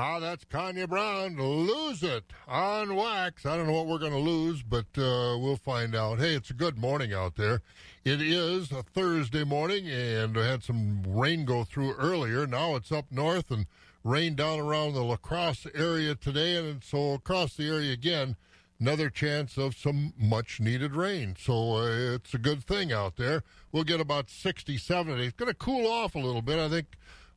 Ah, 0.00 0.20
that's 0.20 0.44
Kane 0.44 0.86
Brown. 0.86 1.36
Lose 1.36 2.04
it 2.04 2.32
on 2.46 2.94
wax. 2.94 3.44
I 3.44 3.56
don't 3.56 3.66
know 3.66 3.72
what 3.72 3.88
we're 3.88 3.98
going 3.98 4.12
to 4.12 4.18
lose, 4.18 4.62
but 4.62 4.86
uh, 4.96 5.36
we'll 5.36 5.56
find 5.56 5.92
out. 5.96 6.20
Hey, 6.20 6.34
it's 6.34 6.50
a 6.50 6.54
good 6.54 6.78
morning 6.78 7.12
out 7.12 7.34
there. 7.34 7.62
It 8.04 8.22
is 8.22 8.70
a 8.70 8.84
Thursday 8.84 9.42
morning, 9.42 9.88
and 9.88 10.38
I 10.38 10.46
had 10.46 10.62
some 10.62 11.02
rain 11.04 11.44
go 11.44 11.64
through 11.64 11.94
earlier. 11.94 12.46
Now 12.46 12.76
it's 12.76 12.92
up 12.92 13.06
north 13.10 13.50
and 13.50 13.66
rain 14.04 14.36
down 14.36 14.60
around 14.60 14.92
the 14.92 15.02
La 15.02 15.16
Crosse 15.16 15.66
area 15.74 16.14
today, 16.14 16.54
and 16.54 16.84
so 16.84 17.14
across 17.14 17.56
the 17.56 17.68
area 17.68 17.92
again, 17.92 18.36
another 18.78 19.10
chance 19.10 19.58
of 19.58 19.76
some 19.76 20.12
much 20.16 20.60
needed 20.60 20.94
rain. 20.94 21.34
So 21.36 21.78
uh, 21.78 22.14
it's 22.14 22.34
a 22.34 22.38
good 22.38 22.62
thing 22.62 22.92
out 22.92 23.16
there. 23.16 23.42
We'll 23.72 23.82
get 23.82 24.00
about 24.00 24.30
67. 24.30 25.18
It's 25.18 25.32
going 25.32 25.50
to 25.50 25.58
cool 25.58 25.90
off 25.90 26.14
a 26.14 26.20
little 26.20 26.42
bit. 26.42 26.60
I 26.60 26.68
think 26.68 26.86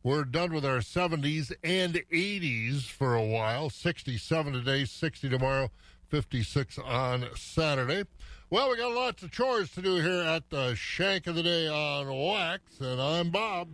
we're 0.03 0.23
done 0.23 0.53
with 0.53 0.65
our 0.65 0.79
70s 0.79 1.51
and 1.63 1.93
80s 2.11 2.83
for 2.83 3.15
a 3.15 3.23
while. 3.23 3.69
67 3.69 4.53
today, 4.53 4.85
60 4.85 5.29
tomorrow, 5.29 5.69
56 6.09 6.79
on 6.79 7.25
Saturday. 7.35 8.05
Well, 8.49 8.69
we 8.69 8.77
got 8.77 8.93
lots 8.93 9.23
of 9.23 9.31
chores 9.31 9.71
to 9.71 9.81
do 9.81 9.95
here 9.97 10.23
at 10.23 10.49
the 10.49 10.75
Shank 10.75 11.27
of 11.27 11.35
the 11.35 11.43
Day 11.43 11.67
on 11.67 12.07
Wax, 12.07 12.79
and 12.79 12.99
I'm 12.99 13.29
Bob. 13.29 13.69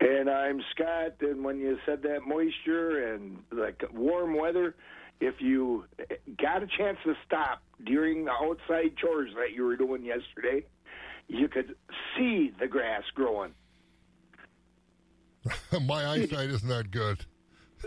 And 0.00 0.28
I'm 0.28 0.62
Scott. 0.74 1.14
And 1.20 1.42
when 1.42 1.58
you 1.58 1.78
said 1.86 2.02
that 2.02 2.26
moisture 2.26 3.14
and 3.14 3.38
like 3.50 3.82
warm 3.94 4.36
weather, 4.36 4.74
if 5.20 5.40
you 5.40 5.84
got 6.40 6.62
a 6.62 6.66
chance 6.66 6.98
to 7.04 7.14
stop 7.26 7.62
during 7.84 8.26
the 8.26 8.32
outside 8.32 8.94
chores 8.98 9.30
that 9.36 9.52
you 9.54 9.64
were 9.64 9.76
doing 9.76 10.04
yesterday, 10.04 10.66
you 11.28 11.48
could 11.48 11.74
see 12.16 12.52
the 12.60 12.68
grass 12.68 13.02
growing. 13.14 13.52
My 15.82 16.06
eyesight 16.06 16.50
is 16.50 16.64
not 16.64 16.90
good. 16.90 17.24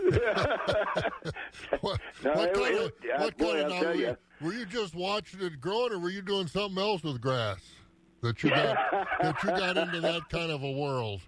what, 1.80 2.00
No, 2.24 2.32
what 2.32 2.54
kind 2.54 2.74
of, 2.76 2.92
what 3.18 3.36
boy, 3.36 3.52
kind 3.52 3.58
of 3.58 3.64
I'll 3.64 3.70
now, 3.70 3.80
tell 3.80 3.94
were, 3.94 3.94
ya. 3.94 4.14
were 4.40 4.52
you 4.52 4.66
just 4.66 4.94
watching 4.94 5.40
it 5.42 5.60
growing, 5.60 5.92
or 5.92 5.98
were 5.98 6.10
you 6.10 6.22
doing 6.22 6.46
something 6.46 6.78
else 6.80 7.02
with 7.02 7.20
grass 7.20 7.58
that 8.22 8.42
you 8.42 8.50
got 8.50 8.76
that 9.22 9.42
you 9.42 9.50
got 9.50 9.76
into 9.76 10.00
that 10.00 10.28
kind 10.30 10.50
of 10.50 10.62
a 10.62 10.70
world? 10.70 11.20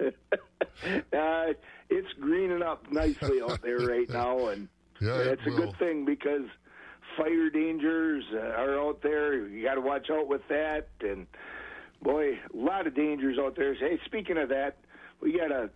Uh, 0.00 1.52
it's 1.90 2.12
greening 2.20 2.62
up 2.62 2.90
nicely 2.90 3.40
out 3.42 3.60
there 3.62 3.78
right 3.78 4.08
now, 4.08 4.48
and 4.48 4.68
Yeah, 5.00 5.18
it 5.18 5.26
it's 5.38 5.46
a 5.46 5.50
good 5.50 5.76
thing 5.78 6.04
because 6.04 6.46
fire 7.16 7.50
dangers 7.50 8.24
uh, 8.34 8.38
are 8.38 8.78
out 8.78 9.02
there. 9.02 9.46
You 9.46 9.62
got 9.62 9.74
to 9.74 9.80
watch 9.80 10.08
out 10.10 10.26
with 10.26 10.42
that, 10.48 10.88
and 11.00 11.26
boy, 12.02 12.32
a 12.32 12.56
lot 12.56 12.86
of 12.86 12.94
dangers 12.94 13.38
out 13.38 13.56
there. 13.56 13.74
Hey, 13.74 13.98
speaking 14.06 14.38
of 14.38 14.48
that, 14.50 14.78
we 15.20 15.36
got 15.38 15.48
to 15.48 15.70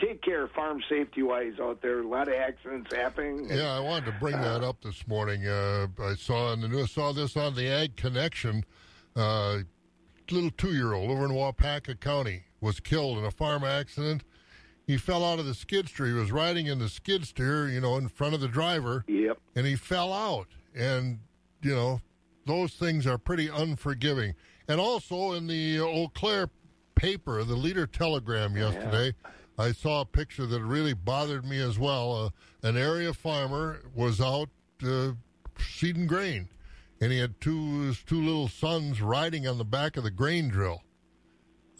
take 0.00 0.22
care 0.22 0.48
farm 0.48 0.82
safety 0.88 1.22
wise 1.22 1.54
out 1.60 1.80
there. 1.82 2.00
A 2.00 2.06
lot 2.06 2.28
of 2.28 2.34
accidents 2.34 2.94
happening. 2.94 3.50
and- 3.50 3.58
Yeah, 3.58 3.76
I 3.76 3.80
wanted 3.80 4.06
to 4.06 4.16
bring 4.20 4.34
that 4.40 4.62
up 4.64 4.80
this 4.82 5.06
morning. 5.06 5.46
Uh, 5.46 5.86
I 6.00 6.14
saw 6.14 6.52
in 6.52 6.60
the 6.60 6.68
news, 6.68 6.90
saw 6.90 7.12
this 7.12 7.36
on 7.36 7.54
the 7.54 7.66
Ag 7.68 7.96
Connection. 7.96 8.64
Uh, 9.14 9.58
little 10.30 10.50
two-year-old 10.50 11.10
over 11.10 11.24
in 11.26 11.30
Waupaca 11.32 12.00
County 12.00 12.44
was 12.60 12.80
killed 12.80 13.18
in 13.18 13.24
a 13.24 13.30
farm 13.30 13.64
accident. 13.64 14.24
He 14.86 14.96
fell 14.96 15.24
out 15.24 15.38
of 15.38 15.46
the 15.46 15.54
skid 15.54 15.88
steer. 15.88 16.06
He 16.06 16.12
was 16.12 16.32
riding 16.32 16.66
in 16.66 16.78
the 16.78 16.88
skid 16.88 17.26
steer, 17.26 17.68
you 17.68 17.80
know, 17.80 17.96
in 17.96 18.08
front 18.08 18.34
of 18.34 18.40
the 18.40 18.48
driver, 18.48 19.04
Yep. 19.06 19.38
and 19.54 19.66
he 19.66 19.76
fell 19.76 20.12
out. 20.12 20.48
And 20.74 21.18
you 21.62 21.74
know, 21.74 22.00
those 22.46 22.72
things 22.74 23.06
are 23.06 23.18
pretty 23.18 23.48
unforgiving. 23.48 24.34
And 24.66 24.80
also 24.80 25.32
in 25.32 25.46
the 25.46 25.78
Eau 25.80 26.08
Claire 26.08 26.48
paper, 27.06 27.42
the 27.42 27.56
Leader 27.56 27.84
Telegram 27.84 28.56
yesterday, 28.56 29.12
I 29.58 29.72
saw 29.72 30.02
a 30.02 30.04
picture 30.04 30.46
that 30.46 30.62
really 30.62 30.94
bothered 30.94 31.44
me 31.44 31.58
as 31.60 31.76
well. 31.76 32.12
Uh, 32.62 32.68
an 32.68 32.76
area 32.76 33.12
farmer 33.12 33.80
was 33.92 34.20
out 34.20 34.48
uh, 34.86 35.10
seeding 35.58 36.06
grain, 36.06 36.48
and 37.00 37.10
he 37.10 37.18
had 37.18 37.40
two 37.40 37.80
his 37.82 38.00
two 38.04 38.22
little 38.22 38.46
sons 38.46 39.02
riding 39.02 39.48
on 39.48 39.58
the 39.58 39.64
back 39.64 39.96
of 39.96 40.04
the 40.04 40.12
grain 40.12 40.48
drill. 40.48 40.82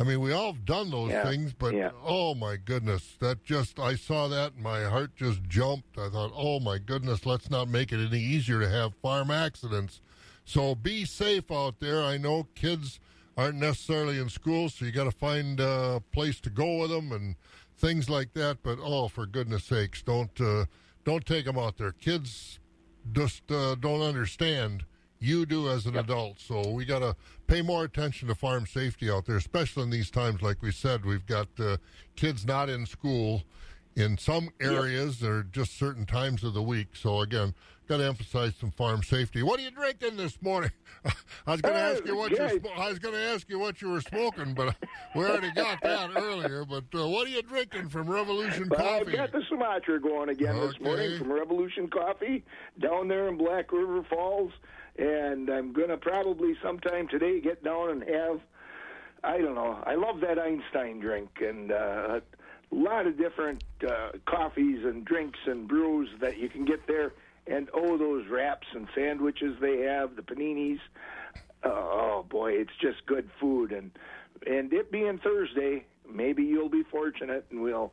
I 0.01 0.03
mean, 0.03 0.21
we 0.21 0.33
all 0.33 0.55
have 0.55 0.65
done 0.65 0.91
those 0.91 1.13
Yeah, 1.13 1.23
things, 1.23 1.53
but 1.53 1.73
yeah. 1.73 1.91
oh 2.05 2.35
my 2.35 2.57
goodness, 2.57 3.17
that 3.21 3.45
just 3.45 3.79
I 3.79 3.95
saw 3.95 4.27
that 4.27 4.55
and 4.55 4.63
my 4.65 4.83
heart 4.83 5.15
just 5.15 5.45
jumped. 5.45 5.99
I 5.99 6.09
thought, 6.09 6.33
oh 6.35 6.59
my 6.59 6.79
goodness, 6.79 7.25
let's 7.25 7.49
not 7.49 7.69
make 7.69 7.93
it 7.93 8.05
any 8.05 8.21
easier 8.21 8.59
to 8.59 8.69
have 8.69 8.95
farm 8.97 9.31
accidents. 9.31 10.01
So 10.45 10.75
be 10.75 11.05
safe 11.05 11.53
out 11.53 11.79
there. 11.79 12.03
I 12.03 12.17
know 12.17 12.49
kids 12.57 12.99
aren't 13.37 13.59
necessarily 13.59 14.19
in 14.19 14.29
school, 14.29 14.69
so 14.69 14.85
you 14.85 14.93
got 14.93 15.05
to 15.05 15.11
find 15.11 15.61
a 15.61 16.03
place 16.13 16.41
to 16.41 16.51
go 16.51 16.81
with 16.81 16.91
them 16.91 17.13
and 17.13 17.37
things 17.79 18.11
like 18.11 18.35
that. 18.35 18.59
But 18.63 18.79
oh, 18.81 19.09
for 19.09 19.27
goodness 19.27 19.65
sakes, 19.65 20.03
don't 20.03 20.39
uh, 20.41 20.67
don't 21.05 21.25
take 21.25 21.45
them 21.45 21.59
out 21.59 21.79
there. 21.79 21.93
Kids 21.93 22.59
just 23.13 23.51
uh, 23.51 23.75
don't 23.77 24.03
understand. 24.03 24.85
You 25.19 25.47
do 25.47 25.69
as 25.69 25.87
an 25.87 25.97
adult, 25.97 26.41
so 26.41 26.69
we 26.71 26.85
got 26.85 26.99
to 26.99 27.15
pay 27.47 27.63
more 27.63 27.85
attention 27.85 28.27
to 28.27 28.35
farm 28.35 28.67
safety 28.67 29.09
out 29.09 29.27
there, 29.27 29.37
especially 29.37 29.85
in 29.85 29.91
these 29.91 30.11
times. 30.11 30.43
Like 30.43 30.63
we 30.63 30.73
said, 30.73 31.05
we've 31.05 31.27
got 31.27 31.47
uh, 31.61 31.77
kids 32.17 32.45
not 32.45 32.69
in 32.69 32.87
school 32.87 33.45
in 33.95 34.19
some 34.19 34.51
areas 34.61 35.23
or 35.23 35.45
just 35.45 35.79
certain 35.79 36.07
times 36.07 36.43
of 36.43 36.55
the 36.55 36.63
week. 36.63 36.97
So 36.97 37.21
again, 37.21 37.55
got 37.89 37.99
to 37.99 38.05
emphasize 38.07 38.55
some 38.61 38.71
farm 38.71 39.03
safety. 39.03 39.43
What 39.43 39.59
are 39.61 39.63
you 39.63 39.71
drinking 39.71 40.17
this 40.17 40.41
morning? 40.41 40.71
I 41.47 41.53
was 41.53 41.61
going 41.61 41.75
to 41.75 41.81
Uh, 41.81 41.93
ask 41.93 42.07
you 42.07 42.17
what 42.17 42.31
you 42.31 42.39
I 42.77 42.89
was 42.89 42.99
going 42.99 43.15
to 43.15 43.21
ask 43.21 43.49
you 43.51 43.59
what 43.59 43.83
you 43.83 43.91
were 43.91 44.01
smoking, 44.01 44.55
but 44.55 44.77
we 45.17 45.25
already 45.25 45.51
got 45.51 45.81
that 45.83 46.11
earlier. 46.17 46.65
But 46.65 46.85
uh, 46.95 47.09
what 47.09 47.27
are 47.27 47.31
you 47.31 47.43
drinking 47.43 47.89
from 47.89 48.09
Revolution 48.09 48.69
Well, 48.71 48.81
I've 48.81 49.05
Coffee? 49.07 49.17
got 49.17 49.33
the 49.33 49.43
Sumatra 49.49 50.01
going 50.01 50.29
again 50.29 50.59
this 50.61 50.79
morning 50.81 51.19
from 51.19 51.33
Revolution 51.33 51.89
Coffee 51.89 52.45
down 52.81 53.09
there 53.09 53.29
in 53.29 53.37
Black 53.37 53.73
River 53.73 54.03
Falls, 54.09 54.53
and 54.99 55.51
I'm 55.51 55.73
gonna 55.73 55.97
probably 55.97 56.55
sometime 56.63 57.09
today 57.09 57.41
get 57.41 57.63
down 57.65 57.91
and 57.91 58.03
have. 58.09 58.41
I 59.25 59.39
don't 59.39 59.55
know. 59.55 59.79
I 59.87 59.95
love 59.95 60.21
that 60.21 60.39
Einstein 60.39 60.99
drink, 60.99 61.31
and 61.41 61.71
uh, 61.71 62.21
a 62.21 62.75
lot 62.75 63.07
of 63.07 63.17
different 63.17 63.63
uh, 63.89 64.11
coffees 64.27 64.85
and 64.85 65.05
drinks 65.05 65.39
and 65.47 65.69
brews 65.69 66.09
that 66.21 66.39
you 66.39 66.49
can 66.49 66.65
get 66.65 66.87
there. 66.89 67.13
And 67.47 67.69
oh, 67.75 67.99
those 67.99 68.27
wraps 68.31 68.67
and 68.75 68.87
sandwiches 68.95 69.57
they 69.61 69.79
have, 69.79 70.17
the 70.17 70.23
paninis. 70.23 70.79
Uh, 71.65 71.69
oh 71.71 72.27
boy, 72.29 72.53
it's 72.53 72.71
just 72.81 73.05
good 73.07 73.29
food, 73.41 73.73
and 73.73 73.91
and 74.47 74.73
it 74.73 74.91
being 74.91 75.19
Thursday, 75.19 75.85
maybe 76.11 76.43
you'll 76.43 76.69
be 76.69 76.83
fortunate, 76.91 77.47
and 77.51 77.63
we'll 77.63 77.93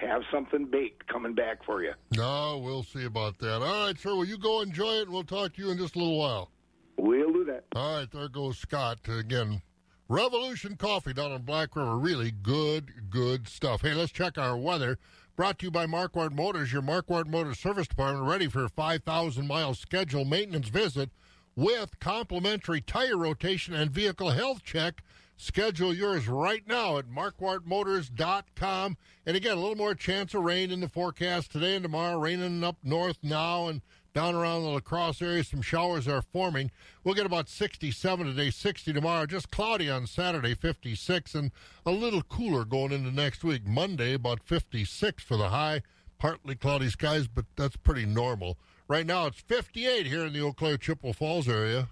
have 0.00 0.22
something 0.32 0.66
baked 0.66 1.06
coming 1.06 1.34
back 1.34 1.64
for 1.64 1.82
you. 1.82 1.92
No, 2.16 2.58
we'll 2.58 2.82
see 2.82 3.04
about 3.04 3.38
that. 3.38 3.62
All 3.62 3.86
right, 3.86 3.98
sir. 3.98 4.14
Well, 4.14 4.24
you 4.24 4.38
go 4.38 4.60
enjoy 4.60 4.94
it, 4.94 5.02
and 5.02 5.10
we'll 5.10 5.24
talk 5.24 5.54
to 5.54 5.62
you 5.62 5.70
in 5.70 5.78
just 5.78 5.96
a 5.96 5.98
little 5.98 6.18
while. 6.18 6.50
We'll 6.96 7.32
do 7.32 7.44
that. 7.44 7.64
All 7.74 7.98
right, 7.98 8.10
there 8.10 8.28
goes 8.28 8.58
Scott 8.58 8.98
again. 9.08 9.62
Revolution 10.08 10.76
Coffee 10.76 11.12
down 11.12 11.30
on 11.30 11.42
Black 11.42 11.76
River. 11.76 11.96
Really 11.96 12.32
good, 12.32 13.10
good 13.10 13.46
stuff. 13.46 13.82
Hey, 13.82 13.94
let's 13.94 14.10
check 14.10 14.38
our 14.38 14.58
weather. 14.58 14.98
Brought 15.40 15.58
to 15.60 15.64
you 15.68 15.70
by 15.70 15.86
Marquardt 15.86 16.32
Motors, 16.32 16.70
your 16.70 16.82
Marquardt 16.82 17.26
Motors 17.26 17.58
Service 17.58 17.88
Department, 17.88 18.28
ready 18.28 18.46
for 18.46 18.62
a 18.62 18.68
5,000 18.68 19.46
mile 19.46 19.72
scheduled 19.72 20.28
maintenance 20.28 20.68
visit 20.68 21.08
with 21.56 21.98
complimentary 21.98 22.82
tire 22.82 23.16
rotation 23.16 23.72
and 23.72 23.90
vehicle 23.90 24.32
health 24.32 24.62
check. 24.62 25.02
Schedule 25.38 25.94
yours 25.94 26.28
right 26.28 26.68
now 26.68 26.98
at 26.98 27.08
marquardtmotors.com. 27.08 28.98
And 29.24 29.34
again, 29.34 29.56
a 29.56 29.60
little 29.60 29.76
more 29.76 29.94
chance 29.94 30.34
of 30.34 30.42
rain 30.42 30.70
in 30.70 30.80
the 30.80 30.90
forecast 30.90 31.52
today 31.52 31.74
and 31.74 31.84
tomorrow. 31.84 32.18
Raining 32.18 32.62
up 32.62 32.76
north 32.82 33.16
now 33.22 33.68
and 33.68 33.80
down 34.12 34.34
around 34.34 34.62
the 34.62 34.68
La 34.68 34.80
Crosse 34.80 35.22
area. 35.22 35.44
Some 35.44 35.62
showers 35.62 36.08
are 36.08 36.22
forming. 36.22 36.70
We'll 37.04 37.14
get 37.14 37.26
about 37.26 37.48
67 37.48 38.26
today, 38.26 38.50
60 38.50 38.92
tomorrow. 38.92 39.26
Just 39.26 39.50
cloudy 39.50 39.88
on 39.88 40.06
Saturday, 40.06 40.54
56, 40.54 41.34
and 41.34 41.50
a 41.86 41.90
little 41.90 42.22
cooler 42.22 42.64
going 42.64 42.92
into 42.92 43.10
next 43.10 43.44
week. 43.44 43.66
Monday, 43.66 44.14
about 44.14 44.42
56 44.42 45.22
for 45.22 45.36
the 45.36 45.48
high. 45.48 45.82
Partly 46.18 46.54
cloudy 46.54 46.90
skies, 46.90 47.28
but 47.28 47.46
that's 47.56 47.76
pretty 47.76 48.04
normal. 48.04 48.58
Right 48.88 49.06
now, 49.06 49.26
it's 49.26 49.40
58 49.40 50.06
here 50.06 50.26
in 50.26 50.32
the 50.32 50.40
Eau 50.40 50.52
Claire 50.52 50.76
Chippewa 50.76 51.12
Falls 51.12 51.48
area. 51.48 51.88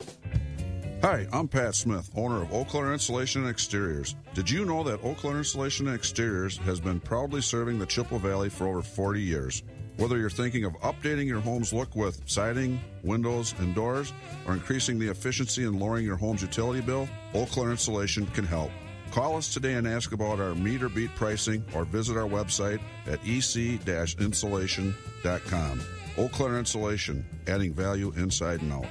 Hi, 1.00 1.28
I'm 1.32 1.46
Pat 1.46 1.76
Smith, 1.76 2.10
owner 2.16 2.42
of 2.42 2.52
Eau 2.52 2.64
Claire 2.64 2.92
Insulation 2.92 3.42
and 3.42 3.50
Exteriors. 3.50 4.16
Did 4.34 4.50
you 4.50 4.64
know 4.64 4.82
that 4.82 5.04
Eau 5.04 5.14
Claire 5.14 5.38
Insulation 5.38 5.86
and 5.86 5.94
Exteriors 5.94 6.58
has 6.58 6.80
been 6.80 6.98
proudly 6.98 7.40
serving 7.40 7.78
the 7.78 7.86
Chippewa 7.86 8.18
Valley 8.18 8.48
for 8.48 8.66
over 8.66 8.82
40 8.82 9.22
years? 9.22 9.62
Whether 9.98 10.16
you're 10.16 10.30
thinking 10.30 10.64
of 10.64 10.72
updating 10.74 11.26
your 11.26 11.40
home's 11.40 11.72
look 11.72 11.96
with 11.96 12.22
siding, 12.24 12.80
windows, 13.02 13.52
and 13.58 13.74
doors, 13.74 14.12
or 14.46 14.54
increasing 14.54 14.96
the 14.96 15.10
efficiency 15.10 15.64
and 15.64 15.80
lowering 15.80 16.06
your 16.06 16.16
home's 16.16 16.40
utility 16.40 16.80
bill, 16.80 17.08
Claire 17.46 17.72
Insulation 17.72 18.24
can 18.28 18.44
help. 18.44 18.70
Call 19.10 19.36
us 19.36 19.52
today 19.52 19.74
and 19.74 19.88
ask 19.88 20.12
about 20.12 20.38
our 20.38 20.54
meter 20.54 20.88
beat 20.88 21.12
pricing 21.16 21.64
or 21.74 21.84
visit 21.84 22.16
our 22.16 22.28
website 22.28 22.80
at 23.06 23.18
ec-insulation.com. 23.26 25.80
Claire 26.28 26.58
Insulation, 26.58 27.24
adding 27.48 27.74
value 27.74 28.12
inside 28.16 28.62
and 28.62 28.72
out. 28.72 28.86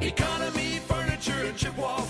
Economy 0.00 0.80
Furniture 0.88 1.44
in 1.44 1.54
Chippewa 1.54 2.00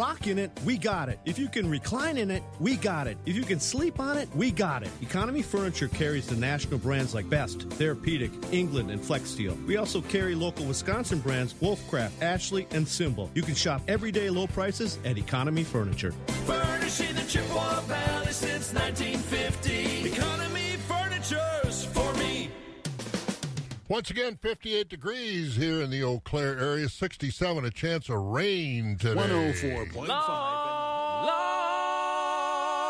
rock 0.00 0.26
in 0.26 0.38
it, 0.38 0.50
we 0.64 0.78
got 0.78 1.10
it. 1.10 1.18
If 1.26 1.38
you 1.38 1.46
can 1.46 1.68
recline 1.68 2.16
in 2.16 2.30
it, 2.30 2.42
we 2.58 2.76
got 2.76 3.06
it. 3.06 3.18
If 3.26 3.36
you 3.36 3.42
can 3.42 3.60
sleep 3.60 4.00
on 4.00 4.16
it, 4.16 4.34
we 4.34 4.50
got 4.50 4.82
it. 4.82 4.88
Economy 5.02 5.42
Furniture 5.42 5.88
carries 5.88 6.26
the 6.26 6.36
national 6.36 6.78
brands 6.78 7.14
like 7.14 7.28
Best, 7.28 7.68
Therapeutic, 7.72 8.30
England, 8.50 8.90
and 8.90 8.98
Flex 8.98 9.28
Steel. 9.28 9.58
We 9.66 9.76
also 9.76 10.00
carry 10.00 10.34
local 10.34 10.64
Wisconsin 10.64 11.18
brands 11.18 11.54
Wolfcraft, 11.60 12.22
Ashley, 12.22 12.66
and 12.70 12.88
Symbol. 12.88 13.30
You 13.34 13.42
can 13.42 13.54
shop 13.54 13.82
everyday 13.88 14.30
low 14.30 14.46
prices 14.46 14.98
at 15.04 15.18
Economy 15.18 15.64
Furniture. 15.64 16.14
Furnishing 16.46 17.14
the 17.14 17.24
Chippewa 17.28 17.80
Valley 17.80 18.32
since 18.32 18.72
1950. 18.72 20.14
Economy 20.14 20.54
me. 20.54 20.60
Once 23.90 24.08
again, 24.08 24.38
58 24.40 24.88
degrees 24.88 25.56
here 25.56 25.82
in 25.82 25.90
the 25.90 26.00
Eau 26.04 26.20
Claire 26.20 26.56
area, 26.60 26.88
67, 26.88 27.64
a 27.64 27.70
chance 27.70 28.08
of 28.08 28.18
rain 28.18 28.96
today. 28.96 29.20
104.5. 29.20 30.06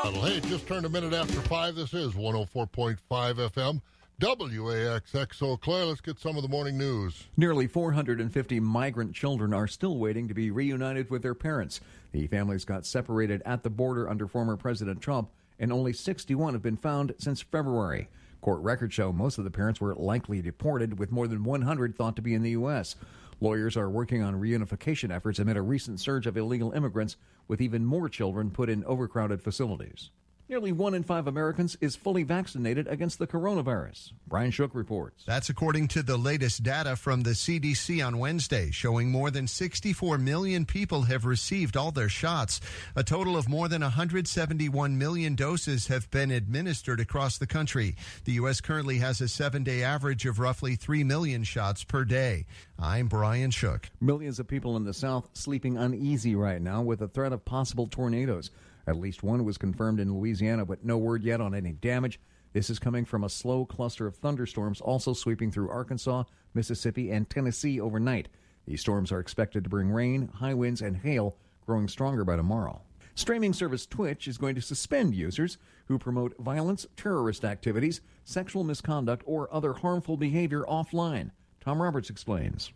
Well, 0.04 0.12
Hey, 0.22 0.40
just 0.40 0.66
turned 0.66 0.84
a 0.84 0.90
minute 0.90 1.14
after 1.14 1.40
5. 1.40 1.74
This 1.74 1.94
is 1.94 2.12
104.5 2.12 2.98
FM, 3.08 3.80
WAXX 4.20 5.42
Eau 5.42 5.56
Claire. 5.56 5.86
Let's 5.86 6.02
get 6.02 6.18
some 6.18 6.36
of 6.36 6.42
the 6.42 6.50
morning 6.50 6.76
news. 6.76 7.28
Nearly 7.34 7.66
450 7.66 8.60
migrant 8.60 9.14
children 9.14 9.54
are 9.54 9.66
still 9.66 9.96
waiting 9.96 10.28
to 10.28 10.34
be 10.34 10.50
reunited 10.50 11.08
with 11.08 11.22
their 11.22 11.34
parents. 11.34 11.80
The 12.12 12.26
families 12.26 12.66
got 12.66 12.84
separated 12.84 13.40
at 13.46 13.62
the 13.62 13.70
border 13.70 14.06
under 14.06 14.26
former 14.28 14.58
President 14.58 15.00
Trump, 15.00 15.30
and 15.58 15.72
only 15.72 15.94
61 15.94 16.52
have 16.52 16.62
been 16.62 16.76
found 16.76 17.14
since 17.16 17.40
February. 17.40 18.10
Court 18.40 18.60
records 18.62 18.94
show 18.94 19.12
most 19.12 19.38
of 19.38 19.44
the 19.44 19.50
parents 19.50 19.80
were 19.80 19.94
likely 19.94 20.40
deported, 20.40 20.98
with 20.98 21.12
more 21.12 21.28
than 21.28 21.44
100 21.44 21.94
thought 21.94 22.16
to 22.16 22.22
be 22.22 22.34
in 22.34 22.42
the 22.42 22.50
U.S. 22.50 22.96
Lawyers 23.40 23.76
are 23.76 23.90
working 23.90 24.22
on 24.22 24.40
reunification 24.40 25.14
efforts 25.14 25.38
amid 25.38 25.56
a 25.56 25.62
recent 25.62 26.00
surge 26.00 26.26
of 26.26 26.36
illegal 26.36 26.72
immigrants, 26.72 27.16
with 27.48 27.60
even 27.60 27.84
more 27.84 28.08
children 28.08 28.50
put 28.50 28.70
in 28.70 28.84
overcrowded 28.84 29.42
facilities. 29.42 30.10
Nearly 30.50 30.72
one 30.72 30.94
in 30.94 31.04
five 31.04 31.28
Americans 31.28 31.76
is 31.80 31.94
fully 31.94 32.24
vaccinated 32.24 32.88
against 32.88 33.20
the 33.20 33.26
coronavirus. 33.28 34.10
Brian 34.26 34.50
Shook 34.50 34.74
reports. 34.74 35.22
That's 35.24 35.48
according 35.48 35.86
to 35.88 36.02
the 36.02 36.16
latest 36.16 36.64
data 36.64 36.96
from 36.96 37.22
the 37.22 37.30
CDC 37.30 38.04
on 38.04 38.18
Wednesday, 38.18 38.72
showing 38.72 39.12
more 39.12 39.30
than 39.30 39.46
64 39.46 40.18
million 40.18 40.66
people 40.66 41.02
have 41.02 41.24
received 41.24 41.76
all 41.76 41.92
their 41.92 42.08
shots. 42.08 42.60
A 42.96 43.04
total 43.04 43.36
of 43.36 43.48
more 43.48 43.68
than 43.68 43.82
171 43.82 44.98
million 44.98 45.36
doses 45.36 45.86
have 45.86 46.10
been 46.10 46.32
administered 46.32 46.98
across 46.98 47.38
the 47.38 47.46
country. 47.46 47.94
The 48.24 48.32
U.S. 48.32 48.60
currently 48.60 48.98
has 48.98 49.20
a 49.20 49.28
seven 49.28 49.62
day 49.62 49.84
average 49.84 50.26
of 50.26 50.40
roughly 50.40 50.74
3 50.74 51.04
million 51.04 51.44
shots 51.44 51.84
per 51.84 52.04
day. 52.04 52.44
I'm 52.76 53.06
Brian 53.06 53.52
Shook. 53.52 53.88
Millions 54.00 54.40
of 54.40 54.48
people 54.48 54.76
in 54.76 54.82
the 54.82 54.94
South 54.94 55.28
sleeping 55.32 55.76
uneasy 55.76 56.34
right 56.34 56.60
now 56.60 56.82
with 56.82 56.98
the 56.98 57.06
threat 57.06 57.32
of 57.32 57.44
possible 57.44 57.86
tornadoes. 57.86 58.50
At 58.90 58.96
least 58.96 59.22
one 59.22 59.44
was 59.44 59.56
confirmed 59.56 60.00
in 60.00 60.12
Louisiana, 60.12 60.66
but 60.66 60.84
no 60.84 60.98
word 60.98 61.22
yet 61.22 61.40
on 61.40 61.54
any 61.54 61.70
damage. 61.70 62.18
This 62.52 62.70
is 62.70 62.80
coming 62.80 63.04
from 63.04 63.22
a 63.22 63.28
slow 63.28 63.64
cluster 63.64 64.04
of 64.04 64.16
thunderstorms 64.16 64.80
also 64.80 65.12
sweeping 65.12 65.52
through 65.52 65.70
Arkansas, 65.70 66.24
Mississippi, 66.54 67.12
and 67.12 67.30
Tennessee 67.30 67.80
overnight. 67.80 68.28
These 68.66 68.80
storms 68.80 69.12
are 69.12 69.20
expected 69.20 69.62
to 69.62 69.70
bring 69.70 69.92
rain, 69.92 70.26
high 70.34 70.54
winds, 70.54 70.82
and 70.82 70.96
hail, 70.96 71.36
growing 71.64 71.86
stronger 71.86 72.24
by 72.24 72.34
tomorrow. 72.34 72.82
Streaming 73.14 73.52
service 73.52 73.86
Twitch 73.86 74.26
is 74.26 74.38
going 74.38 74.56
to 74.56 74.60
suspend 74.60 75.14
users 75.14 75.56
who 75.86 75.96
promote 75.96 76.36
violence, 76.40 76.84
terrorist 76.96 77.44
activities, 77.44 78.00
sexual 78.24 78.64
misconduct, 78.64 79.22
or 79.24 79.54
other 79.54 79.72
harmful 79.72 80.16
behavior 80.16 80.64
offline. 80.68 81.30
Tom 81.60 81.80
Roberts 81.80 82.10
explains. 82.10 82.72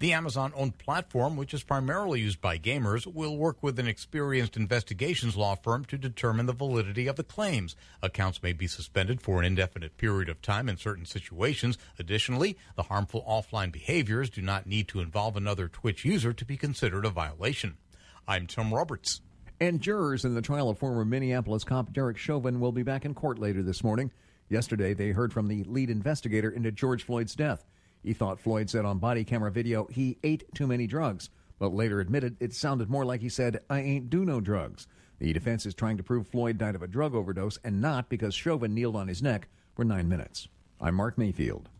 The 0.00 0.12
Amazon 0.12 0.52
owned 0.56 0.76
platform, 0.78 1.36
which 1.36 1.54
is 1.54 1.62
primarily 1.62 2.20
used 2.20 2.40
by 2.40 2.58
gamers, 2.58 3.06
will 3.06 3.36
work 3.36 3.62
with 3.62 3.78
an 3.78 3.86
experienced 3.86 4.56
investigations 4.56 5.36
law 5.36 5.54
firm 5.54 5.84
to 5.86 5.96
determine 5.96 6.46
the 6.46 6.52
validity 6.52 7.06
of 7.06 7.14
the 7.14 7.22
claims. 7.22 7.76
Accounts 8.02 8.42
may 8.42 8.52
be 8.52 8.66
suspended 8.66 9.22
for 9.22 9.38
an 9.38 9.44
indefinite 9.44 9.96
period 9.96 10.28
of 10.28 10.42
time 10.42 10.68
in 10.68 10.76
certain 10.76 11.06
situations. 11.06 11.78
Additionally, 11.98 12.58
the 12.74 12.82
harmful 12.82 13.24
offline 13.28 13.70
behaviors 13.70 14.30
do 14.30 14.42
not 14.42 14.66
need 14.66 14.88
to 14.88 15.00
involve 15.00 15.36
another 15.36 15.68
Twitch 15.68 16.04
user 16.04 16.32
to 16.32 16.44
be 16.44 16.56
considered 16.56 17.06
a 17.06 17.10
violation. 17.10 17.76
I'm 18.26 18.48
Tom 18.48 18.74
Roberts. 18.74 19.20
And 19.60 19.80
jurors 19.80 20.24
in 20.24 20.34
the 20.34 20.42
trial 20.42 20.68
of 20.68 20.78
former 20.78 21.04
Minneapolis 21.04 21.62
cop 21.62 21.92
Derek 21.92 22.18
Chauvin 22.18 22.58
will 22.58 22.72
be 22.72 22.82
back 22.82 23.04
in 23.04 23.14
court 23.14 23.38
later 23.38 23.62
this 23.62 23.84
morning. 23.84 24.10
Yesterday, 24.48 24.92
they 24.92 25.10
heard 25.10 25.32
from 25.32 25.46
the 25.46 25.62
lead 25.64 25.88
investigator 25.88 26.50
into 26.50 26.72
George 26.72 27.04
Floyd's 27.04 27.36
death. 27.36 27.64
He 28.04 28.12
thought 28.12 28.38
Floyd 28.38 28.68
said 28.68 28.84
on 28.84 28.98
body 28.98 29.24
camera 29.24 29.50
video 29.50 29.86
he 29.86 30.18
ate 30.22 30.44
too 30.54 30.66
many 30.66 30.86
drugs, 30.86 31.30
but 31.58 31.72
later 31.72 32.00
admitted 32.00 32.36
it 32.38 32.52
sounded 32.52 32.90
more 32.90 33.04
like 33.04 33.22
he 33.22 33.30
said, 33.30 33.60
I 33.70 33.80
ain't 33.80 34.10
do 34.10 34.26
no 34.26 34.40
drugs. 34.42 34.86
The 35.18 35.32
defense 35.32 35.64
is 35.64 35.74
trying 35.74 35.96
to 35.96 36.02
prove 36.02 36.28
Floyd 36.28 36.58
died 36.58 36.74
of 36.74 36.82
a 36.82 36.86
drug 36.86 37.14
overdose 37.14 37.58
and 37.64 37.80
not 37.80 38.10
because 38.10 38.34
Chauvin 38.34 38.74
kneeled 38.74 38.94
on 38.94 39.08
his 39.08 39.22
neck 39.22 39.48
for 39.74 39.84
nine 39.84 40.08
minutes. 40.08 40.48
I'm 40.80 40.96
Mark 40.96 41.16
Mayfield. 41.16 41.70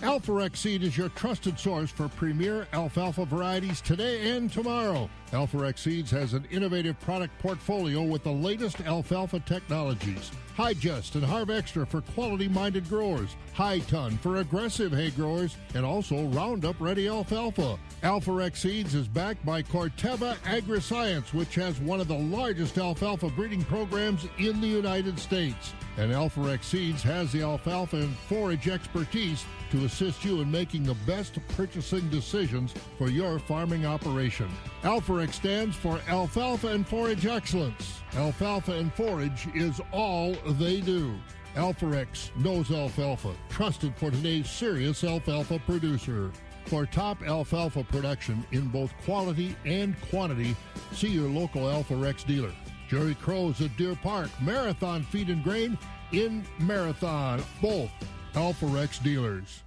Alforex 0.00 0.58
Seed 0.58 0.82
is 0.82 0.96
your 0.96 1.08
trusted 1.10 1.58
source 1.58 1.90
for 1.90 2.08
premier 2.08 2.66
alfalfa 2.72 3.24
varieties 3.24 3.80
today 3.80 4.30
and 4.30 4.52
tomorrow. 4.52 5.10
Alforex 5.34 5.80
Seeds 5.80 6.12
has 6.12 6.32
an 6.32 6.46
innovative 6.52 6.98
product 7.00 7.36
portfolio 7.40 8.02
with 8.02 8.22
the 8.22 8.30
latest 8.30 8.80
alfalfa 8.82 9.40
technologies. 9.40 10.30
Hi-Gest 10.56 11.16
and 11.16 11.24
HarvXtra 11.24 11.88
for 11.88 12.02
quality-minded 12.02 12.88
growers, 12.88 13.34
High 13.52 13.80
Ton 13.80 14.16
for 14.18 14.36
aggressive 14.36 14.92
hay 14.92 15.10
growers, 15.10 15.56
and 15.74 15.84
also 15.84 16.26
Roundup 16.26 16.76
Ready 16.78 17.08
Alfalfa. 17.08 17.76
Alforex 18.04 18.58
Seeds 18.58 18.94
is 18.94 19.08
backed 19.08 19.44
by 19.44 19.62
Corteva 19.62 20.36
AgriScience, 20.44 21.34
which 21.34 21.56
has 21.56 21.80
one 21.80 22.00
of 22.00 22.06
the 22.06 22.14
largest 22.14 22.78
alfalfa 22.78 23.28
breeding 23.30 23.64
programs 23.64 24.28
in 24.38 24.60
the 24.60 24.68
United 24.68 25.18
States. 25.18 25.72
And 25.96 26.12
Alforex 26.12 26.64
Seeds 26.64 27.02
has 27.02 27.32
the 27.32 27.42
alfalfa 27.42 27.96
and 27.96 28.14
forage 28.28 28.68
expertise 28.68 29.44
to 29.70 29.84
assist 29.84 30.24
you 30.24 30.40
in 30.40 30.50
making 30.50 30.84
the 30.84 30.96
best 31.06 31.38
purchasing 31.56 32.08
decisions 32.10 32.72
for 32.96 33.08
your 33.08 33.40
farming 33.40 33.86
operation. 33.86 34.48
Alforex 34.82 35.23
stands 35.32 35.76
for 35.76 36.00
Alfalfa 36.08 36.68
and 36.68 36.86
Forage 36.86 37.26
Excellence. 37.26 38.00
Alfalfa 38.16 38.72
and 38.72 38.92
Forage 38.92 39.48
is 39.54 39.80
all 39.92 40.34
they 40.58 40.80
do. 40.80 41.14
Alforex 41.54 42.34
knows 42.36 42.72
alfalfa, 42.72 43.32
trusted 43.48 43.94
for 43.96 44.10
today's 44.10 44.50
serious 44.50 45.04
alfalfa 45.04 45.60
producer. 45.60 46.32
For 46.66 46.84
top 46.86 47.22
alfalfa 47.22 47.84
production 47.84 48.44
in 48.50 48.68
both 48.68 48.92
quality 49.04 49.54
and 49.64 49.94
quantity, 50.10 50.56
see 50.92 51.08
your 51.08 51.28
local 51.28 51.62
Alforex 51.62 52.26
dealer. 52.26 52.52
Jerry 52.88 53.14
Crow's 53.14 53.60
at 53.60 53.76
Deer 53.76 53.94
Park, 54.02 54.30
Marathon 54.42 55.02
Feed 55.04 55.28
and 55.28 55.44
Grain 55.44 55.78
in 56.12 56.44
Marathon, 56.58 57.42
both 57.62 57.90
Alforex 58.34 59.02
dealers. 59.02 59.62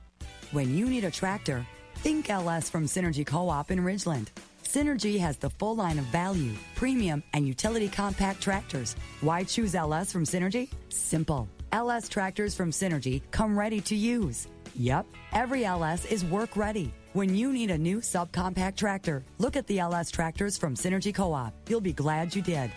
When 0.51 0.75
you 0.75 0.89
need 0.89 1.03
a 1.03 1.11
tractor, 1.11 1.65
think 1.95 2.29
LS 2.29 2.69
from 2.69 2.85
Synergy 2.85 3.25
Co 3.25 3.49
op 3.49 3.71
in 3.71 3.79
Ridgeland. 3.79 4.27
Synergy 4.67 5.17
has 5.17 5.37
the 5.37 5.49
full 5.49 5.77
line 5.77 5.97
of 5.97 6.03
value, 6.11 6.51
premium, 6.75 7.23
and 7.31 7.47
utility 7.47 7.87
compact 7.87 8.41
tractors. 8.41 8.97
Why 9.21 9.45
choose 9.45 9.73
LS 9.75 10.11
from 10.11 10.25
Synergy? 10.25 10.69
Simple. 10.89 11.47
LS 11.71 12.09
tractors 12.09 12.53
from 12.53 12.71
Synergy 12.71 13.21
come 13.31 13.57
ready 13.57 13.79
to 13.81 13.95
use. 13.95 14.49
Yep, 14.75 15.05
every 15.31 15.63
LS 15.63 16.03
is 16.11 16.25
work 16.25 16.57
ready. 16.57 16.93
When 17.13 17.33
you 17.33 17.53
need 17.53 17.71
a 17.71 17.77
new 17.77 17.99
subcompact 18.01 18.75
tractor, 18.75 19.23
look 19.37 19.55
at 19.55 19.67
the 19.67 19.79
LS 19.79 20.11
tractors 20.11 20.57
from 20.57 20.75
Synergy 20.75 21.15
Co 21.15 21.31
op. 21.31 21.53
You'll 21.69 21.79
be 21.79 21.93
glad 21.93 22.35
you 22.35 22.41
did. 22.41 22.69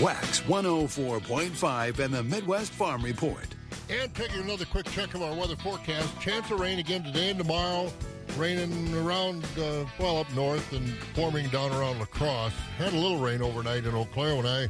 Wax 0.00 0.42
104.5 0.42 1.98
and 1.98 2.14
the 2.14 2.22
Midwest 2.22 2.72
Farm 2.72 3.02
Report. 3.02 3.48
And 3.90 4.14
taking 4.14 4.40
another 4.42 4.64
quick 4.64 4.86
check 4.90 5.12
of 5.14 5.22
our 5.22 5.34
weather 5.34 5.56
forecast. 5.56 6.20
Chance 6.20 6.52
of 6.52 6.60
rain 6.60 6.78
again 6.78 7.02
today 7.02 7.30
and 7.30 7.38
tomorrow. 7.38 7.90
Raining 8.36 8.94
around, 8.94 9.44
uh, 9.58 9.84
well, 9.98 10.18
up 10.18 10.32
north 10.36 10.72
and 10.72 10.88
forming 11.16 11.48
down 11.48 11.72
around 11.72 11.98
La 11.98 12.04
Crosse. 12.04 12.52
Had 12.76 12.92
a 12.92 12.96
little 12.96 13.18
rain 13.18 13.42
overnight 13.42 13.86
in 13.86 13.94
Eau 13.96 14.06
Claire 14.12 14.36
when 14.36 14.46
I 14.46 14.68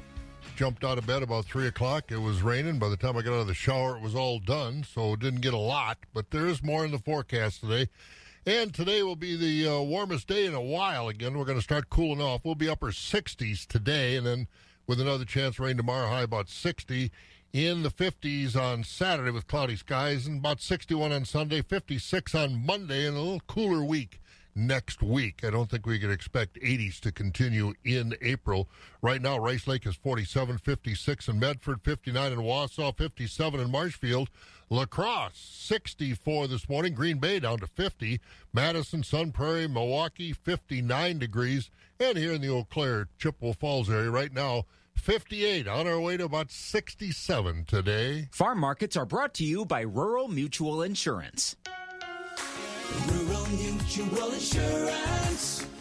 jumped 0.56 0.82
out 0.82 0.97
of 0.97 1.06
bed 1.06 1.23
about 1.23 1.44
3 1.44 1.66
o'clock. 1.66 2.11
It 2.11 2.23
was 2.23 2.40
raining. 2.40 2.78
By 2.78 2.88
the 2.88 2.97
time 2.97 3.18
I 3.18 3.23
got 3.23 3.35
out 3.35 3.40
of 3.40 3.49
the 3.49 3.54
shower, 3.54 3.97
it 3.99 4.02
was 4.02 4.14
all 4.14 4.38
done, 4.38 4.82
so 4.82 5.14
didn't 5.14 5.42
get 5.42 5.52
a 5.52 5.58
lot. 5.58 5.99
But 6.14 6.30
there 6.30 6.47
is 6.47 6.62
more 6.62 6.87
in 6.87 6.90
the 6.90 6.99
forecast 6.99 7.61
today. 7.61 7.90
And 8.47 8.73
today 8.73 9.02
will 9.02 9.16
be 9.16 9.37
the 9.37 9.75
uh, 9.75 9.80
warmest 9.82 10.26
day 10.26 10.47
in 10.47 10.54
a 10.54 10.62
while 10.62 11.08
again. 11.08 11.37
We're 11.37 11.44
going 11.44 11.58
to 11.58 11.62
start 11.62 11.90
cooling 11.90 12.23
off. 12.23 12.47
We'll 12.47 12.54
be 12.54 12.70
upper 12.70 12.92
60s 12.92 13.66
today, 13.66 14.16
and 14.16 14.26
then 14.26 14.47
with 14.88 15.00
another 15.00 15.26
chance 15.26 15.61
rain 15.61 15.76
tomorrow, 15.76 16.09
high 16.09 16.23
about 16.23 16.49
60. 16.49 17.12
In 17.52 17.83
the 17.83 17.90
50s 17.90 18.57
on 18.57 18.85
Saturday 18.85 19.30
with 19.30 19.47
cloudy 19.47 19.76
skies, 19.76 20.26
and 20.26 20.40
about 20.40 20.61
61 20.61 21.12
on 21.12 21.25
Sunday, 21.25 21.62
56 21.62 22.35
on 22.35 22.66
Monday, 22.66 23.07
and 23.07 23.16
a 23.16 23.21
little 23.21 23.40
cooler 23.47 23.83
week 23.83 24.21
next 24.54 25.02
week. 25.02 25.45
I 25.45 25.50
don't 25.50 25.71
think 25.71 25.87
we 25.87 25.99
can 25.99 26.11
expect 26.11 26.61
80s 26.61 27.00
to 27.00 27.12
continue 27.12 27.75
in 27.85 28.16
April. 28.21 28.68
Right 29.00 29.23
now, 29.23 29.38
Rice 29.38 29.66
Lake 29.66 29.87
is 29.87 29.95
47, 29.95 30.59
56 30.59 31.28
in 31.28 31.38
Medford, 31.38 31.80
59 31.83 32.33
in 32.33 32.38
Wausau, 32.40 32.97
57 32.97 33.61
in 33.61 33.71
Marshfield. 33.71 34.28
La 34.68 34.85
Crosse, 34.85 35.38
64 35.38 36.49
this 36.49 36.68
morning. 36.68 36.92
Green 36.92 37.18
Bay 37.18 37.40
down 37.40 37.59
to 37.61 37.66
50. 37.66 38.21
Madison, 38.52 39.02
Sun 39.02 39.33
Prairie, 39.33 39.68
Milwaukee, 39.68 40.35
59 40.35 41.18
degrees. 41.18 41.71
And 41.99 42.18
here 42.18 42.33
in 42.33 42.42
the 42.42 42.50
Eau 42.50 42.64
Claire, 42.64 43.09
Chippewa 43.18 43.54
Falls 43.54 43.88
area 43.88 44.11
right 44.11 44.33
now, 44.33 44.64
58. 44.98 45.66
On 45.68 45.86
our 45.86 46.00
way 46.00 46.16
to 46.16 46.24
about 46.24 46.50
67 46.50 47.64
today. 47.66 48.28
Farm 48.32 48.58
markets 48.58 48.96
are 48.96 49.06
brought 49.06 49.34
to 49.34 49.44
you 49.44 49.64
by 49.64 49.80
Rural 49.80 50.28
Mutual 50.28 50.82
Insurance. 50.82 51.56
Rural 53.06 53.46
Mutual 53.48 54.32
Insurance, 54.32 55.66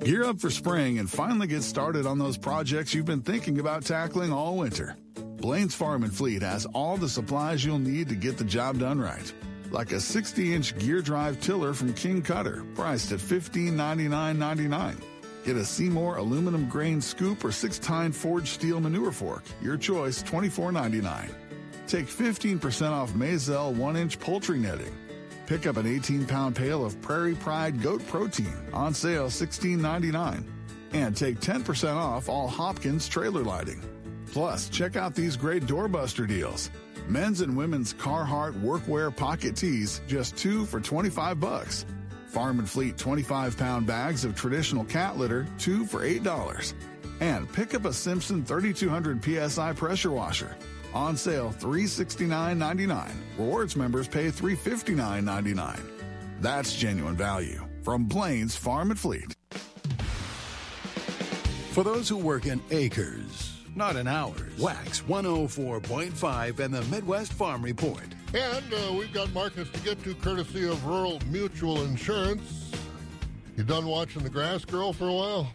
Gear 0.00 0.24
up 0.24 0.40
for 0.40 0.50
spring 0.50 0.98
and 0.98 1.08
finally 1.08 1.46
get 1.46 1.62
started 1.62 2.06
on 2.06 2.18
those 2.18 2.36
projects 2.36 2.92
you've 2.92 3.06
been 3.06 3.22
thinking 3.22 3.60
about 3.60 3.84
tackling 3.84 4.32
all 4.32 4.56
winter. 4.56 4.96
Blaine's 5.36 5.74
Farm 5.74 6.04
and 6.04 6.14
Fleet 6.14 6.42
has 6.42 6.66
all 6.66 6.96
the 6.96 7.08
supplies 7.08 7.64
you'll 7.64 7.78
need 7.78 8.08
to 8.08 8.14
get 8.14 8.36
the 8.36 8.44
job 8.44 8.78
done 8.78 9.00
right. 9.00 9.32
Like 9.70 9.92
a 9.92 10.00
60 10.00 10.54
inch 10.54 10.76
gear 10.78 11.00
drive 11.00 11.40
tiller 11.40 11.72
from 11.72 11.94
King 11.94 12.22
Kutter, 12.22 12.64
priced 12.74 13.12
at 13.12 13.20
$1599.99. 13.20 14.96
Get 15.44 15.56
a 15.56 15.64
Seymour 15.64 16.16
aluminum 16.16 16.68
grain 16.68 17.00
scoop 17.00 17.44
or 17.44 17.52
six 17.52 17.78
tine 17.78 18.12
forged 18.12 18.48
steel 18.48 18.80
manure 18.80 19.12
fork, 19.12 19.44
your 19.62 19.76
choice, 19.76 20.22
$24.99. 20.22 21.30
Take 21.86 22.06
15% 22.06 22.90
off 22.90 23.14
Mazel 23.14 23.72
1 23.72 23.96
inch 23.96 24.20
poultry 24.20 24.58
netting. 24.58 24.94
Pick 25.50 25.66
up 25.66 25.78
an 25.78 25.86
18 25.86 26.26
pound 26.26 26.54
pail 26.54 26.84
of 26.84 27.02
Prairie 27.02 27.34
Pride 27.34 27.82
goat 27.82 28.06
protein 28.06 28.54
on 28.72 28.94
sale 28.94 29.26
$16.99. 29.26 30.44
And 30.92 31.16
take 31.16 31.40
10% 31.40 31.96
off 31.96 32.28
all 32.28 32.46
Hopkins 32.46 33.08
trailer 33.08 33.42
lighting. 33.42 33.82
Plus, 34.30 34.68
check 34.68 34.94
out 34.94 35.16
these 35.16 35.36
great 35.36 35.64
doorbuster 35.64 36.28
deals. 36.28 36.70
Men's 37.08 37.40
and 37.40 37.56
women's 37.56 37.92
Carhartt 37.92 38.62
workwear 38.62 39.14
pocket 39.14 39.56
tees, 39.56 40.00
just 40.06 40.36
two 40.36 40.64
for 40.66 40.78
25 40.78 41.40
bucks. 41.40 41.84
Farm 42.28 42.60
and 42.60 42.70
Fleet 42.70 42.96
25 42.96 43.58
pound 43.58 43.88
bags 43.88 44.24
of 44.24 44.36
traditional 44.36 44.84
cat 44.84 45.18
litter, 45.18 45.48
two 45.58 45.84
for 45.84 46.02
$8. 46.02 46.74
And 47.18 47.52
pick 47.52 47.74
up 47.74 47.86
a 47.86 47.92
Simpson 47.92 48.44
3200 48.44 49.50
PSI 49.50 49.72
pressure 49.72 50.12
washer. 50.12 50.56
On 50.94 51.16
sale 51.16 51.54
$369.99. 51.58 53.10
Rewards 53.38 53.76
members 53.76 54.08
pay 54.08 54.28
$359.99. 54.28 55.80
That's 56.40 56.74
genuine 56.76 57.16
value 57.16 57.66
from 57.82 58.04
Blaine's 58.04 58.56
Farm 58.56 58.90
and 58.90 58.98
Fleet. 58.98 59.34
For 61.72 61.84
those 61.84 62.08
who 62.08 62.16
work 62.16 62.46
in 62.46 62.60
acres, 62.72 63.58
not 63.76 63.94
in 63.94 64.08
hours, 64.08 64.58
Wax 64.58 65.02
104.5 65.02 66.58
and 66.58 66.74
the 66.74 66.82
Midwest 66.84 67.32
Farm 67.32 67.62
Report. 67.62 68.06
And 68.34 68.74
uh, 68.74 68.92
we've 68.92 69.12
got 69.12 69.32
markets 69.32 69.70
to 69.70 69.80
get 69.80 70.02
to 70.04 70.14
courtesy 70.16 70.66
of 70.66 70.84
Rural 70.84 71.20
Mutual 71.30 71.82
Insurance. 71.82 72.72
You 73.56 73.64
done 73.64 73.86
watching 73.86 74.22
The 74.22 74.30
Grass 74.30 74.64
Girl 74.64 74.92
for 74.92 75.08
a 75.08 75.12
while? 75.12 75.52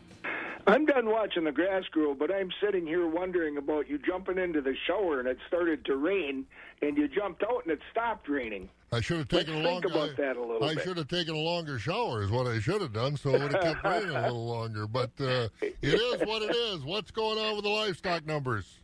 I'm 0.67 0.85
done 0.85 1.07
watching 1.09 1.43
the 1.43 1.51
grass 1.51 1.83
grow, 1.91 2.15
but 2.15 2.33
I'm 2.33 2.49
sitting 2.63 2.87
here 2.87 3.07
wondering 3.07 3.57
about 3.57 3.87
you 3.87 3.99
jumping 3.99 4.37
into 4.39 4.61
the 4.61 4.73
shower 4.87 5.19
and 5.19 5.27
it 5.27 5.37
started 5.47 5.85
to 5.85 5.95
rain, 5.95 6.45
and 6.81 6.97
you 6.97 7.07
jumped 7.07 7.43
out 7.43 7.63
and 7.63 7.71
it 7.71 7.79
stopped 7.91 8.27
raining. 8.27 8.69
I 8.91 8.99
should 9.01 9.17
have 9.17 9.31
Let's 9.31 9.45
taken 9.45 9.61
a 9.61 9.63
think 9.63 9.83
longer. 9.85 9.87
about 9.89 10.17
that 10.17 10.37
a 10.37 10.41
little 10.41 10.63
I 10.63 10.73
bit. 10.75 10.83
should 10.83 10.97
have 10.97 11.07
taken 11.07 11.35
a 11.35 11.39
longer 11.39 11.77
shower. 11.77 12.23
Is 12.23 12.31
what 12.31 12.47
I 12.47 12.59
should 12.59 12.81
have 12.81 12.93
done, 12.93 13.15
so 13.17 13.35
it 13.35 13.41
would 13.41 13.51
have 13.53 13.61
kept 13.61 13.83
raining 13.83 14.15
a 14.15 14.21
little 14.23 14.47
longer. 14.47 14.87
But 14.87 15.11
uh, 15.19 15.49
it 15.61 15.75
is 15.83 16.21
what 16.27 16.41
it 16.41 16.55
is. 16.55 16.83
What's 16.83 17.11
going 17.11 17.37
on 17.37 17.55
with 17.55 17.63
the 17.65 17.69
livestock 17.69 18.25
numbers? 18.25 18.79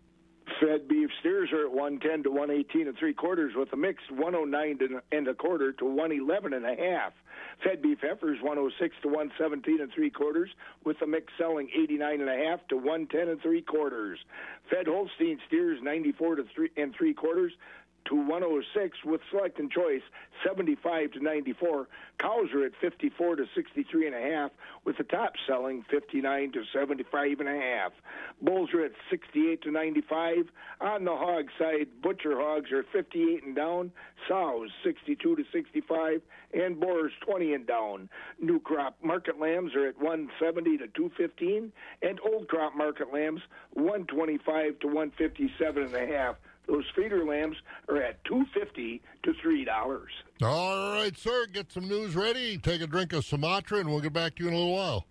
Fed 0.61 0.87
beef 0.87 1.09
steers 1.19 1.49
are 1.51 1.65
at 1.65 1.71
110 1.71 2.23
to 2.23 2.29
118 2.29 2.87
and 2.87 2.95
three 2.97 3.15
quarters, 3.15 3.53
with 3.55 3.73
a 3.73 3.75
mix 3.75 4.03
109 4.11 5.01
and 5.11 5.27
a 5.27 5.33
quarter 5.33 5.71
to 5.73 5.85
111 5.85 6.53
and 6.53 6.65
a 6.65 6.75
half. 6.75 7.13
Fed 7.63 7.81
beef 7.81 7.97
heifers 8.01 8.37
106 8.41 8.95
to 9.01 9.07
117 9.07 9.81
and 9.81 9.91
three 9.91 10.11
quarters, 10.11 10.51
with 10.85 11.01
a 11.01 11.07
mix 11.07 11.33
selling 11.37 11.67
89 11.73 12.21
and 12.21 12.29
a 12.29 12.37
half 12.45 12.67
to 12.67 12.75
110 12.75 13.27
and 13.27 13.41
three 13.41 13.63
quarters. 13.63 14.19
Fed 14.69 14.85
Holstein 14.85 15.39
steers 15.47 15.79
94 15.81 16.35
to 16.35 16.43
three 16.53 16.69
and 16.77 16.93
three 16.95 17.15
quarters 17.15 17.53
to 18.05 18.15
106 18.15 18.97
with 19.05 19.21
select 19.29 19.59
and 19.59 19.71
choice 19.71 20.01
75 20.45 21.11
to 21.11 21.19
94 21.19 21.87
cows 22.17 22.49
are 22.53 22.65
at 22.65 22.73
54 22.79 23.37
to 23.37 23.45
63 23.55 24.07
and 24.07 24.15
a 24.15 24.21
half 24.21 24.51
with 24.85 24.97
the 24.97 25.03
top 25.03 25.33
selling 25.47 25.83
59 25.89 26.51
to 26.53 26.63
75 26.73 27.39
and 27.39 27.49
a 27.49 27.59
half. 27.59 27.91
Bulls 28.41 28.69
are 28.73 28.85
at 28.85 28.91
68 29.09 29.61
to 29.63 29.71
95 29.71 30.49
on 30.79 31.05
the 31.05 31.15
hog 31.15 31.45
side 31.57 31.87
butcher 32.01 32.39
hogs 32.39 32.71
are 32.71 32.83
58 32.91 33.43
and 33.43 33.55
down 33.55 33.91
sows 34.27 34.69
62 34.83 35.35
to 35.35 35.43
65 35.51 36.21
and 36.53 36.79
boars 36.79 37.11
20 37.21 37.53
and 37.53 37.67
down. 37.67 38.09
New 38.39 38.59
crop 38.59 38.97
market 39.03 39.39
lambs 39.39 39.75
are 39.75 39.87
at 39.87 39.99
170 39.99 40.77
to 40.77 40.87
215 40.87 41.71
and 42.01 42.19
old 42.21 42.47
crop 42.47 42.75
market 42.75 43.13
lambs 43.13 43.41
125 43.73 44.79
to 44.79 44.87
157 44.87 45.83
and 45.83 45.95
a 45.95 46.07
half 46.07 46.35
those 46.67 46.85
feeder 46.95 47.25
lambs 47.25 47.57
are 47.89 48.01
at 48.01 48.23
two 48.23 48.45
fifty 48.53 49.01
to 49.23 49.33
three 49.41 49.65
dollars. 49.65 50.11
All 50.41 50.93
right, 50.93 51.17
sir. 51.17 51.45
Get 51.51 51.71
some 51.71 51.87
news 51.87 52.15
ready. 52.15 52.57
Take 52.57 52.81
a 52.81 52.87
drink 52.87 53.13
of 53.13 53.25
Sumatra, 53.25 53.79
and 53.79 53.89
we'll 53.89 54.01
get 54.01 54.13
back 54.13 54.35
to 54.35 54.43
you 54.43 54.49
in 54.49 54.55
a 54.55 54.57
little 54.57 54.73
while. 54.73 55.05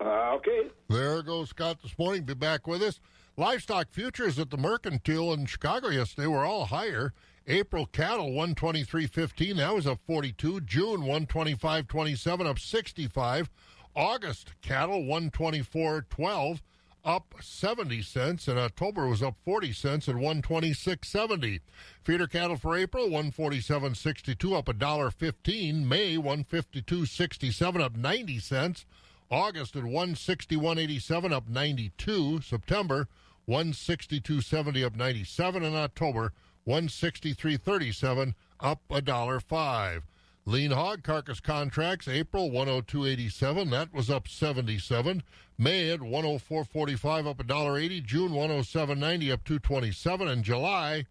Uh, 0.00 0.34
okay. 0.36 0.68
There 0.88 1.22
goes 1.22 1.50
Scott 1.50 1.78
this 1.82 1.98
morning. 1.98 2.22
Be 2.22 2.34
back 2.34 2.66
with 2.66 2.82
us. 2.82 3.00
Livestock 3.36 3.90
futures 3.90 4.38
at 4.38 4.50
the 4.50 4.56
Mercantile 4.56 5.32
in 5.32 5.46
Chicago 5.46 5.88
yesterday 5.88 6.26
were 6.26 6.44
all 6.44 6.66
higher. 6.66 7.12
April 7.46 7.86
cattle 7.86 8.30
123.15, 8.30 9.56
that 9.56 9.74
was 9.74 9.86
up 9.86 9.98
42. 10.06 10.60
June 10.60 11.00
125.27, 11.00 12.46
up 12.46 12.58
65. 12.58 13.50
August 13.96 14.52
cattle 14.62 15.02
124.12, 15.02 16.60
up 17.04 17.34
70 17.40 18.02
cents, 18.02 18.48
and 18.48 18.58
October 18.58 19.06
was 19.06 19.22
up 19.22 19.36
40 19.44 19.72
cents 19.72 20.08
at 20.08 20.16
126.70. 20.16 21.60
Feeder 22.02 22.26
cattle 22.26 22.56
for 22.56 22.76
April 22.76 23.08
147.62, 23.08 24.56
up 24.56 24.68
a 24.68 24.72
dollar 24.72 25.10
15. 25.10 25.88
May 25.88 26.16
152.67, 26.16 27.80
up 27.80 27.96
90 27.96 28.38
cents. 28.38 28.86
August 29.30 29.76
at 29.76 29.84
161.87, 29.84 31.32
up 31.32 31.48
92. 31.48 32.40
September 32.42 33.08
162.70, 33.48 34.84
up 34.84 34.96
97, 34.96 35.62
and 35.64 35.76
October 35.76 36.32
163.37, 36.66 38.34
up 38.60 38.82
a 38.90 39.00
dollar 39.00 39.40
five. 39.40 40.04
Lean 40.46 40.70
hog 40.70 41.02
carcass 41.02 41.38
contracts 41.38 42.08
April 42.08 42.50
102.87, 42.50 43.70
that 43.70 43.92
was 43.92 44.08
up 44.08 44.26
77. 44.26 45.22
May 45.58 45.90
at 45.90 46.00
104.45, 46.00 47.26
up 47.26 47.40
a 47.40 47.44
dollar 47.44 47.78
80. 47.78 48.00
June 48.00 48.32
107.90, 48.32 49.32
up 49.32 49.44
227, 49.44 50.28
and 50.28 50.42
July 50.42 51.04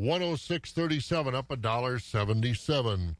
106.37, 0.00 1.34
up 1.34 1.50
a 1.50 1.56
dollar 1.56 1.98
77. 1.98 3.16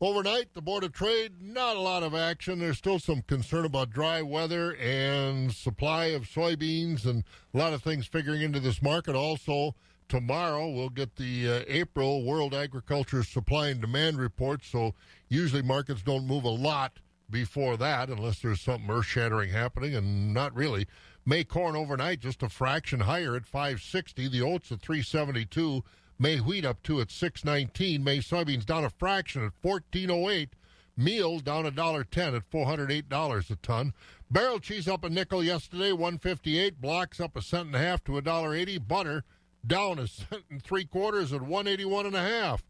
Overnight, 0.00 0.54
the 0.54 0.62
Board 0.62 0.84
of 0.84 0.92
Trade, 0.92 1.42
not 1.42 1.76
a 1.76 1.80
lot 1.80 2.04
of 2.04 2.14
action. 2.14 2.60
There's 2.60 2.78
still 2.78 3.00
some 3.00 3.22
concern 3.22 3.64
about 3.64 3.90
dry 3.90 4.22
weather 4.22 4.76
and 4.76 5.52
supply 5.52 6.06
of 6.06 6.22
soybeans 6.22 7.04
and 7.04 7.24
a 7.52 7.58
lot 7.58 7.72
of 7.72 7.82
things 7.82 8.06
figuring 8.06 8.42
into 8.42 8.60
this 8.60 8.80
market. 8.80 9.16
Also, 9.16 9.74
tomorrow 10.08 10.68
we'll 10.68 10.88
get 10.88 11.16
the 11.16 11.48
uh, 11.48 11.64
April 11.66 12.24
World 12.24 12.54
Agriculture 12.54 13.22
Supply 13.22 13.68
and 13.68 13.80
Demand 13.80 14.18
report. 14.18 14.64
So 14.64 14.94
usually 15.28 15.62
markets 15.62 16.02
don't 16.02 16.26
move 16.26 16.44
a 16.44 16.48
lot 16.48 16.98
before 17.30 17.76
that 17.76 18.08
unless 18.08 18.40
there's 18.40 18.60
something 18.60 18.90
earth 18.90 19.06
shattering 19.06 19.50
happening, 19.50 19.94
and 19.94 20.32
not 20.32 20.54
really. 20.54 20.86
May 21.26 21.44
corn 21.44 21.76
overnight 21.76 22.20
just 22.20 22.42
a 22.42 22.48
fraction 22.48 23.00
higher 23.00 23.36
at 23.36 23.44
560. 23.44 24.28
The 24.28 24.42
oats 24.42 24.72
at 24.72 24.80
372. 24.80 25.84
May 26.18 26.38
wheat 26.38 26.64
up 26.64 26.82
to 26.84 27.00
at 27.00 27.10
619. 27.10 28.02
May 28.02 28.18
soybeans 28.18 28.64
down 28.64 28.84
a 28.84 28.90
fraction 28.90 29.42
at 29.42 29.52
1408. 29.60 30.54
Meal 30.96 31.38
down 31.38 31.64
a 31.64 31.70
dollar 31.70 32.02
ten 32.02 32.34
at 32.34 32.42
four 32.50 32.66
hundred 32.66 32.90
eight 32.90 33.08
dollars 33.08 33.52
a 33.52 33.56
ton. 33.56 33.92
Barrel 34.32 34.58
cheese 34.58 34.88
up 34.88 35.04
a 35.04 35.08
nickel 35.08 35.44
yesterday, 35.44 35.92
one 35.92 36.18
fifty 36.18 36.58
eight. 36.58 36.80
Blocks 36.80 37.20
up 37.20 37.36
a 37.36 37.40
cent 37.40 37.66
and 37.66 37.76
a 37.76 37.78
half 37.78 38.02
to 38.02 38.18
a 38.18 38.20
dollar 38.20 38.52
eighty. 38.52 38.78
Butter 38.78 39.22
down 39.66 39.98
a 39.98 40.06
cent 40.06 40.44
and 40.50 40.62
three 40.62 40.84
quarters 40.84 41.32
at 41.32 41.42
one 41.42 41.66
eighty 41.66 41.84
one 41.84 42.06
and 42.06 42.16
a 42.16 42.22
half. 42.22 42.62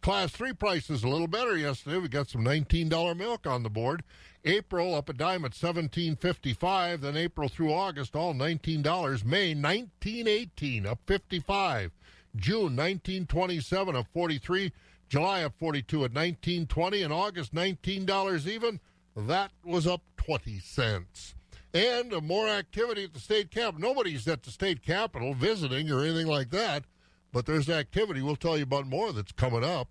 Class 0.00 0.32
three 0.32 0.52
prices 0.52 1.04
a 1.04 1.08
little 1.08 1.28
better 1.28 1.56
yesterday. 1.56 1.98
We 1.98 2.08
got 2.08 2.28
some 2.28 2.42
nineteen 2.42 2.88
dollar 2.88 3.14
milk 3.14 3.46
on 3.46 3.62
the 3.62 3.70
board. 3.70 4.02
April 4.44 4.96
up 4.96 5.08
a 5.08 5.12
dime 5.12 5.44
at 5.44 5.54
seventeen 5.54 6.16
fifty 6.16 6.52
five. 6.52 7.02
Then 7.02 7.16
April 7.16 7.48
through 7.48 7.72
August 7.72 8.16
all 8.16 8.34
nineteen 8.34 8.82
dollars. 8.82 9.24
May 9.24 9.54
nineteen 9.54 10.26
eighteen 10.26 10.86
up 10.86 10.98
fifty 11.06 11.38
five. 11.38 11.92
June 12.34 12.74
nineteen 12.74 13.26
twenty 13.26 13.60
seven 13.60 13.94
up 13.94 14.08
forty 14.12 14.38
three. 14.38 14.72
July 15.08 15.44
up 15.44 15.54
forty 15.58 15.82
two 15.82 16.04
at 16.04 16.12
nineteen 16.12 16.66
twenty. 16.66 17.02
And 17.02 17.12
August 17.12 17.54
nineteen 17.54 18.04
dollars 18.04 18.48
even. 18.48 18.80
That 19.14 19.52
was 19.64 19.86
up 19.86 20.02
twenty 20.16 20.58
cents. 20.58 21.36
And 21.74 22.12
more 22.22 22.48
activity 22.48 23.04
at 23.04 23.14
the 23.14 23.20
state 23.20 23.50
capitol. 23.50 23.80
Nobody's 23.80 24.28
at 24.28 24.42
the 24.42 24.50
state 24.50 24.82
capitol 24.82 25.32
visiting 25.32 25.90
or 25.90 26.00
anything 26.00 26.26
like 26.26 26.50
that, 26.50 26.84
but 27.32 27.46
there's 27.46 27.70
activity. 27.70 28.20
We'll 28.20 28.36
tell 28.36 28.58
you 28.58 28.64
about 28.64 28.86
more 28.86 29.12
that's 29.12 29.32
coming 29.32 29.64
up. 29.64 29.88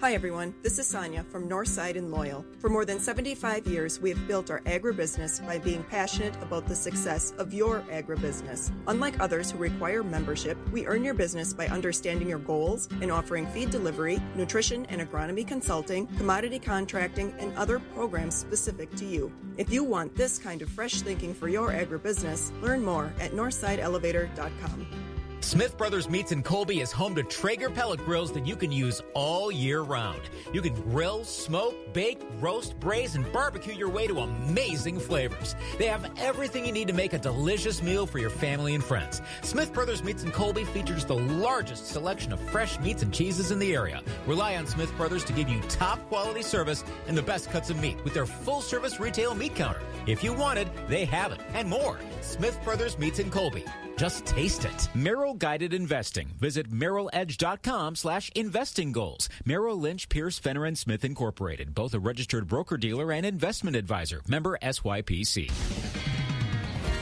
Hi, 0.00 0.14
everyone. 0.14 0.54
This 0.62 0.78
is 0.78 0.86
Sonia 0.86 1.24
from 1.24 1.46
Northside 1.46 1.98
and 1.98 2.10
Loyal. 2.10 2.42
For 2.58 2.70
more 2.70 2.86
than 2.86 2.98
75 2.98 3.66
years, 3.66 4.00
we 4.00 4.08
have 4.08 4.26
built 4.26 4.50
our 4.50 4.60
agribusiness 4.60 5.46
by 5.46 5.58
being 5.58 5.84
passionate 5.90 6.34
about 6.40 6.66
the 6.66 6.74
success 6.74 7.34
of 7.36 7.52
your 7.52 7.80
agribusiness. 7.92 8.72
Unlike 8.86 9.20
others 9.20 9.50
who 9.50 9.58
require 9.58 10.02
membership, 10.02 10.56
we 10.72 10.86
earn 10.86 11.04
your 11.04 11.12
business 11.12 11.52
by 11.52 11.66
understanding 11.66 12.30
your 12.30 12.38
goals 12.38 12.88
and 13.02 13.12
offering 13.12 13.46
feed 13.48 13.68
delivery, 13.68 14.18
nutrition 14.34 14.86
and 14.86 15.02
agronomy 15.02 15.46
consulting, 15.46 16.06
commodity 16.16 16.58
contracting, 16.58 17.34
and 17.38 17.54
other 17.58 17.78
programs 17.78 18.34
specific 18.34 18.94
to 18.94 19.04
you. 19.04 19.30
If 19.58 19.70
you 19.70 19.84
want 19.84 20.16
this 20.16 20.38
kind 20.38 20.62
of 20.62 20.70
fresh 20.70 21.02
thinking 21.02 21.34
for 21.34 21.50
your 21.50 21.72
agribusiness, 21.72 22.58
learn 22.62 22.82
more 22.82 23.12
at 23.20 23.32
northsideelevator.com. 23.32 24.86
Smith 25.42 25.78
Brothers 25.78 26.08
Meats 26.08 26.32
in 26.32 26.42
Colby 26.42 26.80
is 26.80 26.92
home 26.92 27.14
to 27.14 27.22
Traeger 27.22 27.70
pellet 27.70 28.04
grills 28.04 28.30
that 28.32 28.46
you 28.46 28.54
can 28.54 28.70
use 28.70 29.00
all 29.14 29.50
year 29.50 29.80
round. 29.80 30.20
You 30.52 30.60
can 30.60 30.74
grill, 30.74 31.24
smoke, 31.24 31.94
bake, 31.94 32.20
roast, 32.40 32.78
braise, 32.78 33.14
and 33.14 33.30
barbecue 33.32 33.72
your 33.72 33.88
way 33.88 34.06
to 34.06 34.20
amazing 34.20 35.00
flavors. 35.00 35.56
They 35.78 35.86
have 35.86 36.10
everything 36.18 36.66
you 36.66 36.72
need 36.72 36.88
to 36.88 36.94
make 36.94 37.14
a 37.14 37.18
delicious 37.18 37.82
meal 37.82 38.06
for 38.06 38.18
your 38.18 38.28
family 38.28 38.74
and 38.74 38.84
friends. 38.84 39.22
Smith 39.40 39.72
Brothers 39.72 40.04
Meats 40.04 40.22
in 40.22 40.30
Colby 40.30 40.64
features 40.64 41.06
the 41.06 41.16
largest 41.16 41.86
selection 41.86 42.34
of 42.34 42.40
fresh 42.50 42.78
meats 42.78 43.02
and 43.02 43.12
cheeses 43.12 43.50
in 43.50 43.58
the 43.58 43.74
area. 43.74 44.02
Rely 44.26 44.56
on 44.56 44.66
Smith 44.66 44.94
Brothers 44.98 45.24
to 45.24 45.32
give 45.32 45.48
you 45.48 45.60
top 45.62 46.06
quality 46.08 46.42
service 46.42 46.84
and 47.08 47.16
the 47.16 47.22
best 47.22 47.50
cuts 47.50 47.70
of 47.70 47.80
meat 47.80 47.96
with 48.04 48.12
their 48.12 48.26
full 48.26 48.60
service 48.60 49.00
retail 49.00 49.34
meat 49.34 49.54
counter. 49.54 49.80
If 50.06 50.22
you 50.22 50.34
want 50.34 50.58
it, 50.58 50.68
they 50.88 51.06
have 51.06 51.32
it 51.32 51.40
and 51.54 51.66
more. 51.66 51.98
Smith 52.20 52.62
Brothers 52.62 52.98
Meats 52.98 53.18
in 53.18 53.30
Colby. 53.30 53.64
Just 53.96 54.24
taste 54.24 54.64
it. 54.64 54.88
Merrill 54.94 55.29
Guided 55.34 55.74
Investing. 55.74 56.28
Visit 56.38 56.70
merrilledge.com 56.70 57.96
slash 57.96 58.30
investing 58.34 58.92
goals. 58.92 59.28
Merrill 59.44 59.78
Lynch, 59.78 60.08
Pierce, 60.08 60.38
Fenner, 60.38 60.64
and 60.64 60.76
Smith 60.76 61.04
Incorporated. 61.04 61.74
Both 61.74 61.94
a 61.94 61.98
registered 61.98 62.46
broker 62.46 62.76
dealer 62.76 63.12
and 63.12 63.24
investment 63.26 63.76
advisor. 63.76 64.20
Member 64.26 64.58
SIPC. 64.62 65.50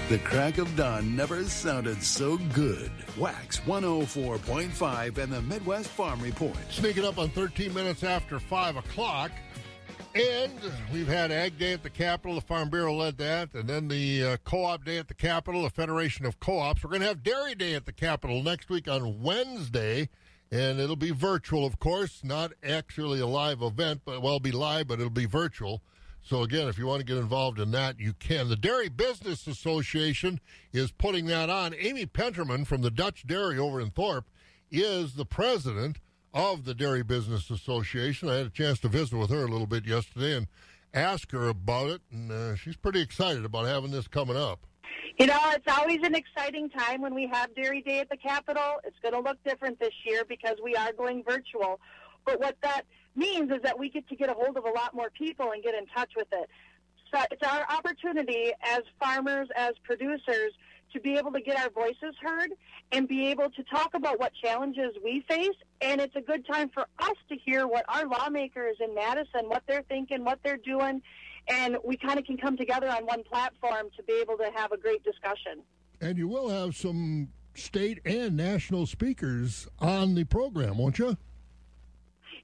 The 0.08 0.18
crack 0.20 0.56
of 0.56 0.75
dawn 0.75 1.14
never 1.14 1.44
sounded 1.44 2.02
so 2.02 2.38
good. 2.54 2.90
Wax 3.18 3.61
104.5 3.61 5.18
and 5.18 5.30
the 5.30 5.42
Midwest 5.42 5.88
Farm 5.90 6.18
Report. 6.23 6.56
Sneaking 6.70 7.04
up 7.04 7.18
on 7.18 7.28
13 7.28 7.75
minutes 7.75 8.02
after 8.02 8.40
5 8.40 8.76
o'clock. 8.76 9.30
And 10.18 10.52
we've 10.92 11.06
had 11.06 11.30
Ag 11.30 11.60
Day 11.60 11.72
at 11.72 11.84
the 11.84 11.90
Capitol. 11.90 12.34
The 12.34 12.40
Farm 12.40 12.70
Bureau 12.70 12.92
led 12.92 13.18
that. 13.18 13.54
And 13.54 13.68
then 13.68 13.87
the 13.87 14.25
uh, 14.25 14.37
Co 14.38 14.64
op 14.64 14.84
Day 14.84 14.98
at 14.98 15.06
the 15.06 15.14
Capitol, 15.14 15.62
the 15.62 15.70
Federation 15.70 16.26
of 16.26 16.40
Co 16.40 16.58
ops. 16.58 16.82
We're 16.82 16.90
going 16.90 17.02
to 17.02 17.06
have 17.06 17.22
Dairy 17.22 17.54
Day 17.54 17.75
at 17.75 17.87
the 17.87 17.92
Capitol 17.92 18.42
next 18.42 18.68
week 18.68 18.88
on 18.88 19.22
Wednesday. 19.22 20.08
And 20.50 20.80
it'll 20.80 20.96
be 20.96 21.12
virtual, 21.12 21.64
of 21.64 21.78
course, 21.78 22.22
not 22.25 22.50
actually 22.64 23.20
a 23.20 23.28
live 23.28 23.62
event, 23.62 24.00
but 24.04 24.20
well, 24.20 24.40
be 24.40 24.50
live, 24.50 24.88
but 24.88 24.98
it'll 24.98 25.08
be 25.08 25.26
virtual. 25.26 25.82
So, 26.20 26.42
again, 26.42 26.66
if 26.66 26.78
you 26.78 26.87
want 26.87 26.98
to 26.98 27.06
get 27.06 27.18
involved 27.18 27.60
in 27.60 27.70
that, 27.70 28.00
you 28.00 28.12
can. 28.12 28.48
The 28.48 28.56
Dairy 28.56 28.88
Business 28.88 29.46
Association 29.46 30.40
is 30.72 30.90
putting 30.90 31.26
that 31.26 31.48
on. 31.48 31.76
Amy 31.78 32.06
Penterman 32.06 32.66
from 32.66 32.82
the 32.82 32.90
Dutch 32.90 33.25
Dairy 33.25 33.56
over 33.56 33.81
in 33.81 33.90
Thorpe 33.90 34.26
is 34.68 35.14
the 35.14 35.24
president 35.24 36.00
of 36.38 36.64
the 36.64 36.72
Dairy 36.72 37.03
Business 37.03 37.51
Association. 37.51 38.29
I 38.29 38.37
had 38.37 38.46
a 38.46 38.51
chance 38.51 38.79
to 38.81 38.88
visit 38.88 39.18
with 39.18 39.29
her 39.31 39.44
a 39.44 39.48
little 39.48 39.66
bit 39.66 39.85
yesterday 39.85 40.37
and 40.37 40.46
ask 40.94 41.33
her 41.33 41.48
about 41.48 41.90
it, 41.90 42.01
and 42.12 42.31
uh, 42.31 42.55
she's 42.55 42.77
pretty 42.77 43.01
excited 43.01 43.44
about 43.44 43.66
having 43.66 43.90
this 43.90 44.07
coming 44.07 44.37
up. 44.37 44.61
You 45.18 45.27
know, 45.27 45.40
it's 45.46 45.66
always 45.66 45.98
an 46.05 46.14
exciting 46.14 46.70
time 46.70 47.03
when 47.03 47.12
we 47.12 47.27
have 47.27 47.53
Dairy 47.57 47.83
Day 47.83 47.98
at 47.98 48.09
the 48.09 48.16
Capitol. 48.16 48.77
It's 48.85 48.96
going 49.03 49.14
to 49.14 49.20
look 49.20 49.42
different 49.42 49.81
this 49.81 49.92
year 50.07 50.24
because 50.29 50.59
we 50.62 50.77
are 50.77 50.92
going 50.92 51.24
virtual. 51.24 51.81
But 52.24 52.38
what 52.38 52.57
that 52.62 52.83
means 53.16 53.51
is 53.51 53.61
that 53.64 53.77
we 53.77 53.90
get 53.90 54.09
to 54.09 54.14
get 54.14 54.31
a 54.31 54.35
hold 54.35 54.57
of 54.57 54.64
a 54.64 54.70
lot 54.70 54.94
more 54.94 55.11
people 55.11 55.51
and 55.51 55.61
get 55.61 55.74
in 55.74 55.87
touch 55.87 56.12
with 56.16 56.29
it. 56.31 56.48
So 57.12 57.20
it's 57.33 57.42
our 57.42 57.66
opportunity 57.68 58.53
as 58.62 58.83
farmers, 59.01 59.48
as 59.57 59.72
producers, 59.83 60.53
to 60.92 61.01
be 61.01 61.16
able 61.16 61.33
to 61.33 61.40
get 61.40 61.59
our 61.59 61.70
voices 61.70 62.14
heard 62.20 62.51
and 62.92 63.07
be 63.09 63.27
able 63.29 63.51
to 63.51 63.62
talk 63.64 63.94
about 63.94 64.18
what 64.18 64.33
challenges 64.42 64.94
we 65.05 65.24
face. 65.29 65.57
And 65.81 66.01
it's 66.01 66.16
a 66.16 66.20
good 66.20 66.46
time 66.46 66.70
for 66.72 66.87
us 66.98 67.16
to 67.29 67.37
hear 67.37 67.66
what 67.66 67.85
our 67.88 68.07
lawmakers 68.07 68.77
in 68.81 68.94
Madison, 68.94 69.48
what 69.48 69.62
they're 69.66 69.85
thinking, 69.88 70.24
what 70.24 70.38
they're 70.44 70.57
doing. 70.57 71.03
And 71.48 71.77
we 71.85 71.96
kind 71.96 72.18
of 72.18 72.24
can 72.24 72.37
come 72.37 72.57
together 72.57 72.88
on 72.88 73.07
one 73.07 73.24
platform 73.24 73.88
to 73.96 74.03
be 74.03 74.14
able 74.20 74.37
to 74.38 74.51
have 74.55 74.72
a 74.72 74.77
great 74.77 75.03
discussion. 75.05 75.62
And 76.01 76.18
you 76.18 76.29
will 76.29 76.48
have 76.48 76.77
some 76.77 77.29
state 77.55 78.01
and 78.05 78.37
national 78.37 78.87
speakers 78.87 79.66
on 79.79 80.14
the 80.14 80.24
program, 80.24 80.79
won't 80.79 80.98
you? 80.98 81.16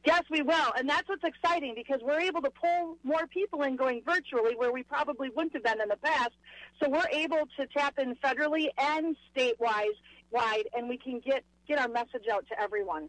Yes, 0.05 0.23
we 0.31 0.43
will. 0.43 0.73
And 0.77 0.89
that's 0.89 1.09
what's 1.09 1.25
exciting 1.25 1.75
because 1.75 2.01
we're 2.03 2.21
able 2.21 2.43
to 2.43 2.51
pull 2.51 2.99
more 3.05 3.27
people 3.27 3.63
in 3.63 3.77
going 3.77 4.03
virtually 4.05 4.55
where 4.55 4.71
we 4.71 4.83
probably 4.83 5.31
wouldn't 5.31 5.55
have 5.55 5.63
been 5.63 5.81
in 5.81 5.89
the 5.89 5.97
past. 5.97 6.33
So 6.83 6.91
we're 6.91 7.09
able 7.11 7.49
to 7.59 7.67
tap 7.75 7.99
in 7.99 8.15
federally 8.17 8.69
and 8.77 9.17
statewide 9.35 9.95
wide 10.31 10.65
and 10.75 10.89
we 10.89 10.99
can 10.99 11.21
get, 11.21 11.45
get 11.67 11.79
our 11.79 11.89
message 11.89 12.29
out 12.31 12.45
to 12.49 12.61
everyone. 12.61 13.09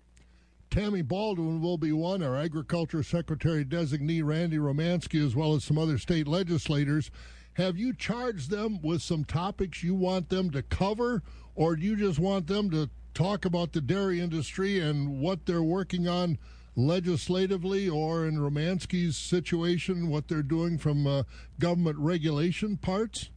Tammy 0.70 1.02
Baldwin 1.02 1.62
will 1.62 1.78
be 1.78 1.92
one. 1.92 2.24
Our 2.24 2.38
Agriculture 2.38 3.04
Secretary 3.04 3.64
designee 3.64 4.24
Randy 4.24 4.58
Romanski, 4.58 5.26
as 5.26 5.36
well 5.36 5.54
as 5.56 5.64
some 5.64 5.78
other 5.78 5.98
state 5.98 6.28
legislators. 6.28 7.12
Have 7.54 7.78
you 7.78 7.94
charged 7.94 8.50
them 8.50 8.82
with 8.82 9.02
some 9.02 9.24
topics 9.24 9.84
you 9.84 9.96
want 9.96 10.30
them 10.30 10.52
to 10.52 10.62
cover, 10.62 11.24
or 11.56 11.78
do 11.78 11.86
you 11.86 11.96
just 11.96 12.20
want 12.20 12.48
them 12.48 12.70
to 12.72 12.90
talk 13.14 13.46
about 13.46 13.72
the 13.72 13.80
dairy 13.80 14.20
industry 14.20 14.80
and 14.80 15.22
what 15.22 15.46
they're 15.46 15.64
working 15.64 16.08
on 16.08 16.38
legislatively, 16.76 17.90
or 17.90 18.26
in 18.26 18.38
Romanski's 18.38 19.18
situation, 19.18 20.10
what 20.10 20.28
they're 20.28 20.44
doing 20.44 20.78
from 20.78 21.08
uh, 21.08 21.24
government 21.60 21.98
regulation 21.98 22.78
parts? 22.78 23.30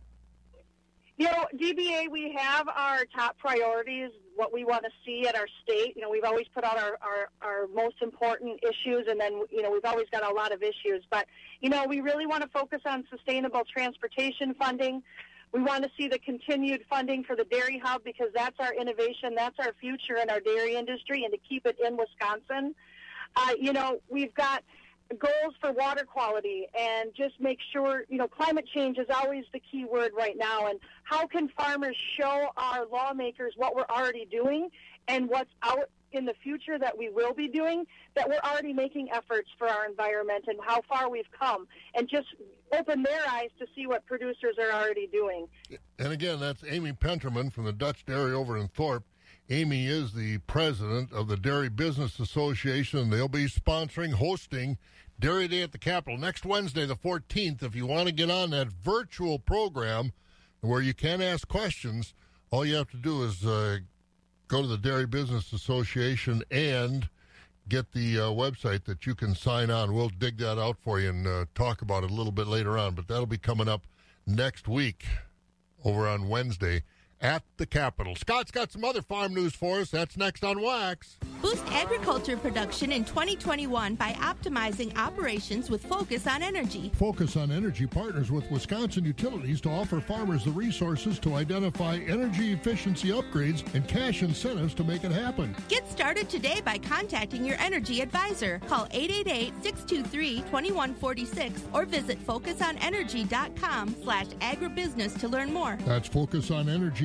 You 1.18 1.26
know, 1.26 1.46
DBA, 1.56 2.10
we 2.12 2.32
have 2.38 2.68
our 2.68 3.04
top 3.06 3.36
priorities, 3.38 4.10
what 4.36 4.52
we 4.52 4.64
want 4.64 4.84
to 4.84 4.90
see 5.04 5.26
at 5.26 5.34
our 5.34 5.48
state. 5.64 5.96
You 5.96 6.02
know, 6.02 6.10
we've 6.10 6.24
always 6.24 6.46
put 6.54 6.62
out 6.62 6.78
our, 6.78 6.96
our, 7.02 7.30
our 7.42 7.66
most 7.74 7.96
important 8.02 8.60
issues, 8.62 9.06
and 9.08 9.20
then, 9.20 9.42
you 9.50 9.62
know, 9.62 9.70
we've 9.72 9.84
always 9.84 10.06
got 10.12 10.22
a 10.22 10.32
lot 10.32 10.52
of 10.52 10.62
issues. 10.62 11.04
But, 11.10 11.26
you 11.60 11.70
know, 11.70 11.86
we 11.88 12.00
really 12.00 12.26
want 12.26 12.42
to 12.42 12.48
focus 12.48 12.82
on 12.86 13.04
sustainable 13.10 13.62
transportation 13.64 14.54
funding. 14.54 15.02
We 15.52 15.60
want 15.60 15.82
to 15.82 15.90
see 15.98 16.06
the 16.06 16.20
continued 16.20 16.84
funding 16.88 17.24
for 17.24 17.34
the 17.34 17.44
Dairy 17.44 17.80
Hub 17.82 18.04
because 18.04 18.28
that's 18.32 18.56
our 18.60 18.72
innovation, 18.74 19.34
that's 19.34 19.56
our 19.58 19.72
future 19.80 20.18
in 20.22 20.30
our 20.30 20.38
dairy 20.38 20.76
industry, 20.76 21.24
and 21.24 21.32
to 21.32 21.38
keep 21.48 21.66
it 21.66 21.78
in 21.84 21.96
Wisconsin. 21.96 22.76
Uh, 23.36 23.54
you 23.58 23.72
know, 23.72 24.00
we've 24.08 24.34
got 24.34 24.62
goals 25.18 25.54
for 25.60 25.72
water 25.72 26.04
quality 26.04 26.66
and 26.78 27.10
just 27.14 27.40
make 27.40 27.58
sure, 27.72 28.04
you 28.08 28.18
know, 28.18 28.28
climate 28.28 28.66
change 28.74 28.98
is 28.98 29.06
always 29.14 29.44
the 29.52 29.60
key 29.60 29.84
word 29.84 30.12
right 30.16 30.36
now. 30.36 30.66
And 30.66 30.78
how 31.04 31.26
can 31.26 31.48
farmers 31.48 31.96
show 32.18 32.48
our 32.56 32.86
lawmakers 32.86 33.54
what 33.56 33.74
we're 33.74 33.86
already 33.88 34.26
doing 34.30 34.68
and 35.06 35.28
what's 35.28 35.50
out 35.62 35.88
in 36.12 36.24
the 36.24 36.34
future 36.42 36.78
that 36.78 36.96
we 36.96 37.10
will 37.10 37.34
be 37.34 37.48
doing, 37.48 37.86
that 38.14 38.28
we're 38.28 38.40
already 38.44 38.72
making 38.72 39.10
efforts 39.12 39.48
for 39.58 39.68
our 39.68 39.86
environment 39.86 40.44
and 40.46 40.58
how 40.62 40.80
far 40.88 41.10
we've 41.10 41.30
come, 41.38 41.68
and 41.94 42.08
just 42.08 42.28
open 42.72 43.02
their 43.02 43.20
eyes 43.28 43.50
to 43.58 43.66
see 43.74 43.86
what 43.86 44.04
producers 44.06 44.56
are 44.58 44.72
already 44.72 45.06
doing. 45.06 45.46
And 45.98 46.12
again, 46.12 46.40
that's 46.40 46.62
Amy 46.66 46.92
Penterman 46.92 47.52
from 47.52 47.64
the 47.64 47.72
Dutch 47.72 48.04
Dairy 48.06 48.32
over 48.32 48.56
in 48.56 48.68
Thorpe. 48.68 49.04
Amy 49.50 49.86
is 49.86 50.12
the 50.12 50.38
president 50.38 51.10
of 51.10 51.26
the 51.26 51.36
Dairy 51.36 51.70
Business 51.70 52.18
Association, 52.18 52.98
and 52.98 53.12
they'll 53.12 53.28
be 53.28 53.46
sponsoring, 53.46 54.12
hosting 54.12 54.76
Dairy 55.18 55.48
Day 55.48 55.62
at 55.62 55.72
the 55.72 55.78
Capitol 55.78 56.18
next 56.18 56.44
Wednesday, 56.44 56.84
the 56.84 56.94
14th. 56.94 57.62
If 57.62 57.74
you 57.74 57.86
want 57.86 58.08
to 58.08 58.14
get 58.14 58.30
on 58.30 58.50
that 58.50 58.68
virtual 58.68 59.38
program 59.38 60.12
where 60.60 60.82
you 60.82 60.92
can 60.92 61.22
ask 61.22 61.48
questions, 61.48 62.12
all 62.50 62.66
you 62.66 62.74
have 62.74 62.90
to 62.90 62.98
do 62.98 63.22
is 63.22 63.46
uh, 63.46 63.78
go 64.48 64.60
to 64.60 64.68
the 64.68 64.76
Dairy 64.76 65.06
Business 65.06 65.50
Association 65.54 66.42
and 66.50 67.08
get 67.70 67.92
the 67.92 68.18
uh, 68.18 68.22
website 68.24 68.84
that 68.84 69.06
you 69.06 69.14
can 69.14 69.34
sign 69.34 69.70
on. 69.70 69.94
We'll 69.94 70.10
dig 70.10 70.36
that 70.38 70.58
out 70.58 70.76
for 70.78 71.00
you 71.00 71.08
and 71.08 71.26
uh, 71.26 71.44
talk 71.54 71.80
about 71.80 72.04
it 72.04 72.10
a 72.10 72.14
little 72.14 72.32
bit 72.32 72.48
later 72.48 72.76
on. 72.76 72.94
But 72.94 73.08
that'll 73.08 73.24
be 73.24 73.38
coming 73.38 73.68
up 73.68 73.86
next 74.26 74.68
week 74.68 75.06
over 75.84 76.06
on 76.06 76.28
Wednesday 76.28 76.82
at 77.20 77.42
the 77.56 77.66
Capitol. 77.66 78.14
Scott's 78.16 78.50
got 78.50 78.72
some 78.72 78.84
other 78.84 79.02
farm 79.02 79.34
news 79.34 79.54
for 79.54 79.80
us. 79.80 79.90
That's 79.90 80.16
next 80.16 80.42
on 80.44 80.62
Wax. 80.62 81.18
Boost 81.40 81.64
agriculture 81.70 82.36
production 82.36 82.90
in 82.90 83.04
2021 83.04 83.94
by 83.94 84.10
optimizing 84.14 84.96
operations 84.98 85.70
with 85.70 85.86
focus 85.86 86.26
on 86.26 86.42
energy. 86.42 86.90
Focus 86.94 87.36
on 87.36 87.52
Energy 87.52 87.86
partners 87.86 88.32
with 88.32 88.50
Wisconsin 88.50 89.04
Utilities 89.04 89.60
to 89.60 89.70
offer 89.70 90.00
farmers 90.00 90.44
the 90.44 90.50
resources 90.50 91.20
to 91.20 91.34
identify 91.34 91.98
energy 92.08 92.52
efficiency 92.52 93.10
upgrades 93.10 93.62
and 93.74 93.86
cash 93.86 94.22
incentives 94.22 94.74
to 94.74 94.82
make 94.82 95.04
it 95.04 95.12
happen. 95.12 95.54
Get 95.68 95.88
started 95.88 96.28
today 96.28 96.60
by 96.64 96.78
contacting 96.78 97.44
your 97.44 97.56
energy 97.60 98.00
advisor. 98.00 98.60
Call 98.66 98.86
888-623-2146 98.86 101.52
or 101.72 101.84
visit 101.84 102.18
focusonenergy.com 102.26 103.94
slash 104.02 104.26
agribusiness 104.26 105.16
to 105.20 105.28
learn 105.28 105.52
more. 105.52 105.78
That's 105.84 106.08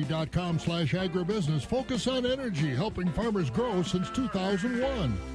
focusonenergy.com 0.04 0.58
slash 0.58 0.92
agribusiness. 0.92 1.64
Focus 1.64 2.06
on 2.06 2.26
Energy, 2.26 2.74
helping 2.74 3.10
farmers 3.12 3.50
grow 3.50 3.82
since 3.82 4.10
2001. 4.10 5.33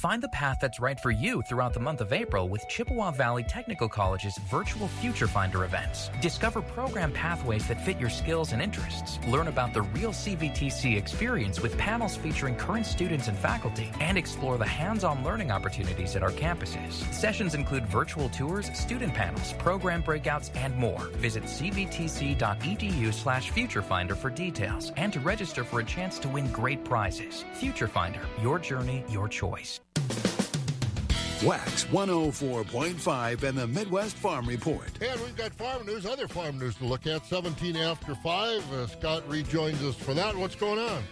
Find 0.00 0.22
the 0.22 0.28
path 0.28 0.56
that's 0.62 0.80
right 0.80 0.98
for 0.98 1.10
you 1.10 1.42
throughout 1.42 1.74
the 1.74 1.80
month 1.80 2.00
of 2.00 2.10
April 2.10 2.48
with 2.48 2.66
Chippewa 2.68 3.10
Valley 3.10 3.42
Technical 3.42 3.86
College's 3.86 4.38
virtual 4.50 4.88
Future 4.88 5.26
Finder 5.26 5.64
events. 5.64 6.10
Discover 6.22 6.62
program 6.62 7.12
pathways 7.12 7.68
that 7.68 7.84
fit 7.84 8.00
your 8.00 8.08
skills 8.08 8.52
and 8.52 8.62
interests. 8.62 9.18
Learn 9.28 9.48
about 9.48 9.74
the 9.74 9.82
real 9.82 10.12
CVTC 10.12 10.96
experience 10.96 11.60
with 11.60 11.76
panels 11.76 12.16
featuring 12.16 12.56
current 12.56 12.86
students 12.86 13.28
and 13.28 13.36
faculty, 13.36 13.90
and 14.00 14.16
explore 14.16 14.56
the 14.56 14.64
hands 14.64 15.04
on 15.04 15.22
learning 15.22 15.50
opportunities 15.50 16.16
at 16.16 16.22
our 16.22 16.30
campuses. 16.30 16.92
Sessions 17.12 17.54
include 17.54 17.84
virtual 17.86 18.30
tours, 18.30 18.70
student 18.72 19.12
panels, 19.12 19.52
program 19.54 20.02
breakouts, 20.02 20.50
and 20.56 20.74
more. 20.76 21.10
Visit 21.16 21.42
cvtc.edu 21.44 23.12
slash 23.12 23.52
futurefinder 23.52 24.16
for 24.16 24.30
details 24.30 24.92
and 24.96 25.12
to 25.12 25.20
register 25.20 25.62
for 25.62 25.80
a 25.80 25.84
chance 25.84 26.18
to 26.20 26.28
win 26.28 26.50
great 26.52 26.84
prizes. 26.84 27.44
Future 27.52 27.88
Finder, 27.88 28.22
your 28.40 28.58
journey, 28.58 29.04
your 29.10 29.28
choice. 29.28 29.79
Wax 31.42 31.84
104.5 31.86 33.42
and 33.44 33.56
the 33.56 33.66
Midwest 33.66 34.16
Farm 34.16 34.46
Report. 34.46 34.90
And 35.00 35.18
we've 35.22 35.36
got 35.36 35.52
farm 35.54 35.86
news, 35.86 36.04
other 36.04 36.28
farm 36.28 36.58
news 36.58 36.74
to 36.76 36.84
look 36.84 37.06
at. 37.06 37.24
17 37.24 37.76
after 37.76 38.14
5. 38.14 38.72
Uh, 38.72 38.86
Scott 38.86 39.26
rejoins 39.26 39.82
us 39.82 39.94
for 39.94 40.12
that. 40.12 40.36
What's 40.36 40.54
going 40.54 40.78
on? 40.78 41.02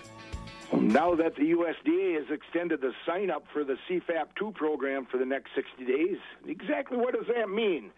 Now 0.77 1.15
that 1.15 1.35
the 1.37 1.45
USDA 1.45 2.17
has 2.17 2.31
extended 2.31 2.83
the 2.83 2.93
sign 3.07 3.31
up 3.31 3.45
for 3.55 3.65
the 3.65 3.77
CFAP 3.89 4.27
2 4.39 4.53
program 4.53 5.07
for 5.11 5.17
the 5.17 5.25
next 5.25 5.53
60 5.55 5.87
days, 5.87 6.19
exactly 6.47 6.99
what 6.99 7.15
does 7.15 7.27
that 7.35 7.49
mean? 7.49 7.91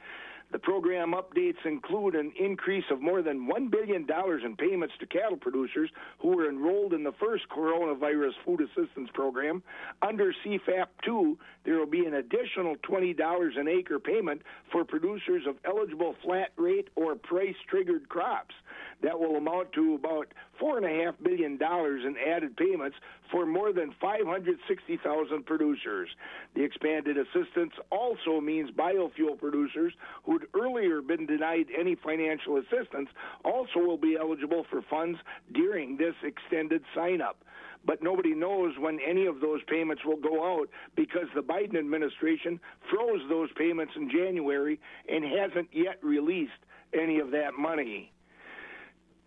The 0.53 0.59
program 0.59 1.13
updates 1.13 1.65
include 1.65 2.17
an 2.17 2.33
increase 2.39 2.85
of 2.91 3.01
more 3.01 3.23
than 3.23 3.49
$1 3.49 3.71
billion 3.71 4.07
in 4.45 4.57
payments 4.57 4.95
to 4.99 5.07
cattle 5.07 5.37
producers 5.37 5.91
who 6.19 6.29
were 6.29 6.49
enrolled 6.49 6.93
in 6.93 7.05
the 7.05 7.13
first 7.13 7.49
coronavirus 7.49 8.33
food 8.45 8.61
assistance 8.61 9.11
program. 9.15 9.63
Under 10.03 10.35
CFAP 10.45 10.87
2, 11.05 11.39
there 11.65 11.79
will 11.79 11.87
be 11.87 12.05
an 12.05 12.15
additional 12.15 12.75
$20 12.77 13.59
an 13.59 13.69
acre 13.69 14.01
payment 14.01 14.43
for 14.73 14.85
producers 14.85 15.45
of 15.47 15.57
eligible 15.65 16.17
flat 16.25 16.51
rate 16.57 16.89
or 16.97 17.15
price 17.15 17.57
triggered 17.69 18.09
crops. 18.09 18.55
That 19.03 19.19
will 19.19 19.37
amount 19.37 19.73
to 19.73 19.95
about 19.95 20.29
$4.5 20.61 21.15
billion 21.23 21.59
in 21.61 22.17
added 22.27 22.57
payments 22.57 22.97
for 23.31 23.47
more 23.47 23.73
than 23.73 23.95
560,000 24.01 25.47
producers. 25.47 26.09
The 26.55 26.63
expanded 26.63 27.17
assistance 27.17 27.73
also 27.91 28.41
means 28.41 28.71
biofuel 28.71 29.39
producers 29.39 29.95
who'd 30.25 30.47
earlier 30.55 31.01
been 31.01 31.27
denied 31.27 31.67
any 31.79 31.95
financial 31.95 32.59
assistance 32.59 33.09
also 33.45 33.79
will 33.79 33.97
be 33.97 34.17
eligible 34.21 34.67
for 34.71 34.83
funds 34.83 35.19
during 35.53 35.97
this 35.97 36.15
extended 36.23 36.83
sign 36.95 37.21
up 37.21 37.43
but 37.85 38.03
nobody 38.03 38.35
knows 38.35 38.75
when 38.79 38.99
any 39.01 39.27
of 39.27 39.41
those 39.41 39.61
payments 39.67 40.05
will 40.05 40.17
go 40.17 40.61
out 40.61 40.69
because 40.97 41.27
the 41.35 41.43
Biden 41.43 41.79
administration 41.79 42.61
froze 42.91 43.23
those 43.29 43.49
payments 43.57 43.95
in 43.97 44.11
January 44.11 44.79
and 45.09 45.25
hasn't 45.25 45.69
yet 45.73 45.99
released 46.03 46.53
any 46.93 47.21
of 47.21 47.31
that 47.31 47.55
money. 47.59 48.13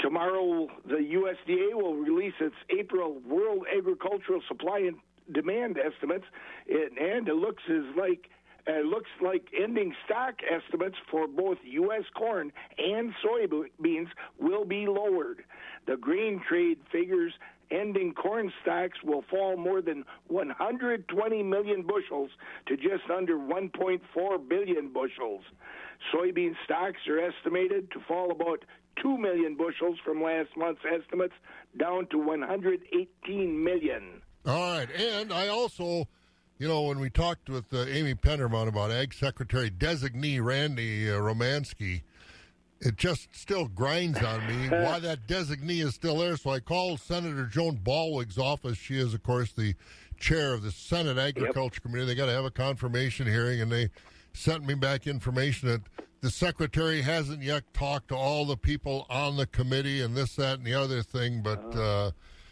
Tomorrow, 0.03 0.67
the 0.85 0.97
USDA 0.97 1.73
will 1.75 1.95
release 1.95 2.33
its 2.41 2.55
April 2.69 3.21
World 3.25 3.65
Agricultural 3.75 4.41
Supply 4.49 4.79
and 4.79 4.97
Demand 5.31 5.77
estimates, 5.79 6.25
and 6.67 7.29
it 7.29 7.35
looks 7.35 7.63
as 7.69 7.83
like 7.97 8.29
it 8.67 8.85
looks 8.85 9.09
like 9.21 9.47
ending 9.57 9.95
stock 10.05 10.35
estimates 10.43 10.97
for 11.09 11.27
both 11.27 11.57
U.S. 11.63 12.03
corn 12.15 12.51
and 12.77 13.13
soybeans 13.23 14.07
will 14.39 14.65
be 14.65 14.87
lowered. 14.87 15.43
The 15.87 15.95
grain 15.95 16.41
trade 16.49 16.79
figures 16.91 17.33
ending 17.71 18.13
corn 18.13 18.51
stocks 18.61 18.97
will 19.03 19.23
fall 19.29 19.55
more 19.57 19.81
than 19.81 20.03
120 20.27 21.43
million 21.43 21.83
bushels 21.83 22.29
to 22.67 22.75
just 22.75 23.09
under 23.09 23.37
1.4 23.37 24.49
billion 24.49 24.89
bushels. 24.89 25.43
Soybean 26.13 26.55
stocks 26.65 26.99
are 27.07 27.19
estimated 27.19 27.89
to 27.91 27.99
fall 28.07 28.31
about 28.31 28.65
2 29.01 29.17
million 29.17 29.55
bushels 29.55 29.97
from 30.03 30.21
last 30.21 30.49
month's 30.57 30.81
estimates 30.85 31.33
down 31.79 32.07
to 32.07 32.17
118 32.17 33.63
million. 33.63 34.21
All 34.45 34.77
right. 34.77 34.89
And 34.91 35.31
I 35.31 35.47
also, 35.47 36.07
you 36.57 36.67
know, 36.67 36.83
when 36.83 36.99
we 36.99 37.09
talked 37.09 37.49
with 37.49 37.73
uh, 37.73 37.85
Amy 37.85 38.15
Penterman 38.15 38.67
about 38.67 38.91
Ag 38.91 39.13
Secretary 39.13 39.69
designee 39.69 40.43
Randy 40.43 41.09
uh, 41.09 41.15
Romanski, 41.15 42.01
it 42.81 42.97
just 42.97 43.33
still 43.33 43.67
grinds 43.67 44.21
on 44.21 44.45
me 44.45 44.69
why 44.83 44.99
that 44.99 45.27
designee 45.27 45.83
is 45.83 45.95
still 45.95 46.17
there. 46.17 46.35
So 46.35 46.51
I 46.51 46.59
called 46.59 46.99
Senator 46.99 47.45
Joan 47.45 47.77
Ballweg's 47.77 48.37
office. 48.37 48.77
She 48.77 48.99
is, 48.99 49.13
of 49.13 49.23
course, 49.23 49.53
the 49.53 49.75
chair 50.19 50.53
of 50.53 50.61
the 50.61 50.71
Senate 50.71 51.17
Agriculture 51.17 51.81
Committee. 51.81 52.05
They 52.05 52.15
got 52.15 52.25
to 52.27 52.33
have 52.33 52.45
a 52.45 52.51
confirmation 52.51 53.27
hearing, 53.27 53.61
and 53.61 53.71
they 53.71 53.89
sent 54.33 54.65
me 54.65 54.73
back 54.73 55.07
information 55.07 55.69
that 55.69 55.81
the 56.23 56.31
secretary 56.31 57.01
hasn't 57.01 57.43
yet 57.43 57.63
talked 57.73 58.07
to 58.07 58.15
all 58.15 58.45
the 58.45 58.55
people 58.55 59.05
on 59.09 59.35
the 59.35 59.45
committee 59.45 60.01
and 60.01 60.15
this, 60.15 60.37
that, 60.37 60.57
and 60.57 60.65
the 60.65 60.73
other 60.73 61.03
thing. 61.03 61.41
But 61.41 61.75
uh, 61.75 62.11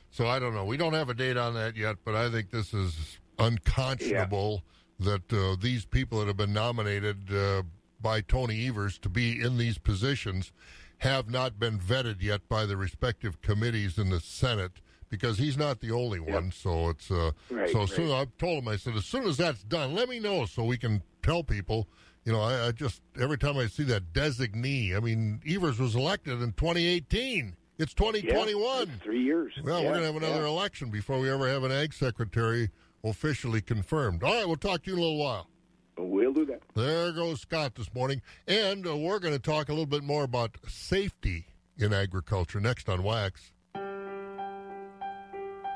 so 0.10 0.28
I 0.28 0.40
don't 0.40 0.54
know. 0.54 0.66
We 0.66 0.76
don't 0.76 0.92
have 0.92 1.10
a 1.10 1.14
date 1.14 1.38
on 1.38 1.54
that 1.54 1.78
yet, 1.78 1.96
but 2.04 2.14
I 2.14 2.30
think 2.30 2.52
this 2.52 2.74
is 2.74 3.18
unconscionable 3.40 4.64
that 5.00 5.32
uh, 5.32 5.56
these 5.62 5.86
people 5.86 6.20
that 6.20 6.28
have 6.28 6.36
been 6.36 6.52
nominated 6.52 7.34
uh, 7.34 7.64
by 8.02 8.20
Tony 8.20 8.68
Evers 8.68 9.00
to 9.00 9.10
be 9.10 9.42
in 9.42 9.58
these 9.58 9.78
positions 9.78 10.52
have 10.98 11.30
not 11.30 11.58
been 11.58 11.80
vetted 11.80 12.22
yet 12.22 12.42
by 12.50 12.66
the 12.66 12.76
respective 12.76 13.42
committees 13.42 13.98
in 13.98 14.10
the 14.10 14.20
Senate 14.20 14.82
because 15.08 15.38
he's 15.38 15.58
not 15.58 15.80
the 15.80 15.92
only 15.92 16.20
one. 16.20 16.52
So 16.52 16.90
it's 16.90 17.10
uh, 17.10 17.32
Right, 17.50 17.70
so 17.70 17.84
as 17.84 17.92
soon. 17.92 18.12
I've 18.12 18.36
told 18.38 18.64
him 18.64 18.68
I 18.68 18.76
said 18.76 18.98
as 18.98 19.06
soon 19.06 19.24
as 19.24 19.38
that's 19.38 19.64
done, 19.64 19.96
let 19.96 20.10
me 20.10 20.20
know 20.20 20.46
so 20.46 20.66
we 20.66 20.78
can 20.78 21.02
tell 21.24 21.42
people. 21.42 21.88
You 22.26 22.34
know, 22.34 22.42
I, 22.42 22.68
I 22.68 22.72
just 22.72 23.02
every 23.20 23.38
time 23.38 23.58
I 23.58 23.68
see 23.68 23.84
that 23.84 24.14
designee, 24.14 24.96
I 24.96 25.00
mean, 25.00 25.42
Evers 25.48 25.80
was 25.80 25.96
elected 25.96 26.42
in 26.42 26.54
2018. 26.54 27.56
It's 27.80 27.94
2021. 27.96 28.88
that's 28.88 29.02
three 29.02 29.24
years. 29.24 29.54
Well, 29.64 29.82
Yeah, 29.82 29.88
we're 29.88 29.94
going 29.94 30.02
to 30.02 30.14
have 30.14 30.16
another 30.16 30.44
yeah. 30.44 30.50
election 30.50 30.92
before 30.92 31.20
we 31.20 31.32
ever 31.32 31.48
have 31.48 31.64
an 31.64 31.72
ag 31.72 31.94
secretary 31.94 32.70
officially 33.04 33.62
confirmed. 33.62 34.24
All 34.24 34.34
right, 34.36 34.48
we'll 34.48 34.56
talk 34.58 34.84
to 34.84 34.92
you 34.92 34.98
in 34.98 35.00
a 35.00 35.02
little 35.02 35.18
while. 35.18 35.48
We'll 35.98 36.34
do 36.34 36.46
that. 36.46 36.62
There 36.76 37.12
goes 37.12 37.42
Scott 37.42 37.74
this 37.76 37.92
morning. 37.94 38.22
And 38.48 38.86
uh, 38.86 38.96
we're 38.96 39.20
going 39.20 39.34
to 39.34 39.40
talk 39.40 39.70
a 39.70 39.72
little 39.72 39.88
bit 39.88 40.04
more 40.04 40.24
about 40.24 40.58
safety 40.68 41.48
in 41.78 41.92
agriculture 41.92 42.60
next 42.60 42.88
on 42.88 43.02
Wax. 43.02 43.52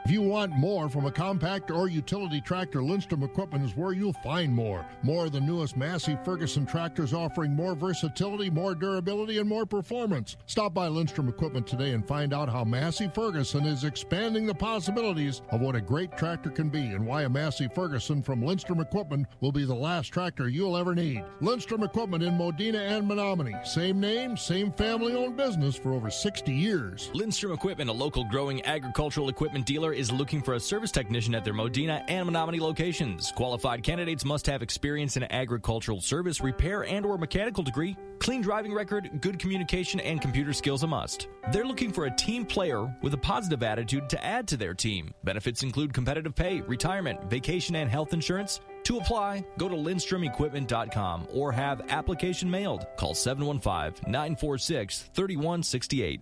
If 0.06 0.12
you 0.12 0.22
want 0.22 0.56
more 0.56 0.88
from 0.88 1.08
a 1.08 1.12
compact 1.12 1.72
or 1.72 1.90
utility 1.90 2.40
tractor, 2.40 2.84
Lindstrom 2.84 3.24
Equipment 3.24 3.66
is 3.66 3.76
where 3.76 3.92
you'll 3.92 4.14
find 4.14 4.54
more. 4.54 4.86
More 5.02 5.26
of 5.26 5.32
the 5.32 5.42
newest 5.42 5.76
Massey 5.76 6.16
Ferguson 6.24 6.68
tractors 6.68 7.12
offering 7.12 7.56
more 7.56 7.74
versatility, 7.74 8.52
more 8.52 8.76
durability, 8.76 9.40
and 9.40 9.50
more 9.50 9.66
performance. 9.66 10.38
Stop 10.46 10.76
by 10.76 10.90
Lindstrom 10.90 11.28
Equipment 11.28 11.66
today 11.66 11.94
and 11.94 12.08
find 12.08 12.36
out 12.36 12.50
how 12.50 12.64
Massey 12.64 13.10
Ferguson 13.16 13.66
is 13.66 13.84
expanding 13.84 14.46
the 14.46 14.54
possibilities 14.54 15.42
of 15.50 15.62
what 15.62 15.76
a 15.76 15.82
great 15.82 16.16
tractor 16.16 16.52
can 16.52 16.70
be 16.70 16.82
and 16.82 17.04
why 17.04 17.24
a 17.24 17.30
Massey 17.30 17.68
Ferguson 17.74 18.22
from 18.22 18.44
Lindstrom 18.44 18.82
Equipment 18.82 19.26
will 19.42 19.52
be 19.52 19.66
the 19.66 19.74
last 19.74 20.10
tractor 20.10 20.50
you'll 20.50 20.78
ever 20.78 20.94
need. 20.94 21.26
Lindstrom 21.42 21.82
Equipment 21.82 22.22
in 22.22 22.38
Modena 22.38 22.78
and 22.78 23.10
Menomonie. 23.10 23.66
Same 23.66 24.00
name, 24.00 24.38
same 24.38 24.72
family 24.72 25.16
owned 25.16 25.36
business 25.36 25.76
for 25.76 25.94
over 25.94 26.12
60 26.12 26.54
years. 26.54 27.10
Lindstrom 27.16 27.54
Equipment, 27.54 27.90
a 27.90 27.94
local 27.94 28.24
growing 28.26 28.64
agricultural 28.68 29.30
equipment 29.30 29.66
dealer 29.66 29.95
is 29.96 30.12
looking 30.12 30.42
for 30.42 30.54
a 30.54 30.60
service 30.60 30.92
technician 30.92 31.34
at 31.36 31.44
their 31.44 31.54
Modena 31.54 32.04
and 32.08 32.30
Menomonie 32.30 32.60
locations. 32.60 33.32
Qualified 33.32 33.84
candidates 33.84 34.26
must 34.26 34.46
have 34.46 34.62
experience 34.62 35.18
in 35.18 35.32
agricultural 35.32 36.02
service, 36.02 36.42
repair, 36.42 36.84
and 36.84 37.06
or 37.06 37.18
mechanical 37.18 37.64
degree. 37.64 37.96
Clean 38.20 38.42
driving 38.42 38.74
record, 38.74 39.10
good 39.22 39.40
communication, 39.40 40.00
and 40.00 40.22
computer 40.22 40.54
skills 40.54 40.84
a 40.84 40.88
must. 40.88 41.28
They're 41.52 41.66
looking 41.66 41.92
for 41.92 42.06
a 42.06 42.16
team 42.16 42.46
player 42.46 42.94
with 43.02 43.14
a 43.14 43.18
positive 43.18 43.64
attitude 43.64 44.10
to 44.10 44.24
add 44.24 44.48
to 44.50 44.58
their 44.58 44.74
team. 44.74 45.14
Benefits 45.24 45.64
include 45.64 45.94
competitive 45.94 46.36
pay, 46.36 46.62
retirement, 46.62 47.30
vacation, 47.30 47.76
and 47.76 47.90
health 47.90 48.14
insurance. 48.14 48.60
To 48.86 48.98
apply, 48.98 49.44
go 49.58 49.68
to 49.68 49.76
lindstromequipment.com 49.76 51.28
or 51.34 51.52
have 51.52 51.82
application 51.90 52.50
mailed. 52.50 52.86
Call 52.98 53.14
715 53.14 54.12
946 54.12 55.10
3168. 55.14 56.22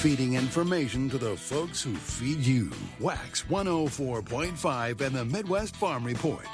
Feeding 0.00 0.34
information 0.34 1.10
to 1.10 1.18
the 1.18 1.34
folks 1.36 1.82
who 1.82 1.92
feed 1.92 2.38
you. 2.38 2.70
Wax 3.00 3.42
104.5 3.42 5.00
and 5.00 5.16
the 5.16 5.24
Midwest 5.24 5.74
Farm 5.74 6.04
Report. 6.04 6.46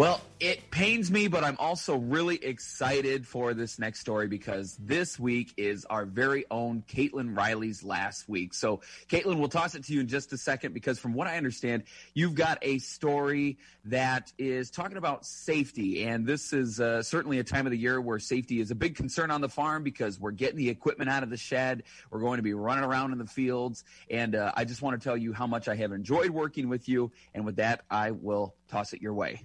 Well, 0.00 0.22
it 0.40 0.70
pains 0.70 1.10
me, 1.10 1.28
but 1.28 1.44
I'm 1.44 1.58
also 1.58 1.98
really 1.98 2.42
excited 2.42 3.26
for 3.26 3.52
this 3.52 3.78
next 3.78 4.00
story 4.00 4.28
because 4.28 4.74
this 4.80 5.18
week 5.18 5.52
is 5.58 5.84
our 5.84 6.06
very 6.06 6.46
own 6.50 6.84
Caitlin 6.88 7.36
Riley's 7.36 7.84
last 7.84 8.26
week. 8.26 8.54
So, 8.54 8.80
Caitlin, 9.10 9.38
we'll 9.38 9.50
toss 9.50 9.74
it 9.74 9.84
to 9.84 9.92
you 9.92 10.00
in 10.00 10.08
just 10.08 10.32
a 10.32 10.38
second 10.38 10.72
because, 10.72 10.98
from 10.98 11.12
what 11.12 11.26
I 11.26 11.36
understand, 11.36 11.82
you've 12.14 12.34
got 12.34 12.56
a 12.62 12.78
story 12.78 13.58
that 13.84 14.32
is 14.38 14.70
talking 14.70 14.96
about 14.96 15.26
safety. 15.26 16.06
And 16.06 16.26
this 16.26 16.54
is 16.54 16.80
uh, 16.80 17.02
certainly 17.02 17.38
a 17.38 17.44
time 17.44 17.66
of 17.66 17.70
the 17.70 17.76
year 17.76 18.00
where 18.00 18.18
safety 18.18 18.58
is 18.58 18.70
a 18.70 18.74
big 18.74 18.96
concern 18.96 19.30
on 19.30 19.42
the 19.42 19.50
farm 19.50 19.82
because 19.82 20.18
we're 20.18 20.30
getting 20.30 20.56
the 20.56 20.70
equipment 20.70 21.10
out 21.10 21.22
of 21.22 21.28
the 21.28 21.36
shed. 21.36 21.82
We're 22.10 22.20
going 22.20 22.38
to 22.38 22.42
be 22.42 22.54
running 22.54 22.84
around 22.84 23.12
in 23.12 23.18
the 23.18 23.26
fields. 23.26 23.84
And 24.08 24.34
uh, 24.34 24.52
I 24.56 24.64
just 24.64 24.80
want 24.80 24.98
to 24.98 25.04
tell 25.06 25.18
you 25.18 25.34
how 25.34 25.46
much 25.46 25.68
I 25.68 25.74
have 25.74 25.92
enjoyed 25.92 26.30
working 26.30 26.70
with 26.70 26.88
you. 26.88 27.12
And 27.34 27.44
with 27.44 27.56
that, 27.56 27.82
I 27.90 28.12
will 28.12 28.54
toss 28.66 28.94
it 28.94 29.02
your 29.02 29.12
way. 29.12 29.44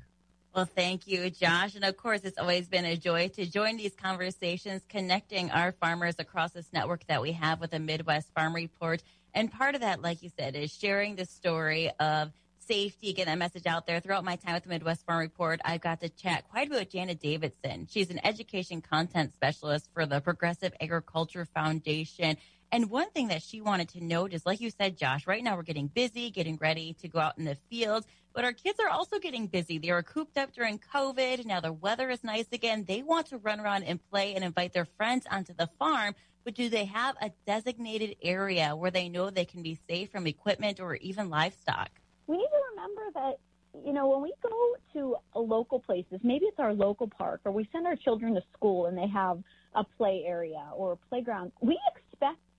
Well, 0.55 0.63
thank 0.63 1.05
you, 1.05 1.29
Josh. 1.29 1.75
And 1.75 1.83
of 1.83 1.97
course, 1.97 2.21
it's 2.23 2.37
always 2.37 2.69
been 2.69 2.85
a 2.85 2.95
joy 2.95 3.27
to 3.35 3.45
join 3.45 3.75
these 3.75 3.93
conversations, 3.93 4.83
connecting 4.87 5.51
our 5.51 5.73
farmers 5.73 6.15
across 6.17 6.51
this 6.51 6.71
network 6.71 7.05
that 7.07 7.21
we 7.21 7.33
have 7.33 7.59
with 7.59 7.71
the 7.71 7.79
Midwest 7.79 8.33
Farm 8.33 8.55
Report. 8.55 9.03
And 9.33 9.51
part 9.51 9.75
of 9.75 9.81
that, 9.81 10.01
like 10.01 10.23
you 10.23 10.31
said, 10.39 10.55
is 10.55 10.71
sharing 10.71 11.17
the 11.17 11.25
story 11.25 11.91
of 11.99 12.31
safety, 12.59 13.11
getting 13.11 13.33
that 13.33 13.37
message 13.37 13.65
out 13.65 13.85
there. 13.85 13.99
Throughout 13.99 14.23
my 14.23 14.37
time 14.37 14.53
with 14.53 14.63
the 14.63 14.69
Midwest 14.69 15.05
Farm 15.05 15.19
Report, 15.19 15.59
I've 15.65 15.81
got 15.81 15.99
to 15.99 16.07
chat 16.07 16.47
quite 16.49 16.67
a 16.67 16.69
bit 16.69 16.79
with 16.79 16.91
Janet 16.91 17.19
Davidson. 17.19 17.89
She's 17.91 18.09
an 18.09 18.21
education 18.23 18.81
content 18.81 19.33
specialist 19.33 19.89
for 19.93 20.05
the 20.05 20.21
Progressive 20.21 20.71
Agriculture 20.79 21.45
Foundation. 21.53 22.37
And 22.71 22.89
one 22.89 23.09
thing 23.11 23.29
that 23.29 23.41
she 23.41 23.61
wanted 23.61 23.89
to 23.89 24.03
note 24.03 24.33
is, 24.33 24.45
like 24.45 24.59
you 24.59 24.69
said, 24.69 24.97
Josh, 24.97 25.27
right 25.27 25.43
now 25.43 25.55
we're 25.55 25.63
getting 25.63 25.87
busy, 25.87 26.29
getting 26.29 26.57
ready 26.57 26.93
to 27.01 27.07
go 27.07 27.19
out 27.19 27.37
in 27.37 27.45
the 27.45 27.55
fields, 27.69 28.07
but 28.33 28.43
our 28.43 28.53
kids 28.53 28.79
are 28.79 28.89
also 28.89 29.19
getting 29.19 29.47
busy. 29.47 29.77
They 29.77 29.91
were 29.91 30.03
cooped 30.03 30.37
up 30.37 30.53
during 30.53 30.79
COVID. 30.93 31.45
Now 31.45 31.61
the 31.61 31.71
weather 31.71 32.09
is 32.09 32.23
nice 32.23 32.47
again. 32.51 32.85
They 32.87 33.01
want 33.01 33.27
to 33.27 33.37
run 33.37 33.59
around 33.59 33.83
and 33.83 33.99
play 34.09 34.35
and 34.35 34.43
invite 34.43 34.73
their 34.73 34.87
friends 34.97 35.25
onto 35.29 35.53
the 35.53 35.69
farm. 35.79 36.15
But 36.43 36.55
do 36.55 36.69
they 36.69 36.85
have 36.85 37.15
a 37.21 37.31
designated 37.47 38.17
area 38.21 38.75
where 38.75 38.91
they 38.91 39.09
know 39.09 39.29
they 39.29 39.45
can 39.45 39.63
be 39.63 39.79
safe 39.89 40.11
from 40.11 40.27
equipment 40.27 40.79
or 40.79 40.95
even 40.95 41.29
livestock? 41.29 41.89
we 42.27 42.37
need 42.37 42.47
to 42.47 42.61
remember 42.71 43.01
that 43.13 43.39
you 43.85 43.93
know 43.93 44.07
when 44.07 44.21
we 44.21 44.33
go 44.41 44.75
to 44.93 45.15
local 45.35 45.79
places 45.79 46.19
maybe 46.23 46.45
it's 46.45 46.59
our 46.59 46.73
local 46.73 47.07
park 47.07 47.41
or 47.45 47.51
we 47.51 47.67
send 47.71 47.85
our 47.85 47.95
children 47.95 48.33
to 48.33 48.41
school 48.53 48.85
and 48.85 48.97
they 48.97 49.07
have 49.07 49.41
a 49.75 49.83
play 49.97 50.23
area 50.25 50.65
or 50.73 50.93
a 50.93 50.97
playground 51.09 51.51
we 51.61 51.77
expect 51.87 52.04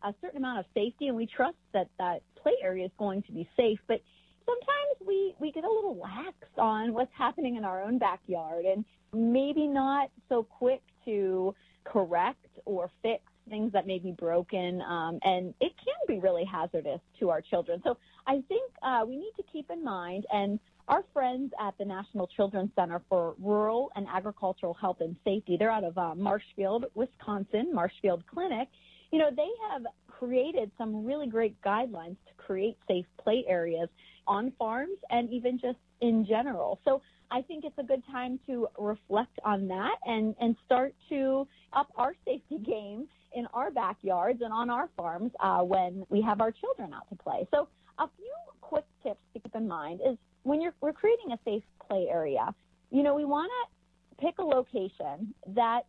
a 0.07 0.15
certain 0.21 0.39
amount 0.39 0.61
of 0.61 0.65
safety 0.75 1.09
and 1.09 1.17
we 1.17 1.27
trust 1.27 1.57
that 1.73 1.89
that 1.99 2.23
play 2.41 2.53
area 2.63 2.85
is 2.85 2.93
going 2.99 3.23
to 3.25 3.33
be 3.33 3.49
safe. 3.57 3.79
But 3.89 4.01
sometimes 4.45 5.07
we 5.07 5.35
we 5.41 5.53
get 5.53 5.65
a 5.65 5.71
little 5.71 5.97
lax 5.97 6.37
on 6.57 6.95
what's 6.95 7.13
happening 7.17 7.57
in 7.57 7.65
our 7.65 7.83
own 7.83 7.99
backyard 7.99 8.65
and 8.65 8.85
maybe 9.13 9.67
not 9.67 10.11
so 10.29 10.45
quick 10.45 10.83
to 11.05 11.55
correct 11.85 12.47
or 12.65 12.91
fix 13.03 13.23
things 13.49 13.73
that 13.73 13.87
may 13.87 13.99
be 13.99 14.13
broken 14.13 14.83
um, 14.83 15.19
and 15.23 15.55
it 15.61 15.73
can 15.77 15.95
be 16.09 16.19
really 16.21 16.45
hazardous 16.45 17.01
to 17.19 17.31
our 17.31 17.41
children. 17.41 17.81
So 17.85 17.97
i 18.27 18.43
think 18.49 18.71
uh, 18.83 19.05
we 19.07 19.17
need 19.17 19.33
to 19.37 19.43
keep 19.53 19.71
in 19.71 19.85
mind 19.85 20.27
and 20.33 20.59
our 20.89 21.03
friends 21.13 21.53
at 21.61 21.77
the 21.79 21.85
national 21.85 22.29
children's 22.29 22.71
center 22.77 23.03
for 23.09 23.35
rural 23.41 23.91
and 23.97 24.07
agricultural 24.13 24.75
health 24.75 24.99
and 25.01 25.17
safety 25.25 25.57
they're 25.59 25.71
out 25.71 25.85
of 25.85 25.97
uh, 25.97 26.15
marshfield 26.15 26.87
wisconsin 26.95 27.73
marshfield 27.73 28.25
clinic 28.27 28.69
you 29.17 29.23
know 29.23 29.31
they 29.35 29.49
have 29.71 29.87
created 30.09 30.71
some 30.77 31.03
really 31.03 31.27
great 31.27 31.59
guidelines 31.63 32.19
to 32.29 32.35
create 32.37 32.77
safe 32.87 33.07
play 33.17 33.47
areas 33.49 33.89
on 34.27 34.53
farms 34.59 34.99
and 35.09 35.33
even 35.33 35.59
just 35.59 35.79
in 36.03 36.27
general. 36.27 36.79
So 36.85 37.01
I 37.31 37.41
think 37.41 37.65
it's 37.65 37.79
a 37.79 37.83
good 37.83 38.03
time 38.13 38.39
to 38.47 38.69
reflect 38.79 39.39
on 39.43 39.69
that 39.69 39.95
and, 40.05 40.35
and 40.39 40.55
start 40.67 40.95
to 41.09 41.49
up 41.73 41.89
our 41.97 42.13
safety 42.27 42.59
game 42.67 43.09
in 43.35 43.47
our 43.55 43.71
backyards 43.71 44.43
and 44.43 44.53
on 44.53 44.69
our 44.69 44.91
farms 44.99 45.33
uh, 45.41 45.61
when 45.61 46.05
we 46.11 46.21
have 46.21 46.43
our 46.43 46.53
children 46.53 46.93
out 46.93 47.09
to 47.09 47.17
play. 47.17 47.49
So 47.51 47.69
a 47.99 48.09
few 48.19 48.35
quick 48.61 48.85
tips 49.03 49.21
to 49.33 49.41
keep 49.41 49.55
in 49.55 49.67
mind 49.67 50.01
is 50.07 50.19
when 50.43 50.61
you're 50.61 50.75
we're 50.83 50.93
creating 50.93 51.33
a 51.33 51.39
safe 51.43 51.63
play 51.89 52.07
area, 52.11 52.55
you 52.91 53.03
know, 53.03 53.15
we 53.15 53.25
want 53.25 53.51
to 53.51 54.27
pick 54.27 54.37
a 54.41 54.45
location 54.45 55.33
that 55.55 55.87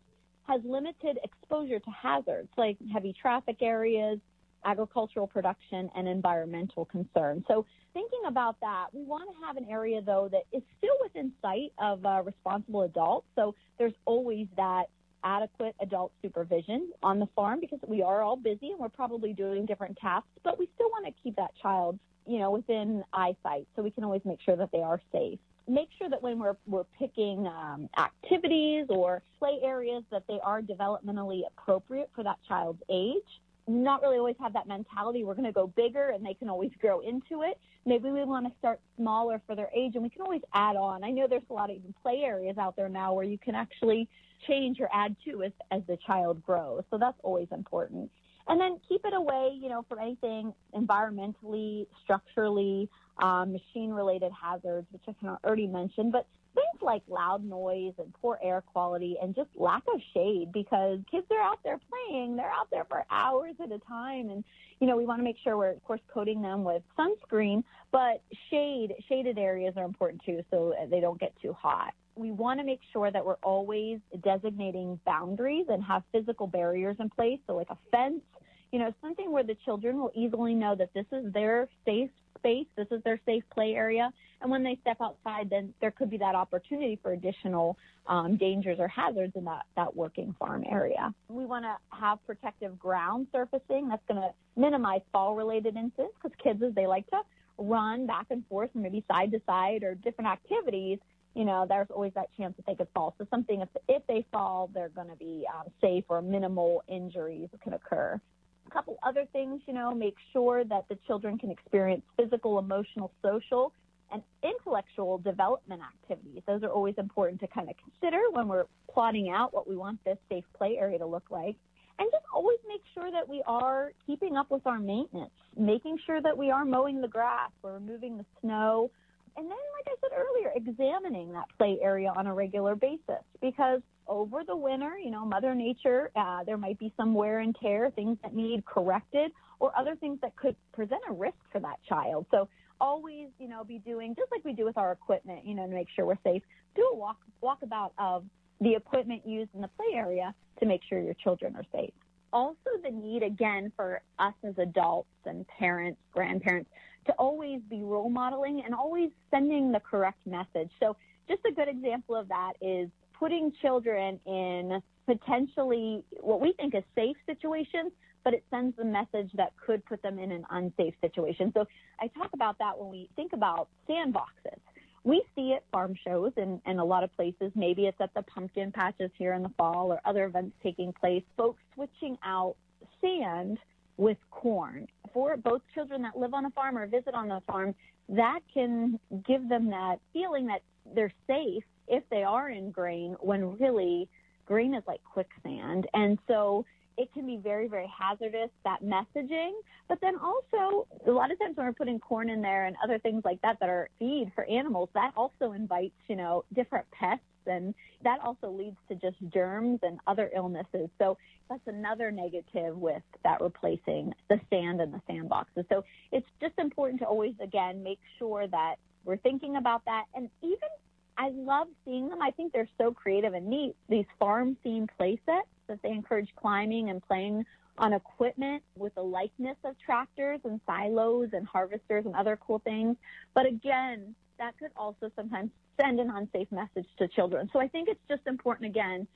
has 0.48 0.62
limited 0.64 1.20
exposure 1.24 1.80
to 1.80 1.90
hazards 1.92 2.50
like 2.58 2.78
heavy 2.92 3.14
traffic 3.20 3.58
areas, 3.62 4.20
agricultural 4.66 5.28
production, 5.28 5.90
and 5.96 6.08
environmental 6.08 6.86
concerns. 6.86 7.44
So, 7.48 7.66
thinking 7.94 8.22
about 8.28 8.60
that, 8.62 8.88
we 8.94 9.04
want 9.04 9.30
to 9.30 9.46
have 9.46 9.58
an 9.58 9.66
area, 9.70 10.02
though, 10.02 10.30
that 10.32 10.44
is 10.56 10.64
still 10.78 10.96
within 11.02 11.32
sight 11.42 11.74
of 11.80 12.06
uh, 12.06 12.22
responsible 12.24 12.84
adults. 12.84 13.28
So, 13.36 13.56
there's 13.78 13.94
always 14.06 14.48
that 14.56 14.86
adequate 15.24 15.76
adult 15.82 16.12
supervision 16.22 16.92
on 17.04 17.20
the 17.20 17.28
farm 17.36 17.60
because 17.60 17.80
we 17.88 18.02
are 18.02 18.22
all 18.22 18.38
busy 18.38 18.70
and 18.70 18.80
we're 18.80 18.90
probably 18.90 19.34
doing 19.34 19.66
different 19.66 19.98
tasks, 19.98 20.30
but 20.44 20.58
we 20.58 20.70
still 20.76 20.90
want 20.90 21.06
to 21.06 21.14
keep 21.22 21.36
that 21.36 21.52
child, 21.62 22.00
you 22.26 22.40
know, 22.40 22.52
within 22.52 23.04
eyesight 23.14 23.68
so 23.76 23.82
we 23.82 23.92
can 23.92 24.04
always 24.04 24.22
make 24.26 24.40
sure 24.42 24.56
that 24.56 24.70
they 24.72 24.82
are 24.82 25.02
safe 25.12 25.40
make 25.67 25.89
sure 25.97 26.10
that 26.10 26.21
when 26.21 26.39
we're, 26.39 26.56
we're 26.65 26.86
picking 26.97 27.45
um, 27.47 27.89
activities 27.97 28.86
or 28.89 29.21
play 29.38 29.60
areas 29.63 30.03
that 30.12 30.23
they 30.27 30.39
are 30.43 30.62
developmentally 30.62 31.41
appropriate 31.47 32.10
for 32.15 32.23
that 32.23 32.38
child's 32.47 32.82
age. 32.89 33.41
Not 33.67 34.01
really 34.01 34.17
always 34.17 34.38
have 34.39 34.53
that 34.53 34.67
mentality 34.67 35.25
we're 35.25 35.34
going 35.34 35.45
to 35.45 35.51
go 35.51 35.67
bigger 35.67 36.10
and 36.10 36.25
they 36.25 36.34
can 36.34 36.47
always 36.47 36.71
grow 36.80 37.01
into 37.01 37.43
it. 37.43 37.60
Maybe 37.86 38.10
we 38.10 38.23
want 38.23 38.45
to 38.47 38.53
start 38.60 38.80
smaller 38.95 39.41
for 39.45 39.56
their 39.56 39.69
age 39.75 39.95
and 39.95 40.03
we 40.03 40.10
can 40.10 40.21
always 40.21 40.41
add 40.53 40.77
on. 40.77 41.03
I 41.03 41.12
know 41.12 41.27
there's 41.30 41.41
a 41.49 41.53
lot 41.53 41.69
of 41.69 41.75
even 41.75 41.93
play 42.01 42.21
areas 42.23 42.58
out 42.58 42.77
there 42.77 42.88
now 42.88 43.13
where 43.13 43.25
you 43.25 43.38
can 43.38 43.56
actually 43.56 44.08
change 44.47 44.80
or 44.80 44.88
add 44.93 45.17
to 45.25 45.43
as, 45.43 45.51
as 45.71 45.82
the 45.88 45.97
child 46.08 46.41
grows. 46.45 46.84
So 46.89 46.97
that's 46.97 47.17
always 47.23 47.47
important. 47.51 48.10
And 48.47 48.62
then 48.62 48.80
keep 48.88 49.01
it 49.03 49.13
away 49.13 49.58
you 49.60 49.67
know 49.67 49.84
from 49.89 49.99
anything 49.99 50.53
environmentally 50.73 51.88
structurally 52.03 52.89
um, 53.19 53.53
machine 53.53 53.91
related 53.91 54.32
hazards, 54.32 54.88
which 54.91 55.03
I 55.08 55.13
kind 55.21 55.34
of 55.34 55.39
already 55.43 55.67
mentioned, 55.67 56.12
but 56.12 56.27
things 56.58 56.82
like 56.82 57.03
loud 57.08 57.43
noise 57.45 57.93
and 57.99 58.12
poor 58.19 58.39
air 58.43 58.62
quality 58.62 59.15
and 59.21 59.36
just 59.36 59.49
lack 59.56 59.84
of 59.93 60.01
shade 60.13 60.51
because 60.51 60.99
kids 61.10 61.27
are 61.32 61.41
out 61.41 61.60
there 61.63 61.80
playing. 61.89 62.36
They're 62.36 62.51
out 62.51 62.69
there 62.71 62.86
for 62.86 63.06
hours 63.12 63.53
at 63.63 63.71
a 63.71 63.80
time. 63.80 64.30
And, 64.30 64.43
you 64.80 64.88
know, 64.88 64.97
we 64.97 65.06
want 65.06 65.19
to 65.19 65.23
make 65.23 65.38
sure 65.43 65.56
we're, 65.56 65.71
of 65.71 65.84
course, 65.84 66.01
coating 66.12 66.41
them 66.41 66.63
with 66.63 66.82
sunscreen, 66.97 67.63
but 67.91 68.23
shade, 68.49 68.93
shaded 69.08 69.38
areas 69.38 69.75
are 69.77 69.86
important 69.86 70.21
too 70.25 70.43
so 70.49 70.73
they 70.89 70.99
don't 70.99 71.19
get 71.19 71.34
too 71.41 71.53
hot. 71.53 71.93
We 72.15 72.32
want 72.32 72.60
to 72.60 72.65
make 72.65 72.82
sure 72.91 73.12
that 73.12 73.23
we're 73.23 73.36
always 73.43 73.99
designating 74.23 74.99
boundaries 75.06 75.67
and 75.69 75.84
have 75.84 76.01
physical 76.12 76.47
barriers 76.47 76.95
in 76.99 77.12
place. 77.12 77.39
So, 77.45 77.56
like 77.56 77.69
a 77.69 77.77
fence, 77.91 78.23
you 78.71 78.80
know, 78.80 78.91
something 79.01 79.32
where 79.32 79.43
the 79.43 79.56
children 79.65 79.97
will 79.99 80.12
easily 80.15 80.56
know 80.56 80.75
that 80.75 80.89
this 80.95 81.06
is 81.12 81.32
their 81.32 81.67
safe 81.86 82.10
space. 82.38 82.67
This 82.76 82.88
is 82.91 83.02
their 83.04 83.19
safe 83.26 83.43
play 83.54 83.73
area. 83.73 84.12
And 84.41 84.52
when 84.52 84.63
they 84.63 84.78
step 84.82 84.97
outside, 85.02 85.50
then 85.50 85.73
there 85.82 85.91
could 85.91 86.10
be 86.10 86.17
that 86.17 86.36
opportunity 86.36 87.00
for 87.02 87.12
additional 87.13 87.78
um, 88.08 88.38
dangers 88.38 88.78
or 88.80 88.88
hazards 88.88 89.34
in 89.36 89.43
that, 89.45 89.65
that 89.76 89.95
working 89.95 90.36
farm 90.39 90.63
area. 90.69 91.13
We 91.28 91.45
want 91.45 91.65
to 91.65 91.76
have 91.97 92.23
protective 92.26 92.78
ground 92.78 93.28
surfacing 93.32 93.89
that's 93.89 94.04
going 94.08 94.21
to 94.21 94.30
minimize 94.56 95.02
fall 95.12 95.36
related 95.36 95.76
incidents 95.76 96.13
because 96.21 96.36
kids, 96.41 96.62
as 96.62 96.73
they 96.76 96.88
like 96.88 97.08
to 97.10 97.21
run 97.58 98.06
back 98.06 98.28
and 98.30 98.45
forth 98.47 98.69
and 98.76 98.84
maybe 98.84 99.04
side 99.08 99.32
to 99.32 99.41
side 99.45 99.84
or 99.84 99.95
different 99.95 100.30
activities, 100.30 101.00
you 101.34 101.45
know, 101.45 101.65
there's 101.67 101.88
always 101.91 102.13
that 102.15 102.30
chance 102.36 102.56
that 102.58 102.65
they 102.65 102.76
could 102.76 102.88
fall. 102.93 103.13
So 103.17 103.28
something, 103.30 103.62
if, 103.62 103.69
if 103.88 104.06
they 104.08 104.26
fall, 104.32 104.69
they're 104.73 104.89
going 104.89 105.10
to 105.10 105.15
be 105.15 105.45
um, 105.54 105.71
safe 105.82 106.04
or 106.10 106.21
minimal 106.21 106.84
injuries 106.88 107.50
can 107.63 107.73
occur. 107.73 108.19
A 108.67 108.73
couple 108.73 108.97
other 109.03 109.25
things, 109.32 109.62
you 109.65 109.73
know, 109.73 109.93
make 109.93 110.15
sure 110.34 110.63
that 110.65 110.88
the 110.89 110.97
children 111.08 111.38
can 111.38 111.49
experience 111.49 112.03
physical, 112.17 112.60
emotional, 112.60 113.12
social, 113.21 113.71
and 114.12 114.21
intellectual 114.43 115.17
development 115.19 115.82
activities. 115.82 116.41
Those 116.47 116.63
are 116.63 116.69
always 116.69 116.95
important 116.97 117.39
to 117.41 117.47
kind 117.47 117.69
of 117.69 117.75
consider 117.77 118.19
when 118.32 118.47
we're 118.47 118.65
plotting 118.91 119.30
out 119.30 119.53
what 119.53 119.67
we 119.67 119.75
want 119.75 120.03
this 120.06 120.17
safe 120.30 120.45
play 120.58 120.77
area 120.77 120.97
to 120.99 121.06
look 121.06 121.25
like. 121.30 121.56
And 121.99 122.08
just 122.12 122.25
always 122.34 122.60
make 122.67 122.82
sure 122.93 123.10
that 123.12 123.27
we 123.27 123.41
are 123.47 123.91
keeping 124.06 124.38
up 124.38 124.51
with 124.51 124.65
our 124.67 124.80
maintenance, 124.80 125.32
making 125.58 125.97
sure 126.06 126.21
that 126.21 126.38
we 126.38 126.51
are 126.51 126.63
mowing 126.63 127.01
the 127.01 127.08
grass, 127.08 127.49
we're 127.63 127.73
removing 127.73 128.17
the 128.17 128.25
snow, 128.41 128.91
and 129.38 129.45
then, 129.45 129.51
like 129.51 129.88
I 129.88 129.95
said 130.01 130.17
earlier, 130.17 130.51
examining 130.56 131.32
that 131.34 131.45
play 131.58 131.77
area 131.82 132.12
on 132.15 132.25
a 132.25 132.34
regular 132.34 132.75
basis 132.75 133.23
because 133.39 133.82
over 134.08 134.43
the 134.46 134.56
winter, 134.56 134.98
you 134.98 135.12
know, 135.12 135.26
Mother 135.26 135.54
Nature, 135.56 136.12
uh, 136.15 136.43
there 136.43 136.58
might 136.58 136.80
be 136.80 136.93
some 136.98 137.13
wear 137.13 137.39
and 137.39 137.56
tear, 137.62 137.91
things 137.91 138.17
that 138.24 138.34
need 138.34 138.65
corrected, 138.65 139.32
or 139.60 139.78
other 139.78 139.96
things 139.96 140.20
that 140.22 140.36
could 140.36 140.56
present 140.74 141.02
a 141.10 141.13
risk 141.13 141.38
for 141.52 141.60
that 141.60 141.78
child. 141.88 142.26
So 142.32 142.48
always, 142.80 143.28
you 143.39 143.48
know, 143.48 143.63
be 143.63 143.80
doing 143.80 144.15
just 144.15 144.32
like 144.32 144.43
we 144.46 144.54
do 144.54 144.65
with 144.65 144.78
our 144.78 144.91
equipment, 144.91 145.46
you 145.46 145.56
know, 145.56 145.65
to 145.67 145.74
make 145.74 145.88
sure 145.96 146.06
we're 146.06 146.15
safe. 146.24 146.43
Do 146.76 146.89
a 146.93 146.96
walk 146.96 147.17
walkabout 147.41 147.91
of 147.98 148.26
the 148.62 148.76
equipment 148.76 149.26
used 149.26 149.50
in 149.54 149.62
the 149.62 149.70
play 149.70 149.96
area 149.96 150.34
to 150.60 150.65
make 150.65 150.82
sure 150.88 151.00
your 151.00 151.13
children 151.15 151.56
are 151.56 151.65
safe. 151.72 151.93
Also, 152.34 152.58
the 152.84 152.91
need 152.91 153.24
again 153.24 153.72
for 153.76 154.02
us 154.20 154.34
as 154.43 154.58
adults 154.58 155.10
and 155.26 155.48
parents, 155.48 156.00
grandparents, 156.13 156.70
to 157.06 157.13
always 157.13 157.62
be 157.70 157.82
role 157.84 158.10
modeling 158.10 158.62
and 158.65 158.76
always 158.76 159.10
sending 159.32 159.72
the 159.72 159.80
correct 159.80 160.20
message. 160.26 160.70
So, 160.80 160.98
just 161.28 161.41
a 161.46 161.54
good 161.54 161.67
example 161.67 162.15
of 162.15 162.28
that 162.30 162.54
is 162.62 162.89
putting 163.19 163.51
children 163.62 164.19
in 164.25 164.82
potentially 165.06 166.03
what 166.21 166.41
we 166.41 166.53
think 166.53 166.75
is 166.75 166.84
safe 166.95 167.15
situations, 167.25 167.91
but 168.23 168.34
it 168.34 168.43
sends 168.49 168.75
the 168.75 168.84
message 168.84 169.32
that 169.36 169.53
could 169.63 169.84
put 169.86 170.01
them 170.01 170.19
in 170.19 170.32
an 170.32 170.45
unsafe 170.49 170.93
situation. 171.01 171.51
So 171.56 171.65
I 171.99 172.08
talk 172.08 172.30
about 172.34 172.58
that 172.60 172.77
when 172.77 172.89
we 172.89 173.10
think 173.15 173.34
about 173.34 173.69
sandboxes. 173.89 174.60
We 175.03 175.23
see 175.36 175.53
at 175.53 175.63
farm 175.71 175.95
shows 176.03 176.34
and, 176.36 176.60
and 176.65 176.82
a 176.82 176.84
lot 176.84 177.06
of 177.06 177.15
places, 177.15 177.51
maybe 177.56 177.86
it's 177.86 178.01
at 178.01 178.13
the 178.13 178.23
pumpkin 178.23 178.73
patches 178.73 179.10
here 179.17 179.34
in 179.34 179.43
the 179.43 179.51
fall 179.58 179.93
or 179.93 180.01
other 180.03 180.25
events 180.25 180.58
taking 180.62 180.91
place, 180.91 181.23
folks 181.38 181.62
switching 181.73 182.17
out 182.25 182.56
sand 182.99 183.58
with 183.95 184.17
corn. 184.32 184.88
For 185.13 185.38
both 185.38 185.62
children 185.73 186.01
that 186.01 186.17
live 186.17 186.34
on 186.34 186.45
a 186.45 186.49
farm 186.51 186.77
or 186.77 186.86
visit 186.88 187.13
on 187.13 187.32
a 187.32 187.41
farm, 187.41 187.73
that 188.10 188.39
can 188.53 188.99
give 189.25 189.47
them 189.47 189.69
that 189.69 189.99
feeling 190.12 190.47
that 190.47 190.62
they're 190.93 191.13
safe 191.25 191.63
if 191.88 192.04
they 192.10 192.23
are 192.23 192.50
in 192.50 192.71
grain 192.71 193.15
when 193.19 193.58
really 193.58 194.08
grain 194.45 194.73
is 194.73 194.84
like 194.88 195.04
quicksand. 195.04 195.88
And 195.93 196.17
so 196.28 196.65
it 196.97 197.13
can 197.13 197.28
be 197.28 197.38
very, 197.38 197.67
very 197.67 197.91
hazardous, 197.95 198.50
that 198.63 198.82
messaging. 198.84 199.52
But 199.88 200.00
then 200.02 200.15
also, 200.17 200.88
a 201.06 201.12
lot 201.12 201.32
of 201.32 201.39
times 201.39 201.56
when 201.56 201.67
we're 201.67 201.73
putting 201.73 202.00
corn 202.00 202.30
in 202.30 202.41
there 202.41 202.65
and 202.65 202.76
other 202.84 202.97
things 202.97 203.21
like 203.23 203.39
that 203.43 203.58
that 203.60 203.69
are 203.69 203.89
feed 204.00 204.32
for 204.34 204.45
animals, 204.45 204.89
that 204.95 205.12
also 205.15 205.52
invites, 205.52 205.93
you 206.08 206.15
know, 206.15 206.43
different 206.54 206.89
pests. 206.91 207.23
And 207.45 207.73
that 208.04 208.19
also 208.21 208.50
leads 208.50 208.78
to 208.89 208.95
just 208.95 209.15
germs 209.34 209.80
and 209.84 210.00
other 210.08 210.32
illnesses. 210.36 210.89
So 210.97 211.17
that's 211.50 211.62
another 211.67 212.12
negative 212.12 212.76
with 212.76 213.04
that 213.23 213.41
replacing 213.41 214.13
the 214.30 214.41
sand 214.50 214.82
and 214.82 214.93
the 214.93 215.02
sandboxes. 215.10 215.65
So 215.69 215.86
it's 216.12 216.28
just 216.41 216.56
important 216.58 217.00
to 217.02 217.06
always, 217.06 217.36
again, 217.41 217.84
make 217.84 218.00
sure 218.17 218.47
that 218.47 218.76
we're 219.06 219.17
thinking 219.17 219.56
about 219.56 219.86
that. 219.86 220.06
And 220.15 220.30
even 220.41 220.69
I 221.17 221.30
love 221.30 221.67
seeing 221.84 222.10
them. 222.10 222.21
I 222.21 222.32
think 222.32 222.53
they're 222.53 222.69
so 222.77 222.91
creative 222.91 223.34
and 223.34 223.47
neat. 223.47 223.75
These 223.89 224.06
farm 224.19 224.56
themed 224.65 224.89
play 224.97 225.19
sets 225.25 225.47
that 225.67 225.82
they 225.82 225.89
encourage 225.89 226.30
climbing 226.36 226.89
and 226.89 227.01
playing 227.08 227.45
on 227.77 227.93
equipment 227.93 228.63
with 228.77 228.93
the 228.95 229.01
likeness 229.01 229.58
of 229.63 229.75
tractors 229.84 230.39
and 230.43 230.60
silos 230.65 231.30
and 231.34 231.45
harvesters 231.47 232.06
and 232.06 232.15
other 232.15 232.38
cool 232.38 232.60
things. 232.60 232.95
But 233.34 233.45
again, 233.45 234.15
that 234.39 234.58
could 234.58 234.71
also 234.75 235.12
sometimes 235.15 235.51
send 235.80 235.99
an 235.99 236.10
unsafe 236.10 236.51
message 236.51 236.88
to 236.99 237.08
children. 237.08 237.49
So 237.53 237.60
I 237.60 237.67
think 237.67 237.88
it's 237.89 237.99
just 238.08 238.25
important, 238.27 238.69
again, 238.69 239.08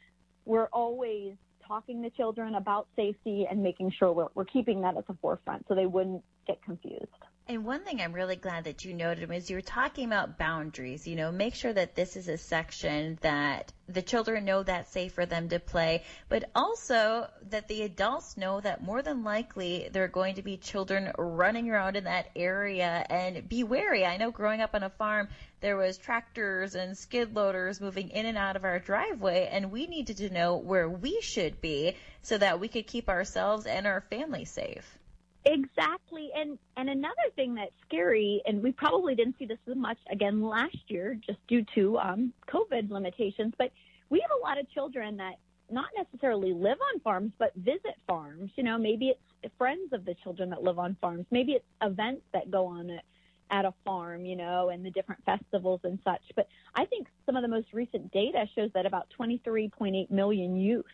we're 0.46 0.68
always 0.74 1.34
talking 1.68 2.02
to 2.04 2.10
children 2.12 2.56
about 2.56 2.88
safety 2.96 3.48
and 3.50 3.62
making 3.64 3.92
sure 3.98 4.12
we're, 4.12 4.28
we're 4.36 4.46
keeping 4.46 4.82
that 4.82 4.98
at 4.98 5.08
the 5.08 5.16
forefront 5.22 5.66
so 5.68 5.76
they 5.76 5.86
wouldn't 5.86 6.24
get 6.48 6.62
confused. 6.64 7.08
And 7.52 7.66
one 7.66 7.84
thing 7.84 8.00
I'm 8.00 8.14
really 8.14 8.38
glad 8.38 8.64
that 8.64 8.86
you 8.86 8.94
noted 8.94 9.28
was 9.28 9.50
you 9.50 9.58
were 9.58 9.62
talking 9.62 10.06
about 10.06 10.38
boundaries. 10.38 11.06
You 11.06 11.18
know, 11.18 11.34
make 11.34 11.54
sure 11.54 11.74
that 11.74 11.96
this 11.96 12.16
is 12.16 12.30
a 12.30 12.38
section 12.38 13.20
that 13.24 13.74
the 13.90 14.02
children 14.02 14.46
know 14.46 14.64
that's 14.64 14.94
safe 14.94 15.12
for 15.12 15.26
them 15.26 15.50
to 15.50 15.60
play, 15.60 16.04
but 16.30 16.50
also 16.56 17.28
that 17.50 17.68
the 17.68 17.82
adults 17.82 18.38
know 18.38 18.62
that 18.62 18.82
more 18.82 19.02
than 19.02 19.26
likely 19.26 19.90
there 19.92 20.06
are 20.06 20.08
going 20.08 20.36
to 20.36 20.42
be 20.42 20.56
children 20.56 21.12
running 21.18 21.70
around 21.70 21.98
in 21.98 22.06
that 22.06 22.30
area 22.38 23.06
and 23.10 23.50
be 23.50 23.66
wary. 23.66 24.06
I 24.06 24.16
know 24.16 24.32
growing 24.32 24.62
up 24.62 24.74
on 24.74 24.84
a 24.84 24.90
farm, 24.90 25.28
there 25.60 25.76
was 25.76 25.98
tractors 25.98 26.76
and 26.76 26.98
skid 26.98 27.36
loaders 27.36 27.82
moving 27.82 28.12
in 28.12 28.28
and 28.28 28.38
out 28.38 28.56
of 28.56 28.64
our 28.64 28.80
driveway, 28.80 29.50
and 29.52 29.74
we 29.74 29.88
needed 29.88 30.16
to 30.18 30.30
know 30.30 30.56
where 30.56 30.88
we 30.88 31.20
should 31.20 31.60
be 31.60 31.98
so 32.22 32.38
that 32.38 32.62
we 32.62 32.70
could 32.70 32.88
keep 32.88 33.10
ourselves 33.10 33.66
and 33.66 33.86
our 33.86 34.00
family 34.00 34.46
safe. 34.46 34.98
Exactly. 35.46 36.30
And 36.36 36.60
and 36.78 36.90
another 36.90 37.16
thing 37.36 37.56
that's 37.56 37.72
scary, 37.88 38.42
and 38.46 38.62
we 38.62 38.72
probably 38.72 39.16
didn't 39.16 39.38
see 39.40 39.46
this 39.46 39.58
as 39.70 39.76
much 39.76 39.98
again 40.12 40.42
last 40.42 40.78
year 40.88 41.18
just 41.26 41.40
due 41.48 41.66
to 41.76 41.98
um, 41.98 42.34
COVID 42.48 42.92
limitations, 42.92 43.54
but 43.58 43.72
we 44.10 44.20
have 44.20 44.32
a 44.38 44.42
lot 44.42 44.60
of 44.60 44.70
children 44.72 45.18
that 45.18 45.36
not 45.72 45.88
necessarily 45.98 46.54
live 46.54 46.78
on 46.94 47.00
farms, 47.00 47.32
but 47.40 47.56
visit 47.56 47.96
farms. 48.08 48.52
You 48.56 48.64
know, 48.64 48.78
maybe 48.78 49.10
it's 49.10 49.54
friends 49.58 49.94
of 49.94 50.06
the 50.06 50.14
children 50.22 50.50
that 50.52 50.62
live 50.62 50.78
on 50.78 50.96
farms. 51.02 51.26
Maybe 51.32 51.54
it's 51.54 51.66
events 51.82 52.24
that 52.34 52.52
go 52.52 52.68
on 52.68 52.90
at, 52.92 53.04
at 53.50 53.66
a 53.66 53.74
farm, 53.86 54.26
you 54.26 54.36
know, 54.36 54.70
and 54.70 54.86
the 54.86 54.92
different 54.92 55.24
festivals 55.26 55.80
and 55.84 55.98
such. 56.04 56.22
But 56.36 56.48
I 56.76 56.86
think 56.86 57.08
some 57.26 57.36
of 57.36 57.42
the 57.42 57.48
most 57.48 57.68
recent 57.74 58.12
data 58.12 58.46
shows 58.54 58.70
that 58.74 58.86
about 58.86 59.08
23.8 59.20 60.12
million 60.12 60.58
youth 60.58 60.86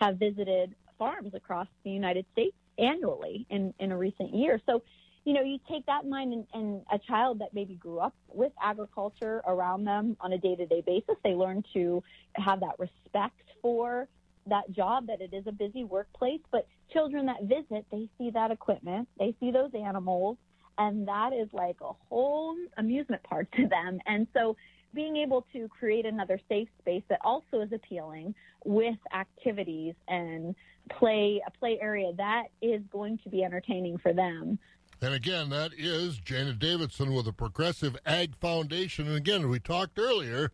have 0.00 0.16
visited 0.16 0.74
farms 0.98 1.34
across 1.34 1.66
the 1.84 1.90
United 1.90 2.24
States 2.32 2.56
annually 2.80 3.46
in, 3.50 3.74
in 3.78 3.92
a 3.92 3.96
recent 3.96 4.34
year. 4.34 4.60
So, 4.66 4.82
you 5.24 5.34
know, 5.34 5.42
you 5.42 5.58
take 5.68 5.84
that 5.86 6.04
in 6.04 6.10
mind 6.10 6.32
and, 6.32 6.46
and 6.54 6.82
a 6.90 6.98
child 6.98 7.40
that 7.40 7.52
maybe 7.52 7.74
grew 7.74 7.98
up 7.98 8.14
with 8.28 8.52
agriculture 8.62 9.42
around 9.46 9.84
them 9.84 10.16
on 10.20 10.32
a 10.32 10.38
day 10.38 10.56
to 10.56 10.66
day 10.66 10.82
basis, 10.84 11.16
they 11.22 11.34
learn 11.34 11.62
to 11.74 12.02
have 12.34 12.60
that 12.60 12.78
respect 12.78 13.42
for 13.60 14.08
that 14.46 14.70
job, 14.72 15.06
that 15.06 15.20
it 15.20 15.34
is 15.34 15.46
a 15.46 15.52
busy 15.52 15.84
workplace. 15.84 16.40
But 16.50 16.66
children 16.92 17.26
that 17.26 17.42
visit, 17.42 17.84
they 17.90 18.08
see 18.16 18.30
that 18.30 18.50
equipment, 18.50 19.08
they 19.18 19.34
see 19.40 19.50
those 19.50 19.70
animals, 19.74 20.38
and 20.78 21.06
that 21.06 21.32
is 21.32 21.48
like 21.52 21.76
a 21.82 21.92
whole 22.08 22.56
amusement 22.78 23.22
park 23.22 23.50
to 23.56 23.68
them. 23.68 24.00
And 24.06 24.26
so, 24.32 24.56
being 24.94 25.16
able 25.16 25.46
to 25.52 25.68
create 25.68 26.06
another 26.06 26.38
safe 26.48 26.68
space 26.80 27.02
that 27.08 27.20
also 27.22 27.60
is 27.60 27.72
appealing 27.72 28.34
with 28.64 28.98
activities 29.14 29.94
and 30.08 30.54
play 30.98 31.40
a 31.46 31.50
play 31.50 31.78
area 31.80 32.12
that 32.16 32.44
is 32.60 32.82
going 32.90 33.18
to 33.18 33.28
be 33.28 33.44
entertaining 33.44 33.98
for 33.98 34.12
them. 34.12 34.58
And 35.02 35.14
again, 35.14 35.48
that 35.50 35.72
is 35.78 36.18
Jana 36.18 36.52
Davidson 36.52 37.14
with 37.14 37.24
the 37.24 37.32
Progressive 37.32 37.96
Ag 38.04 38.36
Foundation. 38.36 39.06
And 39.06 39.16
again, 39.16 39.48
we 39.48 39.58
talked 39.58 39.98
earlier 39.98 40.52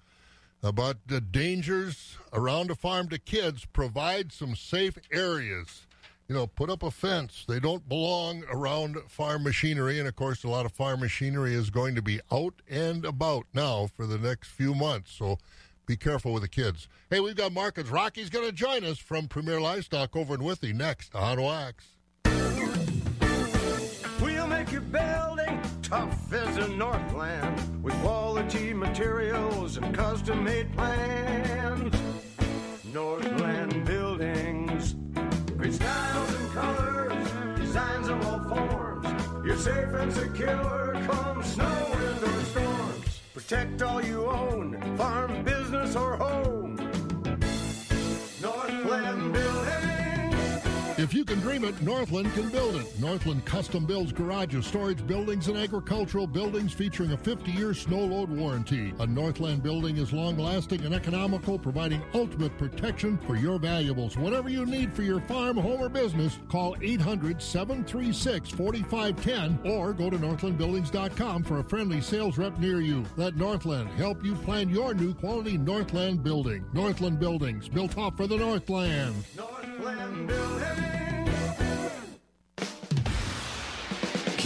about 0.62 0.99
the 1.07 1.20
dangers 1.20 2.16
around 2.33 2.70
a 2.70 2.77
farm 2.77 3.09
to 3.09 3.18
kids. 3.18 3.64
Provide 3.64 4.33
some 4.33 4.55
safe 4.55 4.99
areas. 5.11 5.86
You 6.28 6.34
know, 6.34 6.46
put 6.46 6.70
up 6.70 6.82
a 6.82 6.90
fence. 6.90 7.44
They 7.46 7.60
don't 7.60 7.88
belong 7.88 8.42
around 8.50 8.96
farm 9.08 9.44
machinery. 9.44 9.98
And 9.98 10.08
of 10.08 10.16
course, 10.16 10.42
a 10.42 10.48
lot 10.48 10.66
of 10.66 10.72
farm 10.72 11.00
machinery 11.00 11.54
is 11.54 11.70
going 11.70 11.94
to 11.94 12.02
be 12.02 12.20
out 12.32 12.54
and 12.68 13.04
about 13.04 13.46
now 13.54 13.86
for 13.94 14.06
the 14.06 14.18
next 14.18 14.48
few 14.48 14.74
months. 14.74 15.12
So 15.12 15.38
be 15.86 15.96
careful 15.96 16.32
with 16.32 16.42
the 16.42 16.48
kids. 16.48 16.88
Hey, 17.10 17.20
we've 17.20 17.36
got 17.36 17.52
Marcus 17.52 17.88
Rocky's 17.88 18.28
going 18.28 18.46
to 18.46 18.52
join 18.52 18.84
us 18.84 18.98
from 18.98 19.28
Premier 19.28 19.60
Livestock 19.60 20.16
over 20.16 20.34
in 20.34 20.42
Withee 20.42 20.72
next 20.72 21.14
on 21.14 21.40
Wax. 21.40 21.84
We'll 24.20 24.48
make 24.48 24.72
your 24.72 24.80
building 24.80 25.60
tough 25.82 26.32
as 26.32 26.56
a 26.56 26.68
Northland 26.68 27.84
with 27.84 27.94
quality 28.00 28.72
materials 28.72 29.76
and 29.76 29.94
custom 29.94 30.42
made 30.42 30.72
plans. 30.74 31.94
Northland 32.92 33.84
Buildings, 33.84 34.96
great 35.56 35.74
styles 35.74 36.15
and 39.56 39.64
colors, 39.64 39.64
designs 39.64 39.64
of 39.64 39.64
all 39.64 39.64
forms. 39.64 39.64
Your 39.64 39.64
safe 39.64 39.94
and 39.94 40.12
secure 40.12 40.92
come 41.06 41.42
snow, 41.42 41.88
wind, 41.90 42.22
or 42.22 42.44
storms. 42.44 43.20
Protect 43.34 43.82
all 43.82 44.04
you 44.04 44.26
own, 44.26 44.96
farm, 44.96 45.44
business, 45.44 45.96
or 45.96 46.16
home. 46.16 46.65
If 51.07 51.14
you 51.14 51.24
can 51.24 51.38
dream 51.38 51.62
it, 51.62 51.80
Northland 51.82 52.34
can 52.34 52.48
build 52.48 52.74
it. 52.74 52.98
Northland 52.98 53.44
custom 53.44 53.86
builds 53.86 54.11
garages, 54.11 54.66
storage 54.66 55.07
buildings, 55.07 55.46
and 55.46 55.57
agricultural 55.57 56.26
buildings 56.26 56.72
featuring 56.72 57.12
a 57.12 57.16
50 57.16 57.52
year 57.52 57.74
snow 57.74 58.00
load 58.00 58.28
warranty. 58.28 58.92
A 58.98 59.07
Northland 59.07 59.62
building 59.62 59.98
is 59.98 60.12
long 60.12 60.36
lasting 60.36 60.84
and 60.84 60.92
economical, 60.92 61.61
providing 61.61 62.02
ultimate 62.12 62.59
protection 62.59 63.18
for 63.18 63.36
your 63.36 63.61
valuables. 63.61 64.16
Whatever 64.16 64.48
you 64.48 64.66
need 64.66 64.92
for 64.92 65.02
your 65.02 65.20
farm, 65.20 65.57
home, 65.57 65.80
or 65.80 65.88
business, 65.88 66.40
call 66.48 66.74
800 66.82 67.40
736 67.40 68.50
4510 68.50 69.61
or 69.72 69.92
go 69.92 70.11
to 70.11 70.18
northlandbuildings.com 70.18 71.44
for 71.44 71.61
a 71.61 71.64
friendly 71.64 72.00
sales 72.00 72.36
rep 72.36 72.59
near 72.59 72.80
you. 72.80 73.04
Let 73.16 73.36
Northland 73.36 73.90
help 73.90 74.24
you 74.24 74.34
plan 74.34 74.70
your 74.70 74.92
new 74.92 75.14
quality 75.14 75.57
Northland 75.57 76.24
building. 76.24 76.64
Northland 76.72 77.20
Buildings, 77.20 77.68
built 77.68 77.96
up 77.96 78.16
for 78.16 78.26
the 78.26 78.36
Northland. 78.36 79.14
Northland 79.36 80.26
Building. 80.26 80.95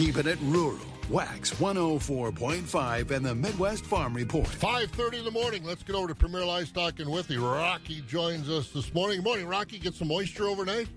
Keeping 0.00 0.28
it 0.28 0.38
rural. 0.44 0.78
Wax 1.10 1.50
104.5 1.56 3.10
and 3.10 3.26
the 3.26 3.34
Midwest 3.34 3.84
Farm 3.84 4.14
Report. 4.14 4.46
5.30 4.46 5.18
in 5.18 5.24
the 5.26 5.30
morning. 5.30 5.62
Let's 5.62 5.82
get 5.82 5.94
over 5.94 6.08
to 6.08 6.14
Premier 6.14 6.42
Livestock 6.42 7.00
and 7.00 7.10
Withee. 7.10 7.36
Rocky 7.36 8.00
joins 8.08 8.48
us 8.48 8.70
this 8.70 8.94
morning. 8.94 9.18
Good 9.18 9.24
morning, 9.26 9.46
Rocky. 9.46 9.78
Get 9.78 9.92
some 9.92 10.08
moisture 10.08 10.44
overnight? 10.46 10.88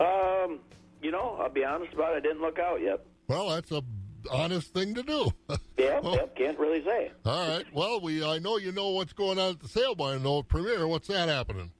Um, 0.00 0.58
you 1.02 1.10
know, 1.10 1.36
I'll 1.38 1.50
be 1.50 1.66
honest 1.66 1.92
about 1.92 2.14
it. 2.14 2.16
I 2.16 2.20
didn't 2.20 2.40
look 2.40 2.58
out 2.58 2.80
yet. 2.80 3.04
Well, 3.28 3.50
that's 3.50 3.72
a 3.72 3.82
honest 4.32 4.72
thing 4.72 4.94
to 4.94 5.02
do. 5.02 5.30
Yeah, 5.76 6.00
Oh. 6.02 6.14
yep, 6.14 6.34
can't 6.34 6.58
really 6.58 6.82
say. 6.82 7.10
All 7.26 7.46
right. 7.48 7.64
Well, 7.74 8.00
we 8.00 8.24
I 8.24 8.38
know 8.38 8.56
you 8.56 8.72
know 8.72 8.88
what's 8.90 9.12
going 9.12 9.38
on 9.38 9.50
at 9.52 9.60
the 9.60 9.68
sale 9.68 9.94
barn, 9.94 10.22
though. 10.22 10.38
At 10.38 10.48
Premier, 10.48 10.86
what's 10.88 11.08
that 11.08 11.28
happening? 11.28 11.72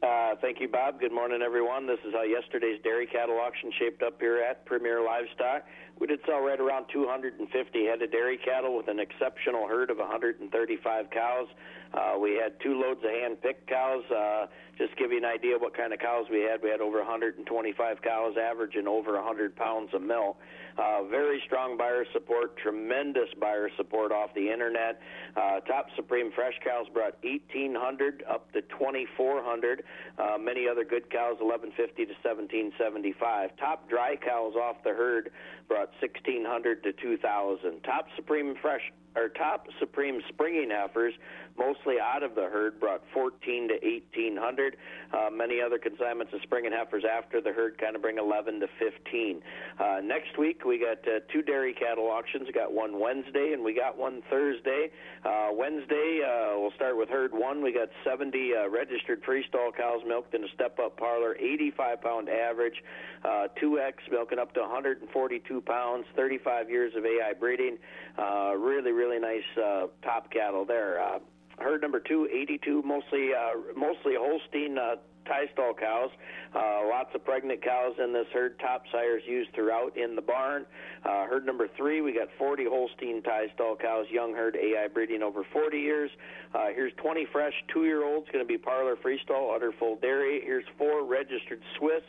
Uh, 0.00 0.36
thank 0.40 0.60
you, 0.60 0.68
Bob. 0.68 1.00
Good 1.00 1.10
morning, 1.10 1.42
everyone. 1.42 1.88
This 1.88 1.98
is 2.06 2.14
how 2.14 2.22
yesterday's 2.22 2.80
dairy 2.84 3.06
cattle 3.06 3.38
auction 3.40 3.72
shaped 3.80 4.02
up 4.02 4.20
here 4.20 4.38
at 4.38 4.64
Premier 4.64 5.02
Livestock. 5.02 5.64
We 5.98 6.06
did 6.06 6.20
sell 6.24 6.38
right 6.40 6.60
around 6.60 6.86
250 6.92 7.84
head 7.84 8.00
of 8.00 8.12
dairy 8.12 8.38
cattle 8.38 8.76
with 8.76 8.86
an 8.86 9.00
exceptional 9.00 9.66
herd 9.66 9.90
of 9.90 9.98
135 9.98 11.10
cows. 11.10 11.48
Uh, 11.92 12.14
we 12.20 12.38
had 12.38 12.60
two 12.62 12.80
loads 12.80 13.00
of 13.02 13.10
hand-picked 13.10 13.66
cows. 13.66 14.04
Uh, 14.08 14.46
just 14.78 14.96
give 14.96 15.10
you 15.10 15.18
an 15.18 15.24
idea 15.24 15.58
what 15.58 15.76
kind 15.76 15.92
of 15.92 15.98
cows 15.98 16.26
we 16.30 16.40
had, 16.40 16.62
we 16.62 16.70
had 16.70 16.80
over 16.80 16.98
125 16.98 18.02
cows, 18.02 18.34
averaging 18.40 18.86
over 18.86 19.14
100 19.14 19.56
pounds 19.56 19.90
of 19.92 20.00
milk. 20.00 20.38
Uh, 20.78 21.02
very 21.10 21.42
strong 21.44 21.76
buyer 21.76 22.04
support, 22.12 22.56
tremendous 22.56 23.28
buyer 23.40 23.68
support 23.76 24.12
off 24.12 24.30
the 24.34 24.48
internet. 24.48 25.00
Uh, 25.36 25.58
top 25.60 25.86
Supreme 25.96 26.30
Fresh 26.30 26.54
cows 26.64 26.86
brought 26.94 27.18
1,800 27.24 28.22
up 28.30 28.50
to 28.52 28.62
2,400. 28.62 29.82
Uh, 30.16 30.38
many 30.38 30.68
other 30.68 30.84
good 30.84 31.10
cows, 31.10 31.36
1150 31.40 32.06
to 32.06 32.14
1775. 32.22 33.56
Top 33.58 33.90
dry 33.90 34.14
cows 34.14 34.54
off 34.54 34.76
the 34.84 34.90
herd 34.90 35.30
brought 35.66 35.90
1,600 36.00 36.84
to 36.84 36.92
2,000. 36.92 37.82
Top 37.82 38.06
Supreme 38.14 38.54
Fresh 38.62 38.92
or 39.16 39.28
top 39.28 39.66
Supreme 39.80 40.20
springing 40.28 40.70
heifers, 40.70 41.14
mostly 41.58 41.96
out 42.00 42.22
of 42.22 42.34
the 42.34 42.42
herd, 42.44 42.78
brought 42.78 43.02
14 43.12 43.68
to 43.68 43.74
1,800. 43.74 44.76
Uh, 45.12 45.30
many 45.30 45.60
other 45.60 45.78
consignments 45.78 46.32
of 46.32 46.40
springing 46.42 46.72
heifers 46.72 47.04
after 47.04 47.40
the 47.40 47.52
herd 47.52 47.78
kind 47.78 47.96
of 47.96 48.02
bring 48.02 48.18
11 48.18 48.60
to 48.60 48.68
15. 48.78 49.42
Uh, 49.78 50.00
next 50.02 50.38
week 50.38 50.64
we 50.64 50.78
got 50.78 50.98
uh, 51.08 51.20
two 51.32 51.42
dairy 51.42 51.74
cattle 51.74 52.06
auctions. 52.06 52.46
We 52.46 52.52
got 52.52 52.72
one 52.72 53.00
Wednesday 53.00 53.52
and 53.52 53.64
we 53.64 53.74
got 53.74 53.98
one 53.98 54.22
Thursday. 54.30 54.90
Uh, 55.24 55.48
Wednesday 55.52 56.20
uh, 56.24 56.58
we'll 56.58 56.72
start 56.76 56.96
with 56.96 57.08
herd 57.08 57.32
one. 57.32 57.62
We 57.62 57.72
got 57.72 57.88
70 58.04 58.52
uh, 58.54 58.68
registered 58.68 59.22
freestall 59.24 59.74
cows 59.76 60.02
milked 60.06 60.34
in 60.34 60.44
a 60.44 60.48
step-up 60.54 60.96
parlor, 60.96 61.36
85 61.36 62.00
pound 62.00 62.28
average, 62.28 62.82
uh, 63.24 63.48
2X 63.60 63.94
milking 64.10 64.38
up 64.38 64.54
to 64.54 64.60
142 64.60 65.60
pounds, 65.62 66.04
35 66.16 66.70
years 66.70 66.92
of 66.96 67.04
AI 67.04 67.32
breeding. 67.38 67.78
Uh, 68.18 68.54
really, 68.56 68.92
really 68.92 69.18
nice 69.18 69.42
uh, 69.56 69.86
top 70.02 70.30
cattle 70.30 70.64
there. 70.64 71.00
Uh, 71.00 71.18
herd 71.60 71.82
number 71.82 72.00
two, 72.00 72.28
82, 72.30 72.82
mostly 72.82 73.30
uh, 73.34 73.50
mostly 73.76 74.14
Holstein 74.18 74.78
uh, 74.78 74.96
tie 75.28 75.46
stall 75.52 75.74
cows. 75.74 76.10
Uh, 76.54 76.88
lots 76.88 77.14
of 77.14 77.24
pregnant 77.24 77.62
cows 77.62 77.94
in 78.02 78.12
this 78.12 78.26
herd. 78.32 78.58
Top 78.58 78.82
sires 78.90 79.22
used 79.26 79.52
throughout 79.54 79.96
in 79.96 80.16
the 80.16 80.22
barn. 80.22 80.64
Uh, 81.04 81.26
herd 81.26 81.46
number 81.46 81.68
three, 81.76 82.00
we 82.00 82.12
got 82.12 82.28
40 82.38 82.64
Holstein 82.64 83.22
tie 83.22 83.46
stall 83.54 83.76
cows, 83.76 84.06
young 84.10 84.34
herd 84.34 84.56
AI 84.56 84.88
breeding 84.88 85.22
over 85.22 85.44
40 85.52 85.78
years. 85.78 86.10
Uh, 86.54 86.68
here's 86.74 86.92
20 86.96 87.26
fresh 87.30 87.52
two 87.72 87.84
year 87.84 88.04
olds, 88.04 88.26
going 88.32 88.44
to 88.44 88.48
be 88.48 88.58
parlor 88.58 88.96
freestall, 88.96 89.54
udder 89.54 89.72
full 89.78 89.96
dairy. 89.96 90.40
Here's 90.42 90.64
four 90.78 91.04
registered 91.04 91.60
Swiss 91.78 92.02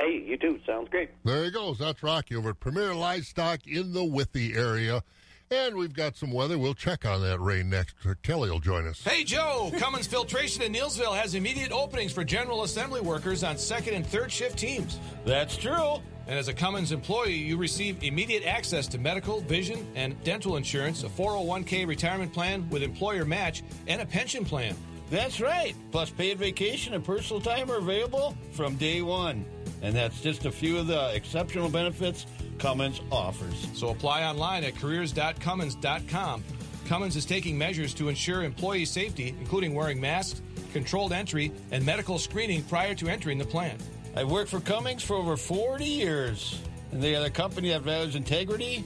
Hey, 0.00 0.22
you 0.26 0.36
too. 0.36 0.58
Sounds 0.66 0.88
great. 0.88 1.10
There 1.24 1.44
he 1.44 1.50
goes. 1.50 1.78
That's 1.78 2.02
Rocky 2.02 2.36
over 2.36 2.50
at 2.50 2.60
Premier 2.60 2.94
Livestock 2.94 3.66
in 3.66 3.92
the 3.92 4.04
Withee 4.04 4.54
area. 4.54 5.02
And 5.50 5.76
we've 5.76 5.92
got 5.92 6.16
some 6.16 6.32
weather. 6.32 6.58
We'll 6.58 6.74
check 6.74 7.04
on 7.04 7.20
that 7.22 7.40
rain 7.40 7.68
next. 7.70 7.96
Kelly 8.22 8.50
will 8.50 8.60
join 8.60 8.86
us. 8.86 9.02
Hey, 9.02 9.24
Joe! 9.24 9.70
Cummins 9.78 10.06
Filtration 10.06 10.62
in 10.62 10.72
Neillsville 10.72 11.16
has 11.16 11.34
immediate 11.34 11.70
openings 11.70 12.12
for 12.12 12.24
general 12.24 12.62
assembly 12.62 13.00
workers 13.00 13.44
on 13.44 13.56
second 13.58 13.94
and 13.94 14.06
third 14.06 14.32
shift 14.32 14.58
teams. 14.58 14.98
That's 15.24 15.56
true. 15.56 16.00
And 16.26 16.38
as 16.38 16.48
a 16.48 16.54
Cummins 16.54 16.92
employee, 16.92 17.34
you 17.34 17.58
receive 17.58 18.02
immediate 18.02 18.44
access 18.44 18.88
to 18.88 18.98
medical, 18.98 19.40
vision, 19.42 19.86
and 19.94 20.22
dental 20.24 20.56
insurance, 20.56 21.04
a 21.04 21.08
401k 21.08 21.86
retirement 21.86 22.32
plan 22.32 22.68
with 22.70 22.82
employer 22.82 23.26
match, 23.26 23.62
and 23.86 24.00
a 24.00 24.06
pension 24.06 24.44
plan. 24.44 24.74
That's 25.10 25.40
right. 25.40 25.74
Plus, 25.92 26.08
paid 26.08 26.38
vacation 26.38 26.94
and 26.94 27.04
personal 27.04 27.42
time 27.42 27.70
are 27.70 27.76
available 27.76 28.34
from 28.52 28.76
day 28.76 29.02
one. 29.02 29.44
And 29.82 29.94
that's 29.94 30.22
just 30.22 30.46
a 30.46 30.50
few 30.50 30.78
of 30.78 30.86
the 30.86 31.14
exceptional 31.14 31.68
benefits 31.68 32.26
Cummins 32.58 33.00
offers. 33.10 33.68
So 33.74 33.88
apply 33.88 34.24
online 34.24 34.64
at 34.64 34.76
careers.cummins.com. 34.76 36.44
Cummins 36.86 37.16
is 37.16 37.24
taking 37.24 37.56
measures 37.56 37.94
to 37.94 38.08
ensure 38.08 38.42
employee 38.42 38.84
safety, 38.84 39.34
including 39.40 39.74
wearing 39.74 40.00
masks, 40.00 40.42
controlled 40.72 41.12
entry, 41.12 41.52
and 41.70 41.84
medical 41.84 42.18
screening 42.18 42.62
prior 42.64 42.94
to 42.94 43.08
entering 43.08 43.38
the 43.38 43.44
plant. 43.44 43.80
I've 44.16 44.30
worked 44.30 44.50
for 44.50 44.60
Cummins 44.60 45.02
for 45.02 45.16
over 45.16 45.36
40 45.36 45.84
years, 45.84 46.60
and 46.92 47.02
they 47.02 47.16
are 47.16 47.22
the 47.22 47.30
company 47.30 47.70
that 47.70 47.82
values 47.82 48.16
integrity, 48.16 48.84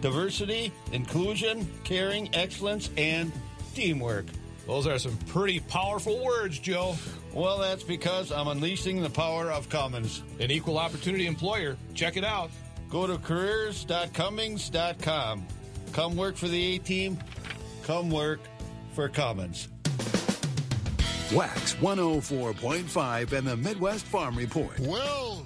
diversity, 0.00 0.72
inclusion, 0.92 1.68
caring, 1.84 2.34
excellence, 2.34 2.90
and 2.96 3.32
teamwork. 3.74 4.26
Those 4.66 4.86
are 4.86 4.98
some 4.98 5.16
pretty 5.28 5.60
powerful 5.60 6.24
words, 6.24 6.58
Joe. 6.58 6.96
Well, 7.32 7.58
that's 7.58 7.84
because 7.84 8.32
I'm 8.32 8.48
unleashing 8.48 9.00
the 9.00 9.10
power 9.10 9.50
of 9.50 9.68
Cummins. 9.68 10.22
An 10.40 10.50
equal 10.50 10.78
opportunity 10.78 11.26
employer. 11.26 11.76
Check 11.94 12.16
it 12.16 12.24
out. 12.24 12.50
Go 12.88 13.06
to 13.06 13.18
careers.cummins.com. 13.18 15.46
Come 15.92 16.16
work 16.16 16.36
for 16.36 16.48
the 16.48 16.76
A 16.76 16.78
team. 16.78 17.18
Come 17.84 18.10
work 18.10 18.40
for 18.92 19.08
Cummins. 19.08 19.68
Wax 21.32 21.74
104.5 21.74 23.32
and 23.32 23.46
the 23.46 23.56
Midwest 23.56 24.04
Farm 24.06 24.36
Report. 24.36 24.78
Well, 24.78 25.44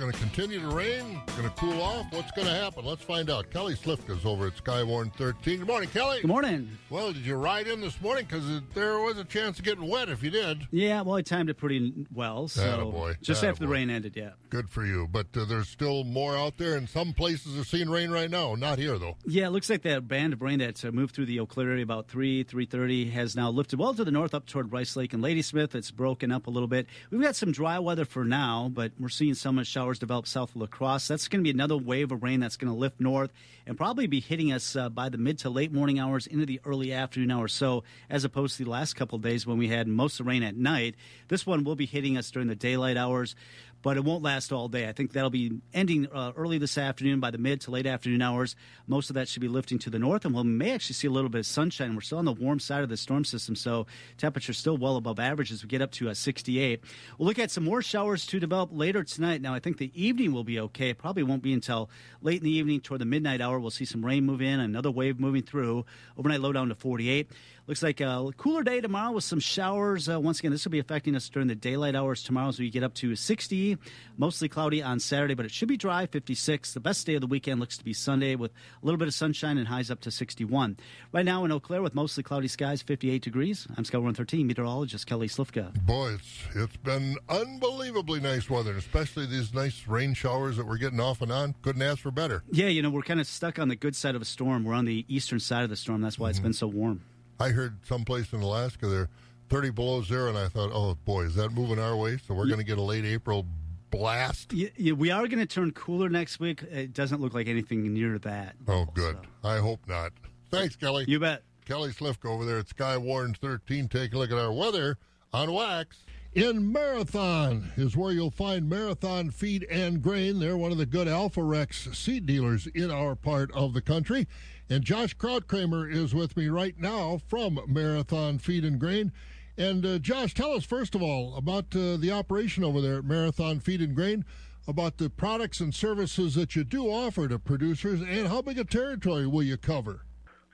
going 0.00 0.12
to 0.12 0.18
continue 0.18 0.58
to 0.58 0.68
rain? 0.68 1.20
Going 1.36 1.42
to 1.42 1.54
cool 1.56 1.78
off? 1.82 2.06
What's 2.10 2.30
going 2.30 2.48
to 2.48 2.54
happen? 2.54 2.86
Let's 2.86 3.04
find 3.04 3.28
out. 3.28 3.50
Kelly 3.50 3.74
Slifka's 3.74 4.24
over 4.24 4.46
at 4.46 4.56
Skywarn 4.56 5.14
13. 5.14 5.58
Good 5.58 5.66
morning, 5.66 5.90
Kelly. 5.90 6.22
Good 6.22 6.28
morning. 6.28 6.70
Well, 6.88 7.12
did 7.12 7.26
you 7.26 7.36
ride 7.36 7.66
in 7.66 7.82
this 7.82 8.00
morning? 8.00 8.24
Because 8.24 8.62
there 8.72 8.98
was 9.00 9.18
a 9.18 9.24
chance 9.24 9.58
of 9.58 9.64
getting 9.66 9.86
wet 9.86 10.08
if 10.08 10.22
you 10.22 10.30
did. 10.30 10.66
Yeah, 10.70 11.02
well, 11.02 11.16
I 11.16 11.22
timed 11.22 11.50
it 11.50 11.58
pretty 11.58 12.06
well. 12.14 12.48
So 12.48 12.62
Attaboy. 12.62 13.20
just 13.20 13.44
after 13.44 13.60
the 13.60 13.68
rain 13.68 13.90
ended, 13.90 14.16
yeah. 14.16 14.30
Good 14.48 14.70
for 14.70 14.86
you. 14.86 15.06
But 15.06 15.26
uh, 15.36 15.44
there's 15.44 15.68
still 15.68 16.04
more 16.04 16.34
out 16.34 16.56
there, 16.56 16.76
and 16.76 16.88
some 16.88 17.12
places 17.12 17.58
are 17.58 17.64
seeing 17.64 17.90
rain 17.90 18.10
right 18.10 18.30
now. 18.30 18.54
Not 18.54 18.78
here, 18.78 18.98
though. 18.98 19.18
Yeah, 19.26 19.48
it 19.48 19.50
looks 19.50 19.68
like 19.68 19.82
that 19.82 20.08
band 20.08 20.32
of 20.32 20.40
rain 20.40 20.60
that 20.60 20.82
uh, 20.82 20.92
moved 20.92 21.14
through 21.14 21.26
the 21.26 21.38
Eau 21.40 21.46
Claire 21.46 21.72
area 21.72 21.82
about 21.82 22.08
3, 22.08 22.42
3.30 22.44 23.12
has 23.12 23.36
now 23.36 23.50
lifted 23.50 23.78
well 23.78 23.92
to 23.92 24.04
the 24.04 24.10
north 24.10 24.32
up 24.34 24.46
toward 24.46 24.72
Rice 24.72 24.96
Lake 24.96 25.12
and 25.12 25.22
Ladysmith. 25.22 25.74
It's 25.74 25.90
broken 25.90 26.32
up 26.32 26.46
a 26.46 26.50
little 26.50 26.68
bit. 26.68 26.86
We've 27.10 27.20
got 27.20 27.36
some 27.36 27.52
dry 27.52 27.78
weather 27.78 28.06
for 28.06 28.24
now, 28.24 28.70
but 28.72 28.92
we're 28.98 29.10
seeing 29.10 29.34
some 29.34 29.62
showers 29.62 29.89
develop 29.98 30.26
south 30.26 30.50
of 30.50 30.56
La 30.56 30.66
Crosse. 30.66 31.08
That's 31.08 31.28
going 31.28 31.40
to 31.40 31.44
be 31.44 31.50
another 31.50 31.76
wave 31.76 32.12
of 32.12 32.22
rain 32.22 32.40
that's 32.40 32.56
going 32.56 32.72
to 32.72 32.78
lift 32.78 33.00
north 33.00 33.32
and 33.66 33.76
probably 33.76 34.06
be 34.06 34.20
hitting 34.20 34.52
us 34.52 34.76
uh, 34.76 34.88
by 34.88 35.08
the 35.08 35.18
mid 35.18 35.38
to 35.38 35.50
late 35.50 35.72
morning 35.72 35.98
hours 35.98 36.26
into 36.26 36.46
the 36.46 36.60
early 36.64 36.92
afternoon 36.92 37.30
hours. 37.30 37.52
So, 37.52 37.84
as 38.08 38.24
opposed 38.24 38.56
to 38.56 38.64
the 38.64 38.70
last 38.70 38.94
couple 38.94 39.18
days 39.18 39.46
when 39.46 39.58
we 39.58 39.68
had 39.68 39.88
most 39.88 40.20
of 40.20 40.26
the 40.26 40.30
rain 40.30 40.42
at 40.42 40.56
night, 40.56 40.94
this 41.28 41.46
one 41.46 41.64
will 41.64 41.76
be 41.76 41.86
hitting 41.86 42.16
us 42.16 42.30
during 42.30 42.48
the 42.48 42.54
daylight 42.54 42.96
hours 42.96 43.34
but 43.82 43.96
it 43.96 44.04
won't 44.04 44.22
last 44.22 44.52
all 44.52 44.68
day. 44.68 44.88
I 44.88 44.92
think 44.92 45.12
that'll 45.12 45.30
be 45.30 45.60
ending 45.72 46.06
uh, 46.12 46.32
early 46.36 46.58
this 46.58 46.76
afternoon 46.76 47.20
by 47.20 47.30
the 47.30 47.38
mid 47.38 47.60
to 47.62 47.70
late 47.70 47.86
afternoon 47.86 48.22
hours. 48.22 48.56
Most 48.86 49.10
of 49.10 49.14
that 49.14 49.28
should 49.28 49.40
be 49.40 49.48
lifting 49.48 49.78
to 49.80 49.90
the 49.90 49.98
north, 49.98 50.24
and 50.24 50.34
we 50.34 50.42
may 50.42 50.72
actually 50.72 50.94
see 50.94 51.08
a 51.08 51.10
little 51.10 51.30
bit 51.30 51.40
of 51.40 51.46
sunshine. 51.46 51.94
We're 51.94 52.00
still 52.00 52.18
on 52.18 52.24
the 52.24 52.32
warm 52.32 52.60
side 52.60 52.82
of 52.82 52.88
the 52.88 52.96
storm 52.96 53.24
system, 53.24 53.56
so 53.56 53.86
temperature's 54.18 54.58
still 54.58 54.76
well 54.76 54.96
above 54.96 55.18
average 55.18 55.52
as 55.52 55.62
we 55.62 55.68
get 55.68 55.82
up 55.82 55.92
to 55.92 56.10
uh, 56.10 56.14
68. 56.14 56.82
We'll 57.18 57.26
look 57.26 57.38
at 57.38 57.50
some 57.50 57.64
more 57.64 57.82
showers 57.82 58.26
to 58.26 58.40
develop 58.40 58.70
later 58.72 59.04
tonight. 59.04 59.40
Now, 59.40 59.54
I 59.54 59.60
think 59.60 59.78
the 59.78 59.90
evening 59.94 60.32
will 60.32 60.44
be 60.44 60.60
okay. 60.60 60.90
It 60.90 60.98
probably 60.98 61.22
won't 61.22 61.42
be 61.42 61.52
until 61.52 61.90
late 62.22 62.38
in 62.38 62.44
the 62.44 62.52
evening 62.52 62.80
toward 62.80 63.00
the 63.00 63.06
midnight 63.06 63.40
hour. 63.40 63.58
We'll 63.58 63.70
see 63.70 63.84
some 63.84 64.04
rain 64.04 64.24
move 64.24 64.42
in, 64.42 64.60
another 64.60 64.90
wave 64.90 65.18
moving 65.18 65.42
through. 65.42 65.84
Overnight 66.16 66.40
low 66.40 66.52
down 66.52 66.68
to 66.68 66.74
48. 66.74 67.30
Looks 67.70 67.84
like 67.84 68.00
a 68.00 68.28
cooler 68.36 68.64
day 68.64 68.80
tomorrow 68.80 69.12
with 69.12 69.22
some 69.22 69.38
showers. 69.38 70.08
Uh, 70.08 70.18
once 70.18 70.40
again, 70.40 70.50
this 70.50 70.64
will 70.64 70.72
be 70.72 70.80
affecting 70.80 71.14
us 71.14 71.28
during 71.28 71.46
the 71.46 71.54
daylight 71.54 71.94
hours 71.94 72.24
tomorrow 72.24 72.48
as 72.48 72.58
we 72.58 72.68
get 72.68 72.82
up 72.82 72.94
to 72.94 73.14
60. 73.14 73.78
Mostly 74.18 74.48
cloudy 74.48 74.82
on 74.82 74.98
Saturday, 74.98 75.34
but 75.34 75.46
it 75.46 75.52
should 75.52 75.68
be 75.68 75.76
dry, 75.76 76.06
56. 76.06 76.74
The 76.74 76.80
best 76.80 77.06
day 77.06 77.14
of 77.14 77.20
the 77.20 77.28
weekend 77.28 77.60
looks 77.60 77.78
to 77.78 77.84
be 77.84 77.92
Sunday 77.92 78.34
with 78.34 78.50
a 78.50 78.84
little 78.84 78.98
bit 78.98 79.06
of 79.06 79.14
sunshine 79.14 79.56
and 79.56 79.68
highs 79.68 79.88
up 79.88 80.00
to 80.00 80.10
61. 80.10 80.78
Right 81.12 81.24
now 81.24 81.44
in 81.44 81.52
Eau 81.52 81.60
Claire 81.60 81.80
with 81.80 81.94
mostly 81.94 82.24
cloudy 82.24 82.48
skies, 82.48 82.82
58 82.82 83.22
degrees. 83.22 83.68
I'm 83.76 83.84
Sky 83.84 83.98
113 83.98 84.48
meteorologist 84.48 85.06
Kelly 85.06 85.28
Slifka. 85.28 85.72
Boy, 85.86 86.14
it's 86.14 86.56
it's 86.56 86.76
been 86.78 87.18
unbelievably 87.28 88.18
nice 88.18 88.50
weather, 88.50 88.76
especially 88.78 89.26
these 89.26 89.54
nice 89.54 89.86
rain 89.86 90.14
showers 90.14 90.56
that 90.56 90.66
we're 90.66 90.78
getting 90.78 90.98
off 90.98 91.22
and 91.22 91.30
on. 91.30 91.54
Couldn't 91.62 91.82
ask 91.82 92.00
for 92.00 92.10
better. 92.10 92.42
Yeah, 92.50 92.66
you 92.66 92.82
know, 92.82 92.90
we're 92.90 93.02
kind 93.02 93.20
of 93.20 93.28
stuck 93.28 93.60
on 93.60 93.68
the 93.68 93.76
good 93.76 93.94
side 93.94 94.16
of 94.16 94.22
a 94.22 94.24
storm. 94.24 94.64
We're 94.64 94.74
on 94.74 94.86
the 94.86 95.06
eastern 95.06 95.38
side 95.38 95.62
of 95.62 95.70
the 95.70 95.76
storm. 95.76 96.00
That's 96.00 96.18
why 96.18 96.30
it's 96.30 96.40
been 96.40 96.52
so 96.52 96.66
warm. 96.66 97.02
I 97.40 97.48
heard 97.48 97.78
someplace 97.86 98.32
in 98.32 98.42
Alaska 98.42 98.86
they're 98.86 99.08
30 99.48 99.70
below 99.70 100.02
zero, 100.02 100.28
and 100.28 100.38
I 100.38 100.48
thought, 100.48 100.70
oh 100.72 100.94
boy, 101.04 101.22
is 101.22 101.34
that 101.34 101.50
moving 101.50 101.78
our 101.78 101.96
way? 101.96 102.18
So 102.18 102.34
we're 102.34 102.46
going 102.46 102.58
to 102.58 102.64
get 102.64 102.78
a 102.78 102.82
late 102.82 103.04
April 103.04 103.46
blast. 103.90 104.52
Yeah, 104.52 104.68
yeah, 104.76 104.92
we 104.92 105.10
are 105.10 105.26
going 105.26 105.40
to 105.40 105.46
turn 105.46 105.72
cooler 105.72 106.08
next 106.08 106.38
week. 106.38 106.62
It 106.62 106.92
doesn't 106.92 107.20
look 107.20 107.34
like 107.34 107.48
anything 107.48 107.92
near 107.92 108.18
that. 108.18 108.54
Oh, 108.68 108.86
good. 108.94 109.16
I 109.42 109.56
hope 109.56 109.80
not. 109.88 110.12
Thanks, 110.50 110.76
Kelly. 110.76 111.04
You 111.08 111.18
bet. 111.18 111.42
Kelly 111.64 111.90
Slifka 111.90 112.26
over 112.26 112.44
there 112.44 112.58
at 112.58 112.68
Sky 112.68 112.96
Skywarn 112.96 113.36
13. 113.36 113.88
Take 113.88 114.12
a 114.12 114.18
look 114.18 114.30
at 114.30 114.38
our 114.38 114.52
weather 114.52 114.98
on 115.32 115.52
wax. 115.52 116.04
In 116.32 116.70
Marathon 116.70 117.72
is 117.76 117.96
where 117.96 118.12
you'll 118.12 118.30
find 118.30 118.68
Marathon 118.68 119.30
Feed 119.30 119.64
and 119.64 120.00
Grain. 120.00 120.38
They're 120.38 120.56
one 120.56 120.70
of 120.70 120.78
the 120.78 120.86
good 120.86 121.08
Alforex 121.08 121.94
seed 121.94 122.24
dealers 122.24 122.68
in 122.68 122.90
our 122.90 123.16
part 123.16 123.50
of 123.52 123.74
the 123.74 123.80
country. 123.80 124.28
And 124.70 124.84
Josh 124.84 125.16
Krautkramer 125.16 125.92
is 125.92 126.14
with 126.14 126.36
me 126.36 126.48
right 126.48 126.78
now 126.78 127.18
from 127.26 127.58
Marathon 127.66 128.38
Feed 128.38 128.64
and 128.64 128.78
Grain. 128.78 129.10
And 129.58 129.84
uh, 129.84 129.98
Josh, 129.98 130.32
tell 130.32 130.52
us 130.52 130.64
first 130.64 130.94
of 130.94 131.02
all 131.02 131.34
about 131.36 131.74
uh, 131.74 131.96
the 131.96 132.12
operation 132.12 132.62
over 132.62 132.80
there 132.80 132.98
at 132.98 133.04
Marathon 133.04 133.58
Feed 133.58 133.80
and 133.80 133.96
Grain, 133.96 134.24
about 134.68 134.96
the 134.96 135.10
products 135.10 135.58
and 135.58 135.74
services 135.74 136.36
that 136.36 136.54
you 136.54 136.62
do 136.62 136.84
offer 136.84 137.26
to 137.26 137.40
producers, 137.40 138.00
and 138.00 138.28
how 138.28 138.42
big 138.42 138.60
a 138.60 138.64
territory 138.64 139.26
will 139.26 139.42
you 139.42 139.56
cover? 139.56 140.02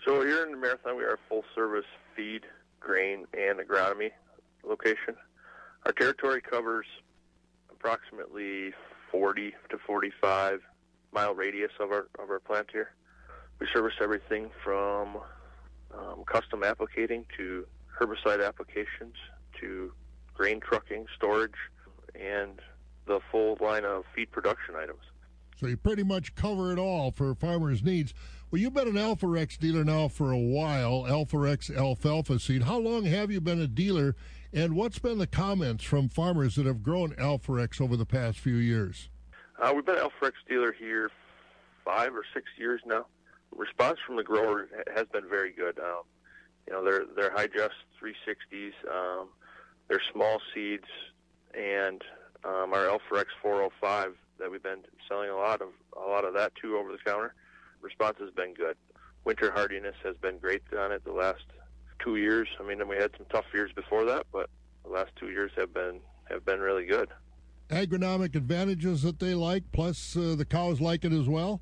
So 0.06 0.22
here 0.22 0.46
in 0.46 0.58
Marathon, 0.58 0.96
we 0.96 1.04
are 1.04 1.14
a 1.14 1.18
full-service 1.28 1.84
feed, 2.16 2.46
grain, 2.80 3.26
and 3.34 3.58
agronomy 3.58 4.12
location. 4.64 5.14
Our 5.84 5.92
territory 5.92 6.40
covers 6.40 6.86
approximately 7.70 8.72
40 9.12 9.52
to 9.68 9.78
45 9.86 10.62
mile 11.12 11.34
radius 11.34 11.72
of 11.78 11.90
our 11.92 12.08
of 12.18 12.30
our 12.30 12.40
plant 12.40 12.68
here. 12.72 12.92
We 13.58 13.66
service 13.72 13.94
everything 14.02 14.50
from 14.62 15.18
um, 15.96 16.24
custom 16.26 16.60
applicating 16.60 17.24
to 17.36 17.66
herbicide 17.98 18.46
applications 18.46 19.14
to 19.60 19.92
grain 20.34 20.60
trucking, 20.60 21.06
storage, 21.16 21.56
and 22.14 22.60
the 23.06 23.20
full 23.30 23.56
line 23.60 23.84
of 23.84 24.04
feed 24.14 24.30
production 24.30 24.74
items. 24.76 25.00
So 25.58 25.66
you 25.66 25.76
pretty 25.78 26.02
much 26.02 26.34
cover 26.34 26.70
it 26.72 26.78
all 26.78 27.10
for 27.10 27.34
farmers' 27.34 27.82
needs. 27.82 28.12
Well, 28.50 28.60
you've 28.60 28.74
been 28.74 28.88
an 28.88 28.94
Alforex 28.94 29.58
dealer 29.58 29.84
now 29.84 30.08
for 30.08 30.30
a 30.30 30.38
while, 30.38 31.04
Alforex 31.04 31.74
alfalfa 31.74 32.38
seed. 32.38 32.62
How 32.62 32.78
long 32.78 33.04
have 33.04 33.30
you 33.30 33.40
been 33.40 33.60
a 33.60 33.66
dealer, 33.66 34.14
and 34.52 34.76
what's 34.76 34.98
been 34.98 35.18
the 35.18 35.26
comments 35.26 35.82
from 35.82 36.10
farmers 36.10 36.56
that 36.56 36.66
have 36.66 36.82
grown 36.82 37.12
Alforex 37.12 37.80
over 37.80 37.96
the 37.96 38.04
past 38.04 38.38
few 38.38 38.56
years? 38.56 39.08
Uh, 39.60 39.72
we've 39.74 39.86
been 39.86 39.96
an 39.96 40.02
Alforex 40.02 40.32
dealer 40.46 40.72
here 40.72 41.10
five 41.84 42.14
or 42.14 42.24
six 42.34 42.46
years 42.58 42.82
now. 42.84 43.06
Response 43.56 43.98
from 44.06 44.16
the 44.16 44.22
grower 44.22 44.68
has 44.94 45.06
been 45.12 45.28
very 45.28 45.52
good. 45.52 45.78
Um, 45.78 46.02
you 46.66 46.72
know, 46.72 46.84
they're 46.84 47.04
they're 47.14 47.32
Hi-Gest 47.32 47.74
360s, 48.02 48.72
um, 48.90 49.28
they're 49.88 50.02
small 50.12 50.40
seeds, 50.54 50.88
and 51.54 52.02
um, 52.44 52.72
our 52.72 52.86
Alforex 52.86 53.26
405 53.40 54.14
that 54.38 54.50
we've 54.50 54.62
been 54.62 54.82
selling 55.08 55.30
a 55.30 55.36
lot 55.36 55.62
of 55.62 55.68
a 55.96 56.08
lot 56.08 56.24
of 56.24 56.34
that 56.34 56.52
too 56.60 56.76
over 56.76 56.92
the 56.92 56.98
counter. 56.98 57.34
Response 57.80 58.16
has 58.20 58.30
been 58.30 58.52
good. 58.54 58.76
Winter 59.24 59.50
hardiness 59.50 59.96
has 60.04 60.16
been 60.16 60.38
great 60.38 60.62
on 60.78 60.92
it 60.92 61.04
the 61.04 61.12
last 61.12 61.44
two 61.98 62.16
years. 62.16 62.48
I 62.60 62.62
mean, 62.62 62.86
we 62.88 62.96
had 62.96 63.10
some 63.16 63.26
tough 63.30 63.46
years 63.54 63.72
before 63.72 64.04
that, 64.04 64.26
but 64.32 64.50
the 64.84 64.90
last 64.90 65.10
two 65.16 65.30
years 65.30 65.52
have 65.56 65.72
been 65.72 66.00
have 66.28 66.44
been 66.44 66.60
really 66.60 66.84
good. 66.84 67.08
Agronomic 67.70 68.36
advantages 68.36 69.02
that 69.02 69.18
they 69.18 69.34
like, 69.34 69.64
plus 69.72 70.16
uh, 70.16 70.34
the 70.36 70.44
cows 70.44 70.80
like 70.80 71.04
it 71.04 71.12
as 71.12 71.28
well? 71.28 71.60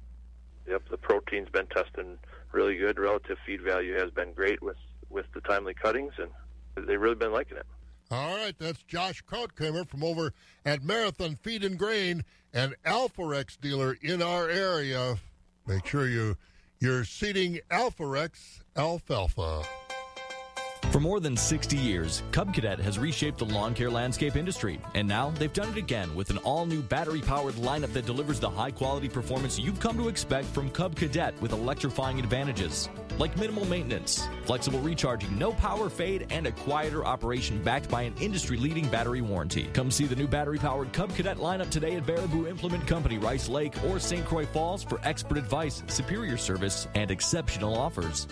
Yep, 0.69 0.89
the 0.91 0.97
protein's 0.97 1.51
been 1.51 1.67
testing 1.67 2.19
really 2.53 2.77
good. 2.77 2.99
Relative 2.99 3.37
feed 3.45 3.63
value 3.63 3.95
has 3.99 4.11
been 4.11 4.33
great 4.33 4.63
with 4.63 4.77
with 5.11 5.27
the 5.35 5.41
timely 5.43 5.75
cuttings, 5.75 6.13
and 6.19 6.89
they've 6.89 7.01
really 7.01 7.15
been 7.15 7.33
liking 7.33 7.57
it. 7.57 7.67
All 8.11 8.37
right, 8.37 8.55
that's 8.59 8.83
Josh 8.83 9.23
Krautkramer 9.25 9.89
from 9.89 10.05
over 10.05 10.33
at 10.65 10.83
Marathon 10.83 11.37
Feed 11.37 11.65
and 11.65 11.79
Grain, 11.79 12.25
an 12.53 12.75
Alforex 12.85 13.59
dealer 13.61 13.97
in 14.03 14.23
our 14.23 14.49
area. 14.49 15.17
Make 15.67 15.87
sure 15.87 16.09
you 16.09 16.37
you're 16.81 17.05
seeding 17.05 17.61
Alforex 17.71 18.61
alfalfa. 18.77 19.65
For 20.95 21.01
more 21.01 21.19
than 21.19 21.37
60 21.37 21.77
years, 21.77 22.23
Cub 22.31 22.55
Cadet 22.55 22.79
has 22.79 23.01
reshaped 23.01 23.39
the 23.39 23.47
lawn 23.47 23.75
care 23.75 23.91
landscape 23.91 24.37
industry, 24.37 24.79
and 24.95 25.09
now 25.09 25.31
they've 25.31 25.53
done 25.53 25.71
it 25.71 25.77
again 25.77 26.15
with 26.15 26.31
an 26.31 26.39
all 26.45 26.67
new 26.67 26.83
battery 26.83 27.21
powered 27.21 27.57
lineup 27.57 27.93
that 27.95 28.07
delivers 28.07 28.39
the 28.39 28.49
high 28.49 28.71
quality 28.71 29.09
performance 29.09 29.59
you've 29.59 29.81
come 29.81 29.97
to 29.97 30.07
expect 30.07 30.47
from 30.55 30.71
Cub 30.71 30.95
Cadet 30.95 31.35
with 31.43 31.51
electrifying 31.51 32.21
advantages 32.21 32.89
like 33.19 33.37
minimal 33.37 33.65
maintenance, 33.65 34.29
flexible 34.45 34.79
recharging, 34.79 35.37
no 35.37 35.53
power 35.55 35.91
fade, 35.91 36.29
and 36.31 36.47
a 36.47 36.53
quieter 36.53 37.05
operation 37.05 37.61
backed 37.65 37.89
by 37.89 38.03
an 38.03 38.15
industry 38.21 38.57
leading 38.57 38.89
battery 38.89 39.21
warranty. 39.21 39.69
Come 39.73 39.91
see 39.91 40.07
the 40.07 40.15
new 40.15 40.29
battery 40.29 40.59
powered 40.59 40.93
Cub 40.93 41.13
Cadet 41.17 41.39
lineup 41.39 41.71
today 41.71 41.97
at 41.97 42.07
Baraboo 42.07 42.49
Implement 42.49 42.87
Company, 42.87 43.19
Rice 43.19 43.49
Lake, 43.49 43.75
or 43.87 43.99
St. 43.99 44.25
Croix 44.25 44.47
Falls 44.47 44.85
for 44.85 45.01
expert 45.03 45.39
advice, 45.39 45.83
superior 45.89 46.37
service, 46.37 46.87
and 46.95 47.11
exceptional 47.11 47.77
offers. 47.77 48.29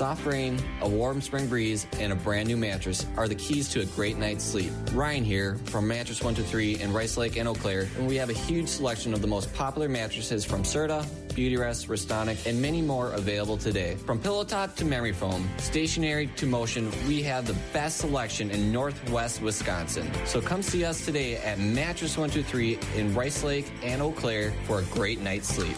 Soft 0.00 0.24
rain, 0.24 0.58
a 0.80 0.88
warm 0.88 1.20
spring 1.20 1.46
breeze, 1.46 1.86
and 1.98 2.10
a 2.10 2.16
brand 2.16 2.48
new 2.48 2.56
mattress 2.56 3.04
are 3.18 3.28
the 3.28 3.34
keys 3.34 3.68
to 3.68 3.82
a 3.82 3.84
great 3.84 4.16
night's 4.16 4.42
sleep. 4.42 4.72
Ryan 4.94 5.24
here 5.24 5.56
from 5.66 5.86
Mattress 5.86 6.22
123 6.22 6.82
in 6.82 6.90
Rice 6.90 7.18
Lake 7.18 7.36
and 7.36 7.46
Eau 7.46 7.52
Claire, 7.52 7.86
and 7.98 8.08
we 8.08 8.16
have 8.16 8.30
a 8.30 8.32
huge 8.32 8.66
selection 8.66 9.12
of 9.12 9.20
the 9.20 9.26
most 9.26 9.52
popular 9.52 9.90
mattresses 9.90 10.42
from 10.42 10.62
Serta, 10.62 11.04
Beautyrest, 11.34 11.88
Restonic, 11.88 12.46
and 12.46 12.62
many 12.62 12.80
more 12.80 13.12
available 13.12 13.58
today. 13.58 13.94
From 14.06 14.18
pillow 14.18 14.42
top 14.42 14.74
to 14.76 14.86
memory 14.86 15.12
foam, 15.12 15.46
stationary 15.58 16.28
to 16.28 16.46
motion, 16.46 16.90
we 17.06 17.22
have 17.24 17.46
the 17.46 17.56
best 17.74 17.98
selection 17.98 18.50
in 18.50 18.72
Northwest 18.72 19.42
Wisconsin. 19.42 20.10
So 20.24 20.40
come 20.40 20.62
see 20.62 20.82
us 20.82 21.04
today 21.04 21.36
at 21.36 21.58
Mattress 21.58 22.16
123 22.16 22.78
in 22.98 23.14
Rice 23.14 23.44
Lake 23.44 23.70
and 23.82 24.00
Eau 24.00 24.12
Claire 24.12 24.54
for 24.66 24.78
a 24.78 24.82
great 24.84 25.20
night's 25.20 25.48
sleep. 25.48 25.76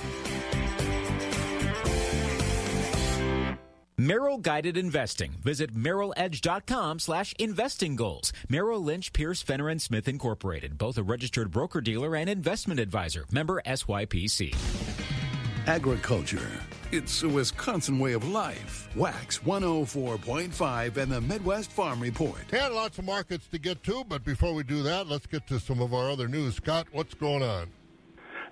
Merrill 4.03 4.39
Guided 4.39 4.77
Investing. 4.77 5.31
Visit 5.45 5.77
merrilledge.com 5.77 6.99
slash 6.99 7.33
investing 7.39 7.95
goals. 7.95 8.33
Merrill 8.49 8.83
Lynch, 8.83 9.13
Pierce, 9.13 9.43
Fenner, 9.43 9.69
and 9.69 9.81
Smith 9.81 10.09
Incorporated, 10.09 10.77
both 10.77 10.99
a 10.99 11.05
registered 11.05 11.53
broker 11.53 11.81
dealer 11.81 12.17
and 12.17 12.29
investment 12.29 12.81
advisor. 12.81 13.27
Member 13.31 13.63
SIPC. 13.65 14.57
Agriculture. 15.69 16.51
It's 16.91 17.23
a 17.23 17.29
Wisconsin 17.29 18.01
way 18.01 18.13
of 18.15 18.29
life. 18.29 18.89
Wax 18.97 19.39
104.5 19.39 20.97
and 20.97 21.13
the 21.13 21.21
Midwest 21.21 21.71
Farm 21.71 22.01
Report. 22.01 22.53
And 22.53 22.75
lots 22.75 22.99
of 22.99 23.05
markets 23.05 23.47
to 23.53 23.59
get 23.59 23.85
to, 23.85 24.03
but 24.09 24.25
before 24.25 24.53
we 24.53 24.65
do 24.65 24.83
that, 24.83 25.07
let's 25.07 25.27
get 25.29 25.47
to 25.47 25.61
some 25.61 25.81
of 25.81 25.95
our 25.95 26.11
other 26.11 26.27
news. 26.27 26.57
Scott, 26.57 26.89
what's 26.91 27.15
going 27.15 27.45
on? 27.45 27.69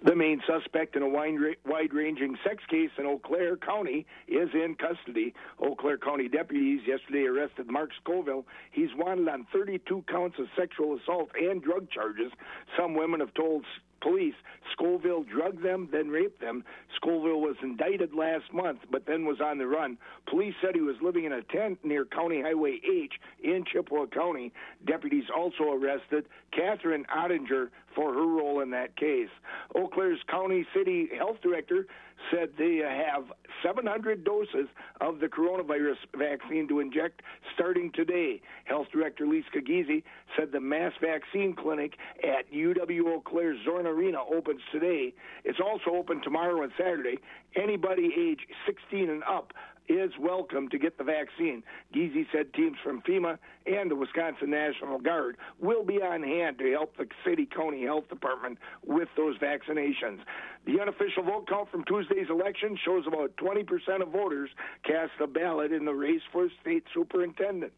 The 0.02 0.16
main 0.16 0.40
suspect 0.46 0.96
in 0.96 1.02
a 1.02 1.08
wide 1.08 1.92
ranging 1.92 2.36
sex 2.42 2.62
case 2.70 2.90
in 2.96 3.04
Eau 3.04 3.20
Claire 3.22 3.58
County 3.58 4.06
is 4.28 4.48
in 4.54 4.74
custody. 4.76 5.34
Eau 5.62 5.74
Claire 5.74 5.98
County 5.98 6.26
deputies 6.26 6.80
yesterday 6.86 7.26
arrested 7.26 7.70
Mark 7.70 7.90
Scoville. 8.02 8.46
He's 8.70 8.88
wanted 8.96 9.28
on 9.28 9.46
32 9.52 10.04
counts 10.08 10.38
of 10.38 10.46
sexual 10.56 10.96
assault 10.96 11.30
and 11.38 11.62
drug 11.62 11.90
charges. 11.90 12.32
Some 12.78 12.94
women 12.94 13.20
have 13.20 13.34
told 13.34 13.66
police. 14.00 14.34
Scoville 14.72 15.24
drugged 15.24 15.62
them, 15.62 15.88
then 15.92 16.08
raped 16.08 16.40
them. 16.40 16.64
Scoville 16.96 17.40
was 17.40 17.56
indicted 17.62 18.14
last 18.14 18.52
month, 18.52 18.80
but 18.90 19.06
then 19.06 19.24
was 19.24 19.40
on 19.40 19.58
the 19.58 19.66
run. 19.66 19.98
Police 20.28 20.54
said 20.62 20.74
he 20.74 20.80
was 20.80 20.96
living 21.02 21.24
in 21.24 21.32
a 21.32 21.42
tent 21.42 21.78
near 21.84 22.04
County 22.04 22.40
Highway 22.42 22.80
H 22.84 23.12
in 23.42 23.64
Chippewa 23.70 24.06
County. 24.06 24.52
Deputies 24.86 25.24
also 25.34 25.72
arrested 25.72 26.26
Catherine 26.52 27.04
Ottinger 27.14 27.68
for 27.94 28.12
her 28.12 28.26
role 28.26 28.60
in 28.60 28.70
that 28.70 28.96
case. 28.96 29.28
Eau 29.74 29.88
Claire's 29.88 30.20
County 30.28 30.66
City 30.74 31.08
Health 31.16 31.38
Director 31.42 31.86
said 32.30 32.50
they 32.58 32.76
have 32.76 33.24
700 33.64 34.24
doses 34.24 34.68
of 35.00 35.20
the 35.20 35.26
coronavirus 35.26 35.96
vaccine 36.16 36.68
to 36.68 36.80
inject 36.80 37.22
starting 37.54 37.90
today. 37.94 38.40
Health 38.64 38.88
Director 38.92 39.26
Lisa 39.26 39.60
Giese 39.66 40.02
said 40.36 40.52
the 40.52 40.60
mass 40.60 40.92
vaccine 41.00 41.54
clinic 41.54 41.94
at 42.22 42.50
UW 42.52 43.06
Eau 43.06 43.54
Zorn 43.64 43.86
Arena 43.90 44.18
opens 44.32 44.60
today. 44.72 45.12
It's 45.44 45.60
also 45.60 45.96
open 45.96 46.22
tomorrow 46.22 46.62
and 46.62 46.72
Saturday. 46.78 47.18
Anybody 47.56 48.10
age 48.16 48.40
16 48.66 49.10
and 49.10 49.22
up 49.24 49.52
is 49.88 50.12
welcome 50.20 50.68
to 50.68 50.78
get 50.78 50.98
the 50.98 51.04
vaccine. 51.04 51.64
Giese 51.92 52.26
said 52.32 52.54
teams 52.54 52.76
from 52.84 53.02
FEMA 53.02 53.38
and 53.66 53.90
the 53.90 53.96
Wisconsin 53.96 54.50
National 54.50 55.00
Guard 55.00 55.36
will 55.58 55.84
be 55.84 55.96
on 55.96 56.22
hand 56.22 56.58
to 56.58 56.70
help 56.70 56.96
the 56.96 57.06
city 57.26 57.44
county 57.44 57.84
health 57.84 58.08
department 58.08 58.58
with 58.86 59.08
those 59.16 59.36
vaccinations. 59.38 60.20
The 60.64 60.80
unofficial 60.80 61.24
vote 61.24 61.48
count 61.48 61.72
from 61.72 61.84
Tuesday's 61.84 62.30
election 62.30 62.78
shows 62.84 63.04
about 63.08 63.36
20% 63.36 63.66
of 64.00 64.10
voters 64.10 64.50
cast 64.84 65.12
a 65.20 65.26
ballot 65.26 65.72
in 65.72 65.84
the 65.84 65.94
race 65.94 66.22
for 66.32 66.48
state 66.60 66.84
superintendent 66.94 67.72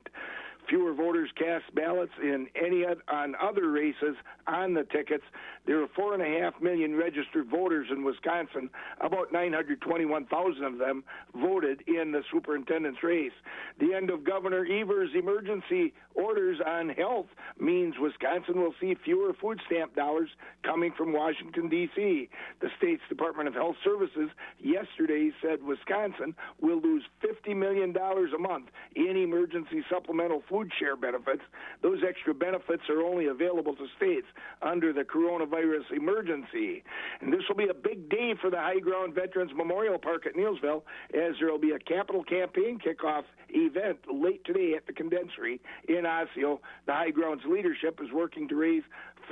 fewer 0.69 0.95
voters 0.95 1.31
cast 1.37 1.75
ballots 1.75 2.13
in 2.23 2.47
any 2.55 2.85
on 2.85 3.35
other 3.41 3.71
races 3.71 4.17
on 4.47 4.75
the 4.75 4.85
tickets. 4.85 5.25
There 5.67 5.83
are 5.83 5.89
four 5.95 6.15
and 6.15 6.23
a 6.23 6.41
half 6.41 6.61
million 6.61 6.97
registered 6.97 7.49
voters 7.49 7.89
in 7.91 8.05
Wisconsin. 8.05 8.71
About 9.01 9.33
921,000 9.33 10.65
of 10.65 10.79
them 10.79 11.05
voted 11.35 11.83
in 11.87 12.13
the 12.13 12.23
superintendent's 12.33 13.03
race. 13.03 13.33
The 13.79 13.95
end 13.95 14.11
of 14.11 14.25
Governor 14.25 14.67
Evers' 14.67 15.11
emergency 15.15 15.93
orders 16.15 16.59
on 16.67 16.89
health 16.91 17.27
means 17.59 17.95
Wisconsin 17.99 18.61
will 18.61 18.75
see 18.81 18.97
fewer 19.05 19.33
food 19.41 19.61
stamp 19.67 19.95
dollars 19.95 20.31
coming 20.63 20.93
from 20.97 21.13
Washington, 21.13 21.69
D.C. 21.69 22.29
The 22.61 22.69
state's 22.79 23.03
Department 23.09 23.49
of 23.49 23.55
Health 23.55 23.77
Services 23.85 24.31
yesterday 24.59 25.31
said 25.41 25.63
Wisconsin 25.63 26.35
will 26.61 26.81
lose 26.81 27.05
$50 27.23 27.57
million 27.57 27.95
a 27.97 28.39
month 28.39 28.67
in 28.95 29.17
emergency 29.17 29.85
supplemental 29.91 30.43
food 30.53 30.71
share 30.79 30.97
benefits. 30.97 31.41
Those 31.83 32.01
extra 32.07 32.35
benefits 32.35 32.83
are 32.91 33.01
only 33.01 33.27
available 33.27 33.75
to 33.75 33.87
states 33.97 34.27
under 34.61 34.93
the 34.93 35.01
coronavirus 35.01 35.91
emergency. 35.97 36.85
And 37.21 37.33
this 37.33 37.41
will 37.49 37.57
be 37.57 37.69
a 37.69 37.75
big 37.75 38.11
day 38.11 38.35
for 38.41 38.51
the 38.51 38.59
High 38.59 38.81
Ground 38.81 39.15
Veterans 39.15 39.53
Memorial 39.57 39.99
Park 39.99 40.27
at 40.27 40.35
Neillsville, 40.35 40.83
as 41.15 41.35
there 41.41 41.51
will 41.51 41.59
be 41.59 41.73
a 41.73 41.79
capital 41.79 42.23
campaign 42.23 42.79
kickoff 42.79 43.25
event 43.49 43.99
late 44.13 44.45
today 44.45 44.75
at 44.77 44.87
the 44.87 44.93
Condensery 44.93 45.59
in 45.89 46.05
Osseo. 46.05 46.61
The 46.87 46.93
High 46.93 47.11
Grounds 47.11 47.43
leadership 47.49 47.99
is 48.03 48.13
working 48.13 48.47
to 48.49 48.55
raise 48.55 48.83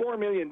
$4 0.01 0.17
million 0.19 0.51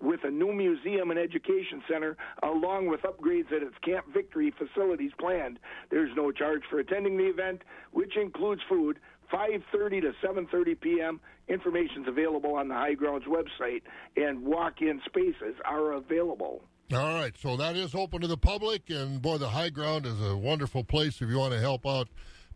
with 0.00 0.20
a 0.24 0.30
new 0.30 0.52
museum 0.52 1.10
and 1.10 1.18
education 1.18 1.82
center, 1.90 2.16
along 2.42 2.88
with 2.88 3.00
upgrades 3.02 3.52
at 3.52 3.62
its 3.62 3.76
Camp 3.84 4.06
Victory 4.12 4.52
facilities 4.58 5.12
planned. 5.18 5.58
There's 5.90 6.10
no 6.16 6.32
charge 6.32 6.62
for 6.68 6.78
attending 6.78 7.16
the 7.16 7.26
event, 7.26 7.62
which 7.92 8.16
includes 8.16 8.60
food. 8.68 8.98
5:30 9.32 10.02
to 10.02 10.12
7:30 10.24 10.80
p.m. 10.80 11.20
Information's 11.48 12.08
available 12.08 12.54
on 12.54 12.68
the 12.68 12.74
High 12.74 12.94
Grounds 12.94 13.24
website, 13.26 13.82
and 14.16 14.44
walk-in 14.44 15.00
spaces 15.06 15.54
are 15.64 15.92
available. 15.92 16.62
All 16.92 17.14
right, 17.14 17.34
so 17.36 17.56
that 17.56 17.76
is 17.76 17.94
open 17.94 18.20
to 18.20 18.28
the 18.28 18.36
public, 18.36 18.90
and 18.90 19.20
boy, 19.20 19.38
the 19.38 19.48
High 19.48 19.70
Ground 19.70 20.06
is 20.06 20.20
a 20.20 20.36
wonderful 20.36 20.84
place 20.84 21.20
if 21.20 21.28
you 21.28 21.38
want 21.38 21.52
to 21.52 21.60
help 21.60 21.84
out 21.84 22.08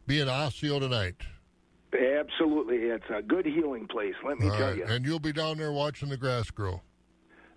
Be 0.06 0.16
being 0.16 0.28
Osseo 0.28 0.78
tonight. 0.78 1.16
Absolutely, 1.92 2.76
it's 2.76 3.10
a 3.12 3.22
good 3.22 3.44
healing 3.44 3.88
place. 3.88 4.14
Let 4.24 4.38
me 4.38 4.48
All 4.48 4.56
tell 4.56 4.68
right, 4.68 4.76
you. 4.76 4.84
And 4.84 5.04
you'll 5.04 5.18
be 5.18 5.32
down 5.32 5.58
there 5.58 5.72
watching 5.72 6.08
the 6.08 6.16
grass 6.16 6.50
grow. 6.50 6.80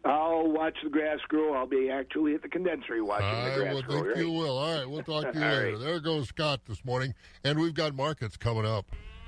I'll 0.06 0.51
watch 0.51 0.76
the 0.84 0.89
grass 0.89 1.20
grow. 1.30 1.54
I'll 1.54 1.66
be 1.68 1.89
actually 1.89 2.36
at 2.36 2.41
the 2.41 2.49
condensery 2.49 3.01
watching 3.01 3.28
I 3.28 3.49
the 3.51 3.56
grass 3.62 3.76
would 3.76 3.86
grow. 3.86 3.95
think 4.01 4.08
right? 4.08 4.18
you 4.18 4.32
will. 4.32 4.58
All 4.58 4.78
right, 4.78 4.89
we'll 4.89 5.04
talk 5.04 5.32
to 5.32 5.39
you 5.39 5.45
later. 5.45 5.72
right. 5.72 5.80
There 5.80 5.99
goes 6.01 6.28
Scott 6.28 6.62
this 6.68 6.84
morning, 6.84 7.14
and 7.43 7.60
we've 7.60 7.74
got 7.74 7.95
markets 7.95 8.36
coming 8.36 8.66
up. 8.66 8.86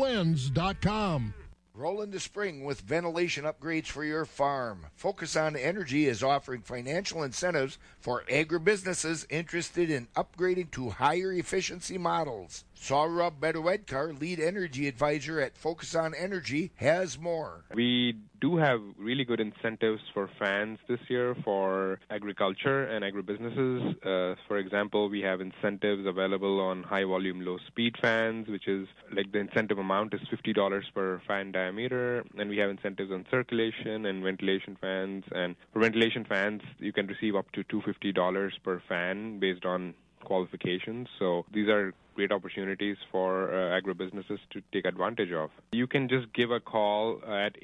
starblends.com. 0.00 1.34
Roll 1.72 2.02
into 2.02 2.20
spring 2.20 2.64
with 2.64 2.80
ventilation 2.80 3.44
upgrades 3.44 3.86
for 3.86 4.04
your 4.04 4.24
farm. 4.24 4.86
Focus 4.96 5.36
on 5.36 5.56
Energy 5.56 6.06
is 6.06 6.22
offering 6.22 6.62
financial 6.62 7.22
incentives 7.22 7.78
for 8.00 8.24
agribusinesses 8.30 9.24
interested 9.30 9.90
in 9.90 10.08
upgrading 10.16 10.70
to 10.72 10.90
higher 10.90 11.32
efficiency 11.32 11.96
models. 11.96 12.64
Saurabh 12.76 13.38
Bedawedkar, 13.40 14.18
lead 14.18 14.40
energy 14.40 14.88
advisor 14.88 15.40
at 15.40 15.56
Focus 15.56 15.94
on 15.94 16.14
Energy, 16.14 16.72
has 16.76 17.18
more. 17.18 17.64
We 17.72 18.16
do 18.40 18.56
have 18.56 18.80
really 18.98 19.24
good 19.24 19.40
incentives 19.40 20.00
for 20.14 20.28
fans 20.38 20.78
this 20.88 21.00
year 21.08 21.36
for 21.44 22.00
agriculture 22.10 22.84
and 22.84 23.04
agribusinesses. 23.04 23.90
Uh, 23.98 24.34
for 24.48 24.58
example, 24.58 25.08
we 25.08 25.20
have 25.20 25.40
incentives 25.40 26.06
available 26.06 26.60
on 26.60 26.82
high 26.82 27.04
volume, 27.04 27.44
low 27.44 27.58
speed 27.68 27.94
fans, 28.00 28.48
which 28.48 28.66
is 28.66 28.86
like 29.12 29.30
the 29.32 29.38
incentive 29.38 29.78
amount 29.78 30.14
is 30.14 30.20
$50 30.32 30.82
per 30.94 31.20
fan 31.26 31.52
diameter. 31.52 32.24
And 32.38 32.48
we 32.50 32.58
have 32.58 32.70
incentives 32.70 33.10
on 33.12 33.26
circulation 33.30 34.06
and 34.06 34.22
ventilation 34.22 34.76
fans. 34.80 35.24
And 35.32 35.56
for 35.72 35.80
ventilation 35.80 36.24
fans, 36.24 36.62
you 36.78 36.92
can 36.92 37.06
receive 37.06 37.36
up 37.36 37.50
to 37.52 37.64
$250 37.64 38.50
per 38.64 38.82
fan 38.88 39.38
based 39.38 39.64
on 39.64 39.94
qualifications. 40.24 41.08
So 41.18 41.44
these 41.52 41.68
are 41.68 41.94
great 42.20 42.32
opportunities 42.32 42.98
for 43.10 43.48
uh, 43.48 43.80
agribusinesses 43.80 44.38
to 44.50 44.60
take 44.72 44.84
advantage 44.84 45.32
of. 45.32 45.48
You 45.72 45.86
can 45.86 46.06
just 46.06 46.30
give 46.34 46.50
a 46.50 46.60
call 46.60 47.22
at 47.26 47.56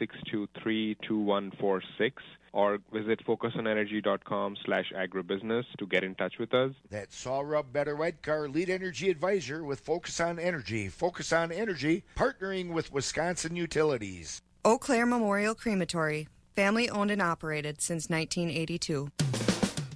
888-623-2146 0.00 2.12
or 2.54 2.78
visit 2.90 3.20
focusonenergy.com 3.26 4.56
slash 4.64 4.90
agribusiness 4.96 5.64
to 5.78 5.86
get 5.86 6.02
in 6.02 6.14
touch 6.14 6.38
with 6.38 6.54
us. 6.54 6.72
That's 6.88 7.22
Saurabh 7.22 7.66
Bedawedkar, 7.74 8.50
lead 8.54 8.70
energy 8.70 9.10
advisor 9.10 9.62
with 9.64 9.80
Focus 9.80 10.18
on 10.18 10.38
Energy. 10.38 10.88
Focus 10.88 11.30
on 11.34 11.52
Energy, 11.52 12.04
partnering 12.16 12.72
with 12.72 12.90
Wisconsin 12.90 13.54
Utilities. 13.54 14.40
Eau 14.64 14.78
Claire 14.78 15.04
Memorial 15.04 15.54
Crematory, 15.54 16.26
family 16.56 16.88
owned 16.88 17.10
and 17.10 17.20
operated 17.20 17.82
since 17.82 18.08
1982. 18.08 19.10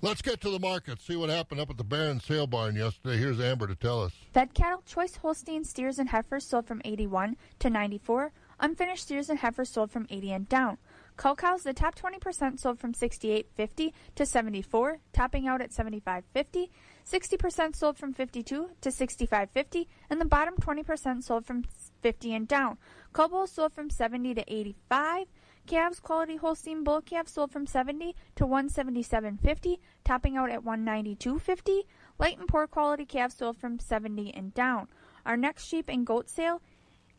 Let's 0.02 0.20
get 0.20 0.42
to 0.42 0.50
the 0.50 0.58
market, 0.58 1.00
see 1.00 1.16
what 1.16 1.30
happened 1.30 1.58
up 1.58 1.70
at 1.70 1.78
the 1.78 1.84
Barron 1.84 2.20
Sale 2.20 2.46
Barn 2.46 2.76
yesterday. 2.76 3.16
Here's 3.16 3.40
Amber 3.40 3.66
to 3.66 3.74
tell 3.74 4.02
us. 4.02 4.12
Fed 4.34 4.52
cattle, 4.52 4.82
choice 4.84 5.16
Holstein 5.16 5.64
steers 5.64 5.98
and 5.98 6.10
heifers 6.10 6.44
sold 6.44 6.66
from 6.66 6.82
81 6.84 7.36
to 7.60 7.70
94. 7.70 8.32
Unfinished 8.60 9.04
steers 9.04 9.30
and 9.30 9.38
heifers 9.38 9.70
sold 9.70 9.90
from 9.90 10.06
80 10.10 10.32
and 10.32 10.48
down. 10.48 10.78
Cull 11.16 11.34
cows, 11.34 11.62
the 11.62 11.72
top 11.72 11.94
20% 11.94 12.60
sold 12.60 12.78
from 12.78 12.92
68.50 12.92 13.92
to 14.16 14.26
74, 14.26 14.98
topping 15.14 15.46
out 15.46 15.62
at 15.62 15.70
75.50. 15.70 16.68
60% 17.10 17.76
sold 17.76 17.96
from 17.96 18.12
52 18.12 18.70
to 18.80 18.88
65.50, 18.88 19.86
and 20.10 20.20
the 20.20 20.26
bottom 20.26 20.56
20% 20.56 21.22
sold 21.22 21.46
from 21.46 21.64
50 22.02 22.34
and 22.34 22.46
down. 22.46 22.76
Cull 23.14 23.28
bulls 23.28 23.52
sold 23.52 23.72
from 23.72 23.88
70 23.88 24.34
to 24.34 24.44
85. 24.46 25.26
Calves 25.66 25.98
quality 25.98 26.36
Holstein 26.36 26.84
bull 26.84 27.00
calves 27.02 27.32
sold 27.32 27.50
from 27.50 27.66
70 27.66 28.14
to 28.36 28.46
177.50, 28.46 29.78
topping 30.04 30.36
out 30.36 30.50
at 30.50 30.64
192.50. 30.64 31.82
Light 32.18 32.38
and 32.38 32.46
poor 32.46 32.66
quality 32.66 33.04
calves 33.04 33.34
sold 33.34 33.56
from 33.56 33.80
70 33.80 34.32
and 34.34 34.54
down. 34.54 34.88
Our 35.24 35.36
next 35.36 35.66
sheep 35.66 35.88
and 35.88 36.06
goat 36.06 36.30
sale 36.30 36.62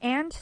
and 0.02 0.34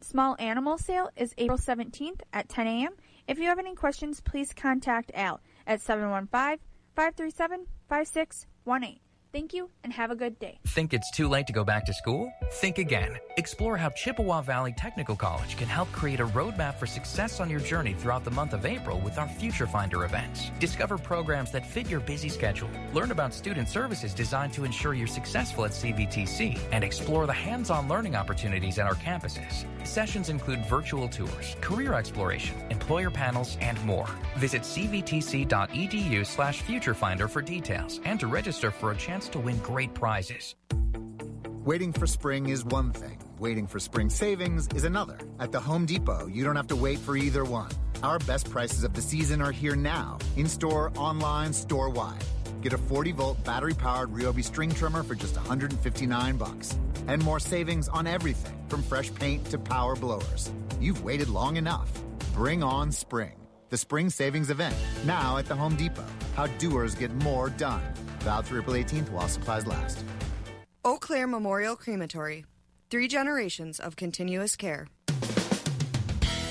small 0.00 0.36
animal 0.38 0.76
sale 0.76 1.08
is 1.16 1.34
April 1.38 1.58
17th 1.58 2.20
at 2.32 2.48
10 2.48 2.66
a.m. 2.66 2.92
If 3.26 3.38
you 3.38 3.44
have 3.46 3.58
any 3.58 3.74
questions, 3.74 4.20
please 4.20 4.52
contact 4.52 5.10
Al 5.14 5.40
at 5.66 5.80
715 5.80 6.58
537 6.94 7.66
5618. 7.88 9.03
Thank 9.34 9.52
you 9.52 9.68
and 9.82 9.92
have 9.92 10.12
a 10.12 10.14
good 10.14 10.38
day. 10.38 10.60
Think 10.68 10.94
it's 10.94 11.10
too 11.10 11.28
late 11.28 11.48
to 11.48 11.52
go 11.52 11.64
back 11.64 11.84
to 11.86 11.92
school? 11.92 12.32
Think 12.52 12.78
again. 12.78 13.18
Explore 13.36 13.76
how 13.76 13.88
Chippewa 13.88 14.42
Valley 14.42 14.72
Technical 14.78 15.16
College 15.16 15.56
can 15.56 15.66
help 15.66 15.90
create 15.90 16.20
a 16.20 16.26
roadmap 16.26 16.76
for 16.76 16.86
success 16.86 17.40
on 17.40 17.50
your 17.50 17.58
journey 17.58 17.94
throughout 17.94 18.22
the 18.22 18.30
month 18.30 18.52
of 18.52 18.64
April 18.64 19.00
with 19.00 19.18
our 19.18 19.26
Future 19.26 19.66
Finder 19.66 20.04
events. 20.04 20.52
Discover 20.60 20.98
programs 20.98 21.50
that 21.50 21.66
fit 21.66 21.90
your 21.90 21.98
busy 21.98 22.28
schedule. 22.28 22.70
Learn 22.92 23.10
about 23.10 23.34
student 23.34 23.68
services 23.68 24.14
designed 24.14 24.52
to 24.52 24.62
ensure 24.64 24.94
you're 24.94 25.08
successful 25.08 25.64
at 25.64 25.72
CVTC 25.72 26.56
and 26.70 26.84
explore 26.84 27.26
the 27.26 27.32
hands-on 27.32 27.88
learning 27.88 28.14
opportunities 28.14 28.78
at 28.78 28.86
our 28.86 28.94
campuses. 28.94 29.64
Sessions 29.84 30.28
include 30.28 30.64
virtual 30.66 31.08
tours, 31.08 31.56
career 31.60 31.94
exploration, 31.94 32.56
employer 32.70 33.10
panels, 33.10 33.58
and 33.60 33.84
more. 33.84 34.08
Visit 34.36 34.62
cvtc.edu 34.62 36.24
slash 36.24 36.62
futurefinder 36.62 37.28
for 37.28 37.42
details 37.42 38.00
and 38.04 38.20
to 38.20 38.28
register 38.28 38.70
for 38.70 38.92
a 38.92 38.96
chance 38.96 39.23
to 39.30 39.38
win 39.38 39.58
great 39.58 39.94
prizes. 39.94 40.54
Waiting 41.64 41.92
for 41.92 42.06
spring 42.06 42.48
is 42.48 42.64
one 42.64 42.92
thing. 42.92 43.18
Waiting 43.38 43.66
for 43.66 43.80
spring 43.80 44.10
savings 44.10 44.68
is 44.74 44.84
another. 44.84 45.18
At 45.40 45.50
the 45.50 45.60
Home 45.60 45.86
Depot, 45.86 46.26
you 46.26 46.44
don't 46.44 46.56
have 46.56 46.66
to 46.68 46.76
wait 46.76 46.98
for 46.98 47.16
either 47.16 47.44
one. 47.44 47.70
Our 48.02 48.18
best 48.18 48.50
prices 48.50 48.84
of 48.84 48.92
the 48.92 49.00
season 49.00 49.40
are 49.40 49.50
here 49.50 49.74
now, 49.74 50.18
in 50.36 50.46
store, 50.46 50.92
online, 50.96 51.52
store 51.52 51.88
wide. 51.88 52.22
Get 52.60 52.74
a 52.74 52.78
40 52.78 53.12
volt 53.12 53.44
battery 53.44 53.74
powered 53.74 54.10
Ryobi 54.10 54.44
string 54.44 54.70
trimmer 54.70 55.02
for 55.02 55.14
just 55.14 55.36
159 55.36 56.36
bucks. 56.36 56.78
And 57.06 57.22
more 57.22 57.40
savings 57.40 57.88
on 57.88 58.06
everything 58.06 58.58
from 58.68 58.82
fresh 58.82 59.14
paint 59.14 59.44
to 59.50 59.58
power 59.58 59.96
blowers. 59.96 60.50
You've 60.80 61.02
waited 61.02 61.28
long 61.28 61.56
enough. 61.56 61.90
Bring 62.34 62.62
on 62.62 62.92
spring. 62.92 63.36
The 63.70 63.78
spring 63.78 64.10
savings 64.10 64.50
event, 64.50 64.76
now 65.04 65.38
at 65.38 65.46
the 65.46 65.56
Home 65.56 65.76
Depot. 65.76 66.04
How 66.36 66.46
doers 66.58 66.94
get 66.94 67.12
more 67.22 67.50
done. 67.50 67.82
Valid 68.24 68.46
through 68.46 68.60
April 68.60 68.76
18th 68.76 69.10
while 69.10 69.28
supplies 69.28 69.66
last. 69.66 70.04
Eau 70.84 70.98
Claire 70.98 71.26
Memorial 71.26 71.76
Crematory. 71.76 72.44
Three 72.90 73.06
generations 73.06 73.78
of 73.78 73.96
continuous 73.96 74.56
care. 74.56 74.88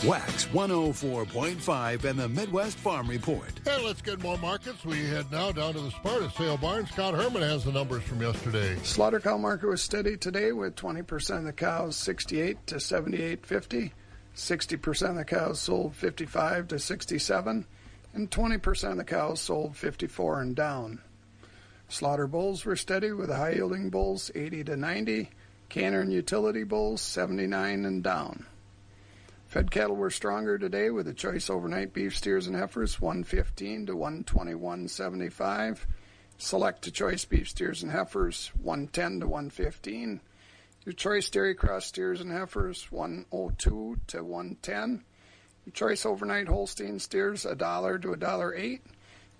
Wax 0.05 0.45
104.5 0.47 2.03
and 2.03 2.19
the 2.19 2.28
Midwest 2.28 2.78
Farm 2.78 3.07
Report. 3.09 3.49
Hey, 3.63 3.84
let's 3.86 4.01
get 4.01 4.21
more 4.21 4.38
markets. 4.38 4.84
We 4.84 5.05
head 5.05 5.32
now 5.32 5.51
down 5.51 5.74
to 5.74 5.80
the 5.80 5.91
Sparta 5.91 6.30
Sale 6.32 6.57
Barn. 6.57 6.86
Scott 6.88 7.13
Herman 7.13 7.41
has 7.41 7.63
the 7.63 7.71
numbers 7.71 8.03
from 8.03 8.21
yesterday. 8.21 8.76
Slaughter 8.84 9.19
cow 9.19 9.38
market 9.38 9.67
was 9.67 9.82
steady 9.82 10.17
today 10.17 10.51
with 10.51 10.76
20% 10.76 11.38
of 11.38 11.43
the 11.45 11.53
cows 11.53 11.95
68 11.95 12.67
to 12.67 12.76
78.50. 12.76 13.91
60% 14.36 15.09
of 15.09 15.15
the 15.15 15.26
cows 15.26 15.59
sold 15.59 15.95
55 15.95 16.67
to 16.67 16.80
67, 16.80 17.65
and 18.13 18.30
20% 18.30 18.91
of 18.91 18.97
the 18.97 19.03
cows 19.05 19.39
sold 19.39 19.78
54 19.78 20.41
and 20.41 20.55
down. 20.55 20.99
Slaughter 21.93 22.25
bulls 22.25 22.65
were 22.65 22.75
steady 22.75 23.11
with 23.11 23.29
high 23.29 23.51
yielding 23.51 23.91
bulls 23.91 24.31
80 24.33 24.63
to 24.63 24.75
90, 24.75 25.29
canner 25.69 25.99
and 25.99 26.11
utility 26.11 26.63
bulls 26.63 27.01
79 27.01 27.85
and 27.85 28.03
down. 28.03 28.47
Fed 29.45 29.69
cattle 29.69 29.95
were 29.95 30.09
stronger 30.09 30.57
today 30.57 30.89
with 30.89 31.05
the 31.05 31.13
choice 31.13 31.51
overnight 31.51 31.93
beef 31.93 32.17
steers 32.17 32.47
and 32.47 32.55
heifers 32.55 32.99
115 32.99 33.85
to 33.85 33.93
121.75, 33.93 35.85
select 36.39 36.81
to 36.81 36.91
choice 36.91 37.25
beef 37.25 37.47
steers 37.49 37.83
and 37.83 37.91
heifers 37.91 38.49
110 38.59 39.19
to 39.19 39.27
115. 39.27 40.19
Your 40.85 40.93
choice 40.93 41.29
dairy 41.29 41.53
cross 41.53 41.85
steers 41.85 42.21
and 42.21 42.31
heifers 42.31 42.91
102 42.91 43.99
to 44.07 44.23
110. 44.23 45.03
Your 45.67 45.73
choice 45.73 46.07
overnight 46.07 46.47
Holstein 46.47 46.97
steers 46.97 47.45
a 47.45 47.53
dollar 47.53 47.99
to 47.99 48.13
a 48.13 48.17
dollar 48.17 48.51
eight. 48.55 48.81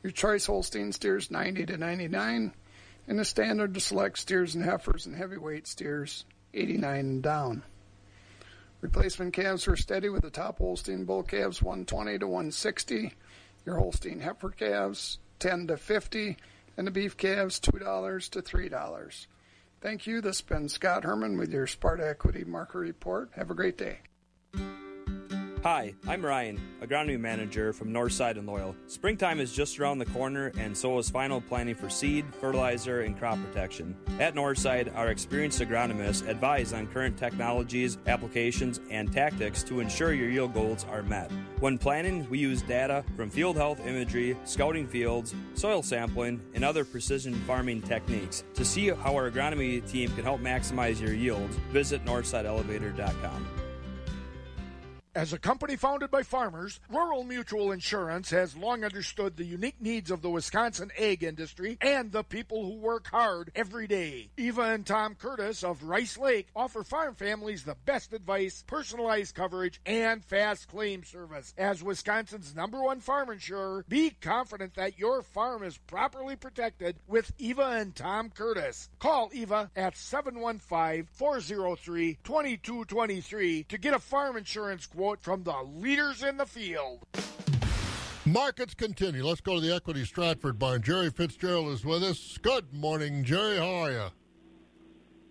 Your 0.04 0.12
choice 0.12 0.46
Holstein 0.46 0.92
steers 0.92 1.32
90 1.32 1.66
to 1.68 1.78
99, 1.78 2.54
and 3.08 3.20
the 3.20 3.24
standard 3.24 3.74
to 3.74 3.80
select 3.80 4.20
steers 4.20 4.54
and 4.54 4.66
heifers 4.66 5.06
and 5.06 5.16
heavyweight 5.16 5.66
steers 5.66 6.26
89 6.54 7.00
and 7.00 7.24
down. 7.24 7.64
Replacement 8.82 9.34
calves 9.34 9.66
are 9.70 9.78
steady 9.78 10.10
with 10.10 10.24
the 10.24 10.30
top 10.30 10.58
Holstein 10.58 11.06
bull 11.06 11.24
calves 11.24 11.62
120 11.62 12.20
to 12.20 12.28
160, 12.28 13.14
your 13.66 13.78
Holstein 13.78 14.20
heifer 14.20 14.50
calves 14.50 15.20
10 15.40 15.68
to 15.68 15.78
50, 15.78 16.36
and 16.76 16.86
the 16.86 16.92
beef 16.92 17.16
calves 17.16 17.62
$2 17.62 18.30
to 18.32 18.42
$3. 18.42 19.26
Thank 19.80 20.06
you. 20.06 20.20
This 20.20 20.40
has 20.40 20.42
been 20.42 20.68
Scott 20.68 21.06
Herman 21.06 21.38
with 21.38 21.54
your 21.54 21.68
Sparta 21.68 22.08
Equity 22.10 22.44
Market 22.44 22.80
Report. 22.80 23.30
Have 23.36 23.52
a 23.52 23.56
great 23.56 23.78
day. 23.78 24.00
Hi, 25.64 25.96
I'm 26.10 26.26
Ryan, 26.26 26.60
agronomy 26.82 27.18
manager 27.18 27.72
from 27.72 27.94
Northside 27.94 28.38
and 28.38 28.46
Loyal. 28.46 28.76
Springtime 28.88 29.40
is 29.40 29.54
just 29.54 29.80
around 29.80 30.00
the 30.00 30.06
corner, 30.08 30.52
and 30.58 30.76
so 30.76 30.98
is 30.98 31.10
final 31.10 31.40
planning 31.40 31.74
for 31.74 31.90
seed, 31.90 32.26
fertilizer, 32.42 33.00
and 33.00 33.18
crop 33.18 33.40
protection. 33.42 33.96
At 34.20 34.36
Northside, 34.36 34.94
our 34.94 35.08
experienced 35.08 35.62
agronomists 35.62 36.28
advise 36.28 36.74
on 36.74 36.88
current 36.88 37.16
technologies, 37.16 37.98
applications, 38.08 38.82
and 38.90 39.10
tactics 39.14 39.64
to 39.64 39.80
ensure 39.80 40.12
your 40.12 40.30
yield 40.30 40.54
goals 40.54 40.86
are 40.92 41.02
met. 41.02 41.32
When 41.62 41.78
planning, 41.78 42.30
we 42.30 42.40
use 42.40 42.62
data 42.62 43.06
from 43.16 43.30
field 43.30 43.56
health 43.56 43.80
imagery, 43.88 44.38
scouting 44.44 44.86
fields, 44.86 45.34
soil 45.54 45.82
sampling, 45.82 46.42
and 46.54 46.66
other 46.66 46.84
precision 46.84 47.36
farming 47.48 47.84
techniques. 47.84 48.44
To 48.56 48.66
see 48.66 48.90
how 48.90 49.16
our 49.16 49.32
agronomy 49.32 49.90
team 49.90 50.12
can 50.12 50.26
help 50.26 50.42
maximize 50.42 51.00
your 51.00 51.14
yields, 51.14 51.56
visit 51.72 52.04
northsideelevator.com. 52.04 53.63
As 55.16 55.32
a 55.32 55.38
company 55.38 55.76
founded 55.76 56.10
by 56.10 56.24
farmers, 56.24 56.80
Rural 56.90 57.24
Mutual 57.24 57.72
Insurance 57.72 58.32
has 58.32 58.58
long 58.58 58.84
understood 58.84 59.38
the 59.38 59.46
unique 59.46 59.80
needs 59.80 60.10
of 60.10 60.24
the 60.24 60.30
Wisconsin 60.32 60.90
egg 60.98 61.22
industry 61.22 61.78
and 61.82 62.12
the 62.12 62.24
people 62.24 62.66
who 62.66 62.78
work 62.78 63.06
hard 63.12 63.52
every 63.54 63.86
day. 63.86 64.32
Eva 64.38 64.64
and 64.64 64.88
Tom 64.88 65.14
Curtis 65.14 65.64
of 65.64 65.84
Rice 65.84 66.18
Lake 66.18 66.48
offer 66.56 66.84
farm 66.84 67.14
families 67.14 67.64
the 67.64 67.78
best 67.86 68.12
advice, 68.12 68.64
personalized 68.66 69.36
coverage, 69.36 69.80
and 69.86 70.26
fast 70.26 70.68
claim 70.68 71.04
service. 71.04 71.54
As 71.60 71.84
Wisconsin's 71.84 72.56
number 72.56 72.82
one 72.82 73.00
farm 73.00 73.30
insurer, 73.30 73.86
be 73.88 74.10
confident 74.20 74.74
that 74.74 74.98
your 74.98 75.22
farm 75.22 75.62
is 75.62 75.78
properly 75.78 76.36
protected 76.36 76.96
with 77.06 77.32
Eva 77.38 77.76
and 77.78 77.96
Tom 77.96 78.32
Curtis. 78.32 78.90
Call 78.98 79.30
Eva 79.32 79.70
at 79.76 79.96
715 79.96 81.06
403 81.14 82.18
2223 82.24 83.64
to 83.66 83.78
get 83.78 83.94
a 83.94 84.00
farm 84.00 84.38
insurance 84.38 84.88
quote 84.88 85.03
from 85.04 85.44
the 85.44 85.62
leaders 85.76 86.24
in 86.24 86.38
the 86.38 86.46
field. 86.46 87.06
Markets 88.26 88.74
continue. 88.74 89.26
Let's 89.26 89.42
go 89.42 89.56
to 89.56 89.60
the 89.60 89.76
Equity 89.76 90.06
Stratford 90.06 90.58
Barn. 90.58 90.82
Jerry 90.82 91.10
Fitzgerald 91.10 91.74
is 91.74 91.84
with 91.84 92.04
us. 92.04 92.38
Good 92.42 92.74
morning, 92.74 93.26
Jerry. 93.26 93.58
How 93.58 93.84
are 93.84 93.92
you? 93.92 94.06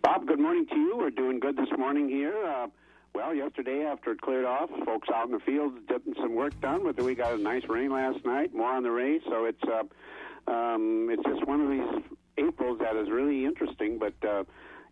Bob, 0.02 0.26
good 0.26 0.38
morning 0.38 0.66
to 0.66 0.76
you. 0.76 0.98
We're 0.98 1.08
doing 1.08 1.40
good 1.40 1.56
this 1.56 1.70
morning 1.78 2.10
here. 2.10 2.36
Uh, 2.44 2.66
well, 3.14 3.34
yesterday 3.34 3.84
after 3.84 4.12
it 4.12 4.20
cleared 4.20 4.44
off, 4.44 4.68
folks 4.84 5.08
out 5.08 5.24
in 5.26 5.32
the 5.32 5.40
fields 5.40 5.78
getting 5.88 6.14
some 6.20 6.34
work 6.34 6.60
done, 6.60 6.82
but 6.84 7.00
we 7.02 7.14
got 7.14 7.32
a 7.32 7.38
nice 7.38 7.62
rain 7.66 7.90
last 7.90 8.22
night. 8.26 8.54
More 8.54 8.72
on 8.72 8.82
the 8.82 8.90
rain, 8.90 9.22
so 9.26 9.46
it's 9.46 9.62
uh, 9.64 10.50
um, 10.52 11.08
it's 11.10 11.22
just 11.22 11.46
one 11.46 11.62
of 11.62 11.70
these 11.70 12.04
Aprils 12.36 12.78
that 12.80 12.94
is 12.96 13.08
really 13.10 13.46
interesting, 13.46 13.98
but. 13.98 14.14
Uh, 14.22 14.44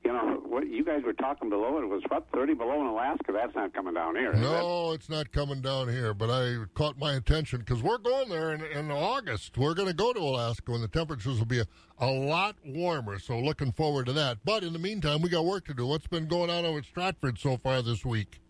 you 0.05 0.13
know, 0.13 0.41
what 0.47 0.67
you 0.67 0.85
guys 0.85 1.03
were 1.05 1.13
talking 1.13 1.51
below, 1.51 1.79
it 1.79 1.87
was 1.87 2.03
what, 2.09 2.27
30 2.33 2.55
below 2.55 2.81
in 2.81 2.87
Alaska? 2.87 3.33
That's 3.33 3.55
not 3.55 3.75
coming 3.75 3.95
down 3.95 4.17
here. 4.17 4.33
No, 4.33 4.93
it's 4.93 5.09
not 5.09 5.31
coming 5.33 5.61
down 5.61 5.89
here, 5.89 6.15
but 6.15 6.31
I 6.31 6.57
caught 6.75 6.99
my 6.99 7.15
attention 7.15 7.61
because 7.61 7.83
we're 7.83 7.99
going 7.99 8.29
there 8.29 8.53
in, 8.53 8.63
in 8.65 8.91
August. 8.91 9.59
We're 9.59 9.75
going 9.75 9.89
to 9.89 9.95
go 9.95 10.13
to 10.13 10.21
Alaska 10.21 10.73
and 10.73 10.83
the 10.83 10.89
temperatures 10.89 11.39
will 11.39 11.47
be 11.47 11.61
a, 11.61 11.67
a 11.99 12.11
lot 12.11 12.57
warmer, 12.65 13.19
so 13.19 13.39
looking 13.39 13.73
forward 13.73 14.07
to 14.07 14.13
that. 14.15 14.39
But 14.45 14.63
in 14.65 14.73
the 14.73 14.79
meantime, 14.79 15.23
we 15.23 15.29
got 15.29 15.45
work 15.45 15.67
to 15.67 15.75
do. 15.75 15.87
What's 15.87 16.07
been 16.07 16.27
going 16.27 16.51
on 16.51 16.65
over 16.65 16.79
at 16.79 16.85
Stratford 16.85 17.39
so 17.39 17.57
far 17.57 17.83
this 17.83 18.05
week? 18.05 18.41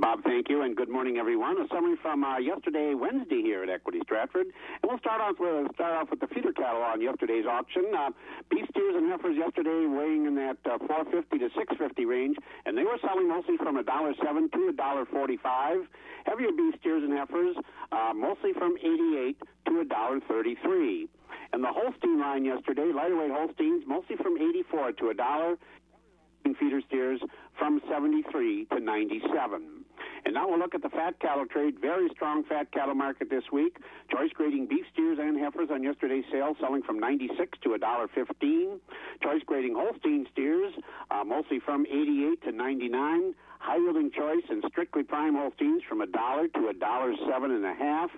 Bob, 0.00 0.24
thank 0.24 0.48
you, 0.48 0.62
and 0.62 0.74
good 0.74 0.88
morning, 0.88 1.18
everyone. 1.18 1.60
A 1.60 1.68
summary 1.68 1.94
from 2.00 2.24
uh, 2.24 2.38
yesterday, 2.38 2.94
Wednesday, 2.94 3.42
here 3.42 3.62
at 3.62 3.68
Equity 3.68 4.00
Stratford, 4.02 4.46
and 4.46 4.88
we'll 4.88 4.98
start 4.98 5.20
off 5.20 5.36
with 5.38 5.68
start 5.74 5.92
off 5.92 6.08
with 6.08 6.20
the 6.20 6.26
feeder 6.28 6.54
cattle 6.54 6.80
on 6.80 7.02
yesterday's 7.02 7.44
auction. 7.44 7.84
Uh, 7.92 8.08
beef 8.48 8.64
steers 8.70 8.94
and 8.96 9.12
heifers 9.12 9.36
yesterday 9.36 9.84
weighing 9.84 10.24
in 10.24 10.34
that 10.36 10.56
uh, 10.64 10.78
450 10.88 11.36
to 11.44 11.48
650 11.52 12.06
range, 12.06 12.36
and 12.64 12.78
they 12.78 12.84
were 12.84 12.96
selling 13.04 13.28
mostly 13.28 13.58
from 13.58 13.76
a 13.76 13.82
dollar 13.82 14.14
seven 14.24 14.48
to 14.56 14.68
a 14.68 14.72
dollar 14.72 15.04
45. 15.04 15.84
Heavier 16.24 16.48
beef 16.56 16.80
steers 16.80 17.04
and 17.04 17.12
heifers 17.12 17.56
uh, 17.92 18.14
mostly 18.16 18.54
from 18.54 18.80
88 18.80 19.36
to 19.68 19.80
a 19.80 19.84
dollar 19.84 20.20
33. 20.26 21.08
And 21.52 21.62
the 21.62 21.68
Holstein 21.68 22.18
line 22.18 22.46
yesterday, 22.46 22.88
lighter 22.88 23.18
weight 23.18 23.32
Holsteins, 23.32 23.84
mostly 23.86 24.16
from 24.16 24.38
84 24.38 24.92
to 24.92 25.10
a 25.10 25.14
dollar. 25.14 25.58
Feeder 26.58 26.80
steers 26.86 27.20
from 27.58 27.80
73 27.88 28.66
to 28.66 28.80
97. 28.80 29.84
And 30.24 30.34
now 30.34 30.48
we'll 30.48 30.58
look 30.58 30.74
at 30.74 30.82
the 30.82 30.88
fat 30.88 31.18
cattle 31.20 31.46
trade. 31.46 31.80
Very 31.80 32.08
strong 32.10 32.44
fat 32.44 32.72
cattle 32.72 32.94
market 32.94 33.30
this 33.30 33.44
week. 33.52 33.78
Choice 34.10 34.30
grading 34.34 34.66
beef 34.66 34.84
steers 34.92 35.18
and 35.20 35.38
heifers 35.38 35.70
on 35.70 35.82
yesterday's 35.82 36.24
sale 36.30 36.54
selling 36.60 36.82
from 36.82 36.98
96 36.98 37.58
to 37.62 37.70
$1.15. 37.70 38.78
Choice 39.22 39.42
grading 39.46 39.74
Holstein 39.74 40.26
steers 40.32 40.72
uh, 41.10 41.24
mostly 41.24 41.60
from 41.60 41.86
88 41.86 42.42
to 42.44 42.52
99. 42.52 43.34
High 43.60 43.76
yielding 43.76 44.10
choice 44.10 44.44
and 44.48 44.64
strictly 44.68 45.02
prime 45.02 45.34
Holsteins 45.34 45.82
from 45.86 46.00
a 46.00 46.06
dollar 46.06 46.48
to 46.48 46.68
a 46.68 46.74
dollar 46.74 47.12
seven 47.30 47.50
and 47.50 47.64
a 47.64 47.74
half. 47.74 48.10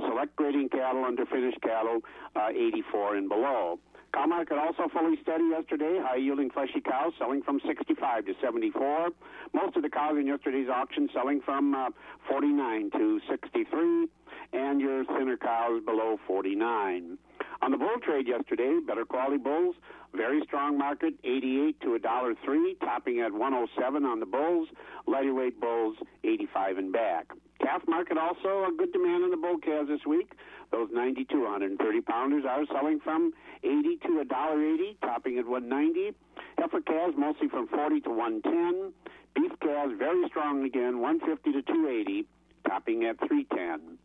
Select 0.00 0.36
grading 0.36 0.68
cattle 0.68 1.04
under 1.04 1.24
finished 1.24 1.60
cattle 1.62 2.00
uh, 2.36 2.48
84 2.50 3.16
and 3.16 3.28
below. 3.28 3.78
Cow 4.12 4.26
market 4.26 4.58
also 4.58 4.88
fully 4.92 5.16
steady 5.22 5.44
yesterday. 5.44 5.98
High 6.02 6.16
yielding 6.16 6.50
fleshy 6.50 6.80
cows 6.80 7.12
selling 7.18 7.42
from 7.42 7.60
65 7.66 8.26
to 8.26 8.34
74. 8.42 9.10
Most 9.54 9.76
of 9.76 9.82
the 9.82 9.88
cows 9.88 10.16
in 10.18 10.26
yesterday's 10.26 10.68
auction 10.68 11.08
selling 11.14 11.40
from 11.40 11.74
uh, 11.74 11.90
49 12.28 12.90
to 12.92 13.20
63. 13.30 14.08
And 14.52 14.80
your 14.80 15.04
thinner 15.04 15.36
cows 15.36 15.82
below 15.84 16.18
49. 16.26 17.18
On 17.62 17.70
the 17.70 17.76
bull 17.76 17.96
trade 18.02 18.26
yesterday, 18.26 18.78
better 18.84 19.04
quality 19.04 19.36
bulls, 19.36 19.76
very 20.14 20.40
strong 20.44 20.76
market, 20.76 21.14
88 21.22 21.80
to 21.82 21.94
a 21.94 21.98
dollar 21.98 22.34
three, 22.44 22.74
topping 22.80 23.20
at 23.20 23.32
107 23.32 24.04
on 24.04 24.18
the 24.18 24.26
bulls. 24.26 24.68
Lighter 25.06 25.34
weight 25.34 25.60
bulls, 25.60 25.96
85 26.24 26.78
and 26.78 26.92
back. 26.92 27.30
Calf 27.62 27.82
market 27.86 28.16
also 28.16 28.64
a 28.64 28.72
good 28.76 28.92
demand 28.92 29.24
on 29.24 29.30
the 29.30 29.36
bull 29.36 29.58
calves 29.58 29.88
this 29.88 30.00
week. 30.06 30.32
Those 30.72 30.88
90 30.92 31.24
to 31.26 31.42
130 31.42 32.00
pounders 32.02 32.44
are 32.48 32.64
selling 32.72 33.00
from 33.00 33.32
80 33.62 33.96
to 34.06 34.20
a 34.20 34.24
dollar 34.24 34.62
80, 34.62 34.98
topping 35.02 35.38
at 35.38 35.46
190. 35.46 36.16
Heifer 36.58 36.80
calves 36.80 37.14
mostly 37.16 37.48
from 37.48 37.66
40 37.68 38.00
to 38.02 38.10
110. 38.10 38.92
Beef 39.34 39.52
calves 39.60 39.94
very 39.98 40.26
strong 40.28 40.64
again, 40.64 41.00
150 41.00 41.52
to 41.52 41.62
280, 41.62 42.26
topping 42.66 43.04
at 43.04 43.18
310. 43.18 43.98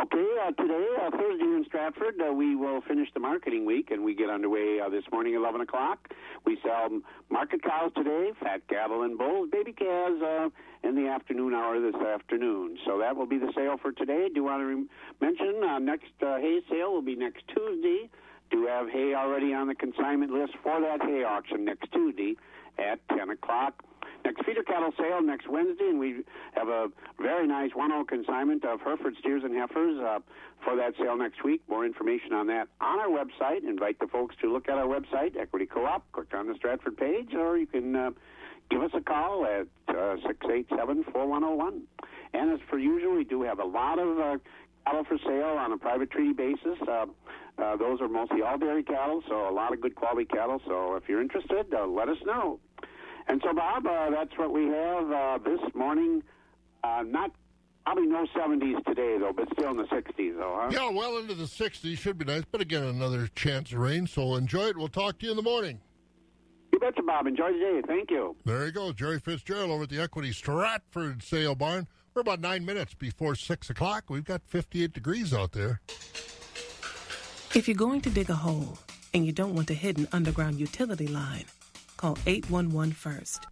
Okay, 0.00 0.26
uh, 0.42 0.50
today, 0.52 0.86
uh, 1.00 1.10
Thursday 1.10 1.44
in 1.44 1.64
Stratford, 1.66 2.14
uh, 2.20 2.32
we 2.32 2.56
will 2.56 2.80
finish 2.82 3.08
the 3.12 3.20
marketing 3.20 3.66
week 3.66 3.90
and 3.90 4.02
we 4.02 4.14
get 4.14 4.30
underway 4.30 4.80
uh, 4.80 4.88
this 4.88 5.04
morning, 5.12 5.34
11 5.34 5.60
o'clock. 5.60 6.08
We 6.46 6.58
sell 6.62 6.88
market 7.28 7.62
cows 7.62 7.92
today, 7.94 8.30
fat 8.42 8.66
cattle 8.68 9.02
and 9.02 9.18
bulls, 9.18 9.50
baby 9.52 9.72
calves 9.72 10.22
uh, 10.22 10.48
in 10.82 10.94
the 10.94 11.08
afternoon 11.08 11.54
hour 11.54 11.80
this 11.80 12.00
afternoon. 12.00 12.78
So 12.86 12.98
that 12.98 13.14
will 13.14 13.26
be 13.26 13.38
the 13.38 13.52
sale 13.54 13.76
for 13.80 13.92
today. 13.92 14.28
Do 14.34 14.44
want 14.44 14.62
to 14.62 14.66
re- 14.66 14.86
mention 15.20 15.62
uh, 15.62 15.78
next 15.78 16.12
hay 16.20 16.60
sale 16.70 16.92
will 16.92 17.02
be 17.02 17.16
next 17.16 17.44
Tuesday. 17.54 18.08
Do 18.50 18.66
have 18.66 18.88
hay 18.88 19.14
already 19.14 19.52
on 19.52 19.68
the 19.68 19.74
consignment 19.74 20.32
list 20.32 20.54
for 20.62 20.80
that 20.80 21.02
hay 21.02 21.24
auction 21.24 21.64
next 21.66 21.92
Tuesday 21.92 22.36
at 22.78 23.00
10 23.16 23.30
o'clock. 23.30 23.84
Next 24.24 24.44
feeder 24.44 24.62
cattle 24.62 24.92
sale 24.98 25.22
next 25.22 25.48
Wednesday, 25.48 25.88
and 25.88 25.98
we 25.98 26.22
have 26.52 26.68
a 26.68 26.88
very 27.18 27.46
nice 27.46 27.70
one-o 27.74 28.04
consignment 28.04 28.64
of 28.64 28.80
Hereford 28.80 29.14
steers 29.18 29.42
and 29.44 29.54
heifers 29.54 29.98
uh, 29.98 30.18
for 30.62 30.76
that 30.76 30.92
sale 30.98 31.16
next 31.16 31.42
week. 31.42 31.62
More 31.68 31.86
information 31.86 32.32
on 32.32 32.46
that 32.48 32.68
on 32.80 33.00
our 33.00 33.08
website. 33.08 33.66
Invite 33.66 33.98
the 33.98 34.06
folks 34.08 34.36
to 34.42 34.52
look 34.52 34.68
at 34.68 34.76
our 34.76 34.86
website, 34.86 35.36
Equity 35.40 35.66
Co-op. 35.66 36.04
Click 36.12 36.34
on 36.34 36.46
the 36.46 36.54
Stratford 36.54 36.96
page, 36.96 37.34
or 37.34 37.56
you 37.56 37.66
can 37.66 37.96
uh, 37.96 38.10
give 38.70 38.82
us 38.82 38.90
a 38.94 39.00
call 39.00 39.46
at 39.46 39.66
uh, 39.94 40.16
six 40.26 40.38
eight 40.52 40.66
seven 40.76 41.02
four 41.12 41.26
one 41.26 41.40
zero 41.42 41.54
one. 41.54 41.82
And 42.34 42.52
as 42.52 42.60
per 42.68 42.78
usual, 42.78 43.16
we 43.16 43.24
do 43.24 43.42
have 43.42 43.58
a 43.58 43.64
lot 43.64 43.98
of 43.98 44.18
uh, 44.18 44.36
cattle 44.84 45.04
for 45.04 45.18
sale 45.18 45.56
on 45.58 45.72
a 45.72 45.78
private 45.78 46.10
treaty 46.10 46.32
basis. 46.34 46.78
Uh, 46.86 47.06
uh, 47.58 47.76
those 47.76 48.00
are 48.00 48.08
mostly 48.08 48.42
all 48.42 48.56
dairy 48.56 48.82
cattle, 48.82 49.22
so 49.28 49.48
a 49.48 49.52
lot 49.52 49.72
of 49.72 49.80
good 49.80 49.94
quality 49.94 50.24
cattle. 50.24 50.60
So 50.66 50.96
if 50.96 51.08
you're 51.08 51.20
interested, 51.20 51.72
uh, 51.74 51.86
let 51.86 52.08
us 52.08 52.16
know. 52.24 52.60
And 53.28 53.40
so, 53.44 53.52
Bob, 53.52 53.86
uh, 53.86 54.10
that's 54.10 54.36
what 54.36 54.52
we 54.52 54.66
have 54.66 55.10
uh, 55.10 55.38
this 55.44 55.60
morning. 55.74 56.22
Uh, 56.82 57.04
not 57.06 57.30
probably 57.84 58.06
no 58.06 58.26
70s 58.36 58.84
today, 58.84 59.18
though, 59.18 59.32
but 59.34 59.48
still 59.52 59.70
in 59.70 59.76
the 59.76 59.84
60s, 59.84 60.36
though, 60.36 60.58
huh? 60.60 60.70
Yeah, 60.72 60.90
well 60.90 61.18
into 61.18 61.34
the 61.34 61.44
60s. 61.44 61.98
Should 61.98 62.18
be 62.18 62.24
nice. 62.24 62.44
But 62.50 62.60
again, 62.60 62.84
another 62.84 63.28
chance 63.34 63.72
of 63.72 63.78
rain, 63.78 64.06
so 64.06 64.34
enjoy 64.36 64.68
it. 64.68 64.76
We'll 64.76 64.88
talk 64.88 65.18
to 65.20 65.26
you 65.26 65.32
in 65.32 65.36
the 65.36 65.42
morning. 65.42 65.80
You 66.72 66.78
betcha, 66.78 67.02
Bob. 67.02 67.26
Enjoy 67.26 67.52
the 67.52 67.58
day. 67.58 67.82
Thank 67.86 68.10
you. 68.10 68.36
There 68.44 68.66
you 68.66 68.72
go. 68.72 68.92
Jerry 68.92 69.18
Fitzgerald 69.18 69.70
over 69.70 69.84
at 69.84 69.88
the 69.88 70.00
Equity 70.00 70.32
Stratford 70.32 71.22
Sale 71.22 71.54
Barn. 71.56 71.88
We're 72.14 72.20
about 72.20 72.40
nine 72.40 72.64
minutes 72.64 72.94
before 72.94 73.34
6 73.34 73.70
o'clock. 73.70 74.04
We've 74.08 74.24
got 74.24 74.42
58 74.46 74.92
degrees 74.92 75.32
out 75.34 75.52
there. 75.52 75.80
If 77.54 77.66
you're 77.66 77.76
going 77.76 78.00
to 78.02 78.10
dig 78.10 78.30
a 78.30 78.34
hole 78.34 78.78
and 79.12 79.26
you 79.26 79.32
don't 79.32 79.54
want 79.54 79.68
to 79.68 79.74
hit 79.74 79.98
an 79.98 80.06
underground 80.12 80.60
utility 80.60 81.08
line, 81.08 81.46
call 82.00 82.16
811 82.26 82.92
first. 82.92 83.46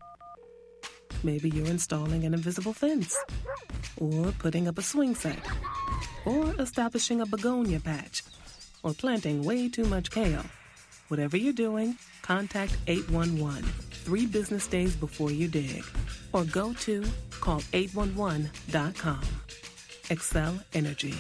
Maybe 1.23 1.51
you're 1.51 1.67
installing 1.67 2.25
an 2.25 2.33
invisible 2.33 2.73
fence, 2.73 3.15
or 3.99 4.33
putting 4.39 4.67
up 4.67 4.79
a 4.79 4.83
swing 4.83 5.15
set, 5.15 5.39
or 6.25 6.55
establishing 6.59 7.21
a 7.21 7.27
begonia 7.27 7.79
patch, 7.79 8.23
or 8.83 8.95
planting 8.95 9.45
way 9.45 9.69
too 9.69 9.85
much 9.85 10.11
kale. 10.11 10.45
Whatever 11.09 11.37
you're 11.37 11.53
doing, 11.53 11.97
contact 12.23 12.75
811 12.87 13.65
three 14.09 14.25
business 14.25 14.67
days 14.67 14.97
before 14.97 15.31
you 15.31 15.49
dig, 15.49 15.85
or 16.33 16.45
go 16.45 16.73
to 16.73 17.03
call811.com. 17.43 19.21
Xcel 20.09 20.65
Energy. 20.73 21.15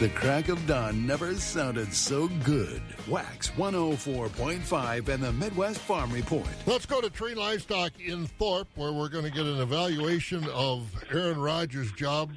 The 0.00 0.08
crack 0.08 0.48
of 0.48 0.66
dawn 0.66 1.06
never 1.06 1.34
sounded 1.34 1.92
so 1.92 2.28
good. 2.42 2.80
Wax 3.06 3.50
104.5 3.50 5.08
and 5.08 5.22
the 5.22 5.30
Midwest 5.30 5.78
Farm 5.80 6.10
Report. 6.10 6.48
Let's 6.64 6.86
go 6.86 7.02
to 7.02 7.10
Tree 7.10 7.34
Livestock 7.34 7.92
in 8.00 8.26
Thorp, 8.26 8.66
where 8.76 8.94
we're 8.94 9.10
going 9.10 9.26
to 9.26 9.30
get 9.30 9.44
an 9.44 9.60
evaluation 9.60 10.48
of 10.54 10.90
Aaron 11.12 11.38
Rodgers' 11.38 11.92
job 11.92 12.30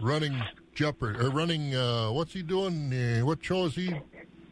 running 0.00 0.40
Jeopardy. 0.76 1.18
Or 1.18 1.30
running, 1.30 1.74
uh, 1.74 2.12
what's 2.12 2.32
he 2.32 2.44
doing? 2.44 2.94
Uh, 2.94 3.26
what 3.26 3.44
show 3.44 3.64
is 3.64 3.74
he 3.74 3.92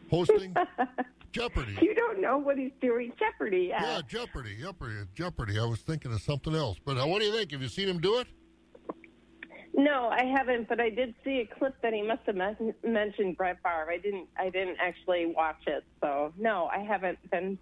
hosting? 0.09 0.53
Jeopardy. 1.31 1.77
You 1.81 1.95
don't 1.95 2.19
know 2.19 2.37
what 2.37 2.57
he's 2.57 2.73
doing. 2.81 3.13
Jeopardy. 3.17 3.67
Yeah, 3.69 3.81
yeah 3.81 4.01
Jeopardy. 4.05 4.57
Jeopardy. 4.59 5.07
Jeopardy. 5.15 5.57
I 5.57 5.63
was 5.63 5.79
thinking 5.79 6.11
of 6.11 6.21
something 6.21 6.53
else. 6.53 6.77
But 6.83 6.97
uh, 6.97 7.07
what 7.07 7.21
do 7.21 7.27
you 7.27 7.33
think? 7.33 7.51
Have 7.53 7.61
you 7.61 7.69
seen 7.69 7.87
him 7.87 8.01
do 8.01 8.19
it? 8.19 8.27
No, 9.73 10.09
I 10.09 10.25
haven't, 10.25 10.67
but 10.67 10.79
I 10.81 10.89
did 10.89 11.15
see 11.23 11.39
a 11.39 11.45
clip 11.45 11.75
that 11.81 11.93
he 11.93 12.01
must 12.01 12.21
have 12.25 12.35
men- 12.35 12.73
mentioned 12.83 13.37
Brett 13.37 13.57
Favre. 13.63 13.89
I 13.91 13.97
didn't. 13.97 14.27
I 14.37 14.49
didn't 14.49 14.77
actually 14.79 15.27
watch 15.27 15.61
it, 15.67 15.83
so 16.01 16.33
no, 16.37 16.67
I 16.67 16.79
haven't 16.79 17.17
been 17.31 17.57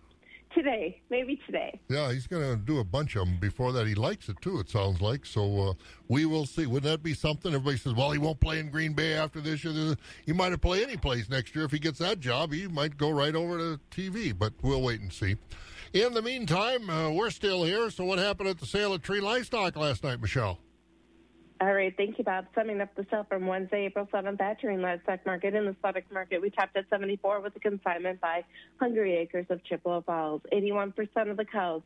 today. 0.56 1.00
Maybe 1.12 1.40
today. 1.46 1.80
Yeah, 1.88 2.12
he's 2.12 2.26
going 2.26 2.42
to 2.42 2.56
do 2.56 2.80
a 2.80 2.84
bunch 2.84 3.16
of 3.16 3.28
them 3.28 3.38
before 3.40 3.72
that. 3.74 3.86
He 3.86 3.94
likes 3.94 4.28
it 4.28 4.38
too. 4.42 4.60
It 4.60 4.70
sounds 4.70 5.02
like 5.02 5.24
so. 5.24 5.70
Uh, 5.70 5.74
we 6.08 6.26
will 6.26 6.48
see. 6.48 6.66
Wouldn't 6.66 6.92
that 6.92 7.04
be 7.04 7.14
something? 7.14 7.54
Everybody 7.54 7.78
says, 7.78 7.94
"Well, 7.94 8.10
he 8.12 8.18
won't 8.18 8.40
play 8.40 8.60
in 8.60 8.72
Green 8.72 8.94
Bay 8.94 9.14
after 9.14 9.40
this 9.40 9.64
year. 9.64 9.96
He 10.26 10.34
might 10.34 10.52
have 10.52 10.62
play 10.62 10.82
any 10.84 10.98
place 10.98 11.30
next 11.30 11.56
year 11.56 11.66
if 11.66 11.72
he 11.72 11.78
gets 11.80 12.00
that 12.00 12.20
job. 12.20 12.52
He 12.52 12.68
might 12.68 12.98
go 12.98 13.12
right 13.12 13.36
over 13.36 13.58
to 13.58 13.80
TV, 13.92 14.38
but 14.38 14.54
we'll 14.64 14.82
wait 14.82 15.00
and 15.02 15.14
see." 15.14 15.36
In 15.94 16.14
the 16.14 16.22
meantime, 16.22 16.90
uh, 16.90 17.12
we're 17.12 17.32
still 17.32 17.64
here. 17.64 17.90
So, 17.92 18.04
what 18.04 18.20
happened 18.20 18.50
at 18.50 18.60
the 18.60 18.66
sale 18.66 18.94
of 18.94 19.02
Tree 19.04 19.22
Livestock 19.22 19.76
last 19.76 20.04
night, 20.04 20.22
Michelle? 20.22 20.60
All 21.62 21.74
right, 21.74 21.94
thank 21.98 22.18
you, 22.18 22.24
Bob. 22.24 22.46
Summing 22.56 22.80
up 22.80 22.96
the 22.96 23.06
sale 23.12 23.26
from 23.28 23.46
Wednesday, 23.46 23.88
April 23.88 24.08
7th 24.14 24.40
at 24.40 24.62
Tree 24.62 24.78
Livestock 24.78 25.26
Market 25.26 25.56
in 25.56 25.66
the 25.66 25.76
Suffolk 25.82 26.06
Market, 26.10 26.42
we 26.42 26.50
topped 26.50 26.78
at 26.78 26.86
74 26.90 27.42
with 27.42 27.54
a 27.58 27.60
consignment 27.60 28.22
by 28.22 28.46
Hungry 28.80 29.18
Acres 29.18 29.46
of 29.50 29.62
Chippewa 29.66 30.00
Falls. 30.00 30.42
81% 30.54 30.94
of 31.30 31.36
the 31.36 31.44
cows 31.44 31.82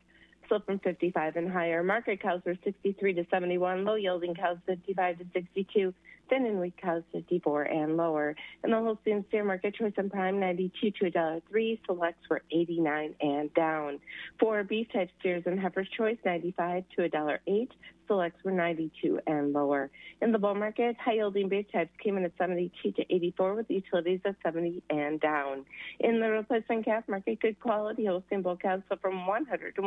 sold 0.47 0.63
from 0.65 0.77
55 0.77 1.37
and 1.37 1.51
higher. 1.51 1.81
Market 1.81 2.21
cows 2.21 2.41
were 2.45 2.55
63 2.63 3.13
to 3.13 3.25
71, 3.31 3.83
low 3.83 3.95
yielding 3.95 4.35
cows 4.35 4.57
55 4.67 5.17
to 5.17 5.25
62, 5.33 5.91
thin 6.29 6.45
and 6.45 6.59
weak 6.59 6.77
cows 6.79 7.01
54 7.11 7.63
and 7.63 7.97
lower. 7.97 8.35
In 8.63 8.69
the 8.69 8.77
Holstein 8.77 9.25
steer 9.29 9.43
market, 9.43 9.75
choice 9.75 9.93
and 9.97 10.11
prime 10.11 10.39
92 10.39 10.91
to 10.91 11.11
$1.03, 11.11 11.79
selects 11.87 12.29
were 12.29 12.43
89 12.51 13.15
and 13.21 13.53
down. 13.55 13.99
For 14.39 14.63
beef 14.63 14.87
type 14.93 15.09
steers 15.19 15.43
and 15.47 15.59
heifers, 15.59 15.87
choice 15.97 16.17
95 16.23 16.83
to 16.95 17.09
$1.08, 17.09 17.69
selects 18.07 18.43
were 18.43 18.51
92 18.51 19.19
and 19.27 19.53
lower. 19.53 19.89
In 20.21 20.31
the 20.31 20.39
bull 20.39 20.55
market, 20.55 20.95
high 20.97 21.13
yielding 21.13 21.49
beef 21.49 21.71
types 21.71 21.91
came 22.03 22.17
in 22.17 22.25
at 22.25 22.31
72 22.37 22.91
to 22.91 23.13
84 23.13 23.55
with 23.55 23.69
utilities 23.69 24.19
at 24.25 24.35
70 24.43 24.81
and 24.89 25.19
down. 25.19 25.65
In 25.99 26.19
the 26.19 26.29
replacement 26.29 26.85
calf 26.85 27.03
market, 27.07 27.39
good 27.39 27.59
quality 27.59 28.05
Holstein 28.05 28.41
bull 28.41 28.57
calves 28.57 28.83
sold 28.89 29.01
from 29.01 29.25
100 29.25 29.75
to 29.75 29.81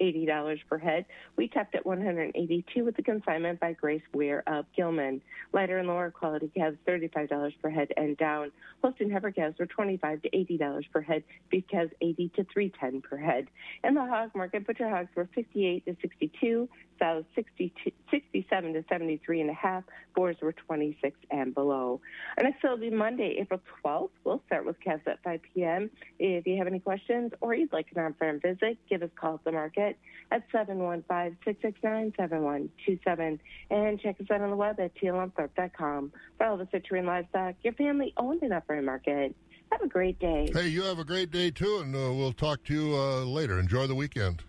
$80 0.00 0.58
per 0.68 0.78
head. 0.78 1.04
We 1.36 1.48
topped 1.48 1.74
at 1.74 1.84
182 1.84 2.84
with 2.84 2.96
the 2.96 3.02
consignment 3.02 3.60
by 3.60 3.72
Grace 3.72 4.02
Weir 4.12 4.42
of 4.46 4.66
Gilman. 4.76 5.20
Lighter 5.52 5.78
and 5.78 5.88
lower 5.88 6.10
quality 6.10 6.50
calves 6.54 6.76
$35 6.86 7.52
per 7.60 7.70
head 7.70 7.88
and 7.96 8.16
down. 8.16 8.52
Holstein 8.82 9.10
heifer 9.10 9.30
calves 9.30 9.58
were 9.58 9.66
25 9.66 10.22
to 10.22 10.30
$80 10.30 10.82
per 10.92 11.00
head. 11.00 11.22
Beef 11.50 11.64
calves 11.70 11.92
80 12.00 12.30
to 12.36 12.46
310 12.52 13.02
per 13.02 13.16
head. 13.16 13.48
In 13.84 13.94
the 13.94 14.04
hog 14.04 14.30
market, 14.34 14.66
butcher 14.66 14.88
hogs 14.88 15.10
were 15.14 15.28
58 15.34 15.84
to 15.86 15.96
62 16.00 16.68
sows 16.98 17.24
67 17.34 18.72
to 18.72 18.84
73 18.88 19.40
and 19.40 19.50
a 19.50 19.54
half. 19.54 19.84
Boars 20.14 20.36
were 20.42 20.52
26 20.52 21.18
and 21.30 21.54
below. 21.54 22.00
Our 22.36 22.44
next 22.44 22.60
sale 22.62 22.72
will 22.72 22.78
be 22.78 22.90
Monday, 22.90 23.36
April 23.40 23.60
12th. 23.84 24.10
We'll 24.24 24.42
start 24.46 24.66
with 24.66 24.80
calves 24.80 25.02
at 25.06 25.22
5 25.22 25.40
p.m. 25.54 25.90
If 26.18 26.44
you 26.46 26.58
have 26.58 26.66
any 26.66 26.80
questions 26.80 27.32
or 27.40 27.54
you'd 27.54 27.72
like 27.72 27.86
an 27.94 28.02
on-farm 28.02 28.40
visit, 28.40 28.78
give 28.88 29.02
us 29.02 29.10
a 29.16 29.20
call 29.20 29.34
at 29.34 29.44
the 29.44 29.52
market 29.52 29.96
at 30.30 30.50
715-669-7127 30.52 33.38
and 33.70 34.00
check 34.00 34.16
us 34.20 34.26
out 34.30 34.40
on 34.40 34.50
the 34.50 34.56
web 34.56 34.80
at 34.80 34.94
tlmthorpe.com. 34.96 36.12
For 36.36 36.46
all 36.46 36.56
the 36.56 36.64
Citroen 36.66 37.06
livestock, 37.06 37.54
your 37.62 37.74
family 37.74 38.12
owned 38.16 38.42
an 38.42 38.52
upper 38.52 38.80
market. 38.82 39.36
Have 39.70 39.82
a 39.82 39.88
great 39.88 40.18
day. 40.18 40.48
Hey, 40.52 40.68
you 40.68 40.82
have 40.82 40.98
a 40.98 41.04
great 41.04 41.30
day 41.30 41.50
too, 41.50 41.80
and 41.82 41.94
uh, 41.94 42.12
we'll 42.12 42.32
talk 42.32 42.64
to 42.64 42.74
you 42.74 42.96
uh, 42.96 43.24
later. 43.24 43.58
Enjoy 43.58 43.86
the 43.86 43.94
weekend. 43.94 44.42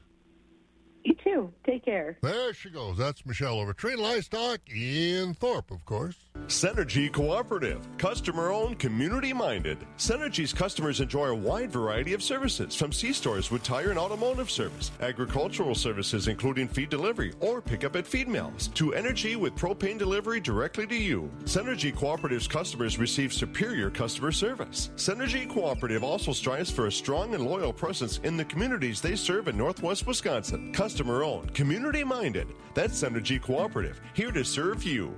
You 1.09 1.15
too. 1.23 1.51
Take 1.65 1.85
care. 1.85 2.19
There 2.21 2.53
she 2.53 2.69
goes. 2.69 2.95
That's 2.95 3.25
Michelle 3.25 3.59
over 3.59 3.73
Tree 3.73 3.95
Livestock 3.95 4.59
in 4.69 5.33
Thorp, 5.33 5.71
of 5.71 5.83
course. 5.83 6.15
Synergy 6.45 7.11
Cooperative, 7.11 7.85
customer 7.97 8.51
owned, 8.51 8.77
community 8.77 9.33
minded. 9.33 9.79
Synergy's 9.97 10.53
customers 10.53 11.01
enjoy 11.01 11.27
a 11.27 11.35
wide 11.35 11.71
variety 11.71 12.13
of 12.13 12.21
services 12.21 12.75
from 12.75 12.91
C 12.91 13.11
stores 13.11 13.49
with 13.49 13.63
tire 13.63 13.89
and 13.89 13.97
automotive 13.97 14.51
service, 14.51 14.91
agricultural 15.01 15.73
services 15.73 16.27
including 16.27 16.67
feed 16.67 16.89
delivery 16.89 17.33
or 17.39 17.59
pickup 17.59 17.95
at 17.95 18.05
feed 18.05 18.27
mills, 18.27 18.67
to 18.75 18.93
energy 18.93 19.35
with 19.35 19.55
propane 19.55 19.97
delivery 19.97 20.39
directly 20.39 20.85
to 20.85 20.95
you. 20.95 21.29
Synergy 21.45 21.91
Cooperative's 21.91 22.47
customers 22.47 22.99
receive 22.99 23.33
superior 23.33 23.89
customer 23.89 24.31
service. 24.31 24.91
Synergy 24.95 25.49
Cooperative 25.49 26.03
also 26.03 26.33
strives 26.33 26.69
for 26.69 26.85
a 26.85 26.91
strong 26.91 27.33
and 27.33 27.45
loyal 27.45 27.73
presence 27.73 28.19
in 28.23 28.37
the 28.37 28.45
communities 28.45 29.01
they 29.01 29.15
serve 29.15 29.47
in 29.47 29.57
northwest 29.57 30.05
Wisconsin. 30.05 30.71
Customer 30.99 31.23
owned, 31.23 31.53
community 31.53 32.03
minded. 32.03 32.49
That's 32.73 33.01
Synergy 33.01 33.41
Cooperative, 33.41 34.01
here 34.13 34.33
to 34.33 34.43
serve 34.43 34.83
you. 34.83 35.15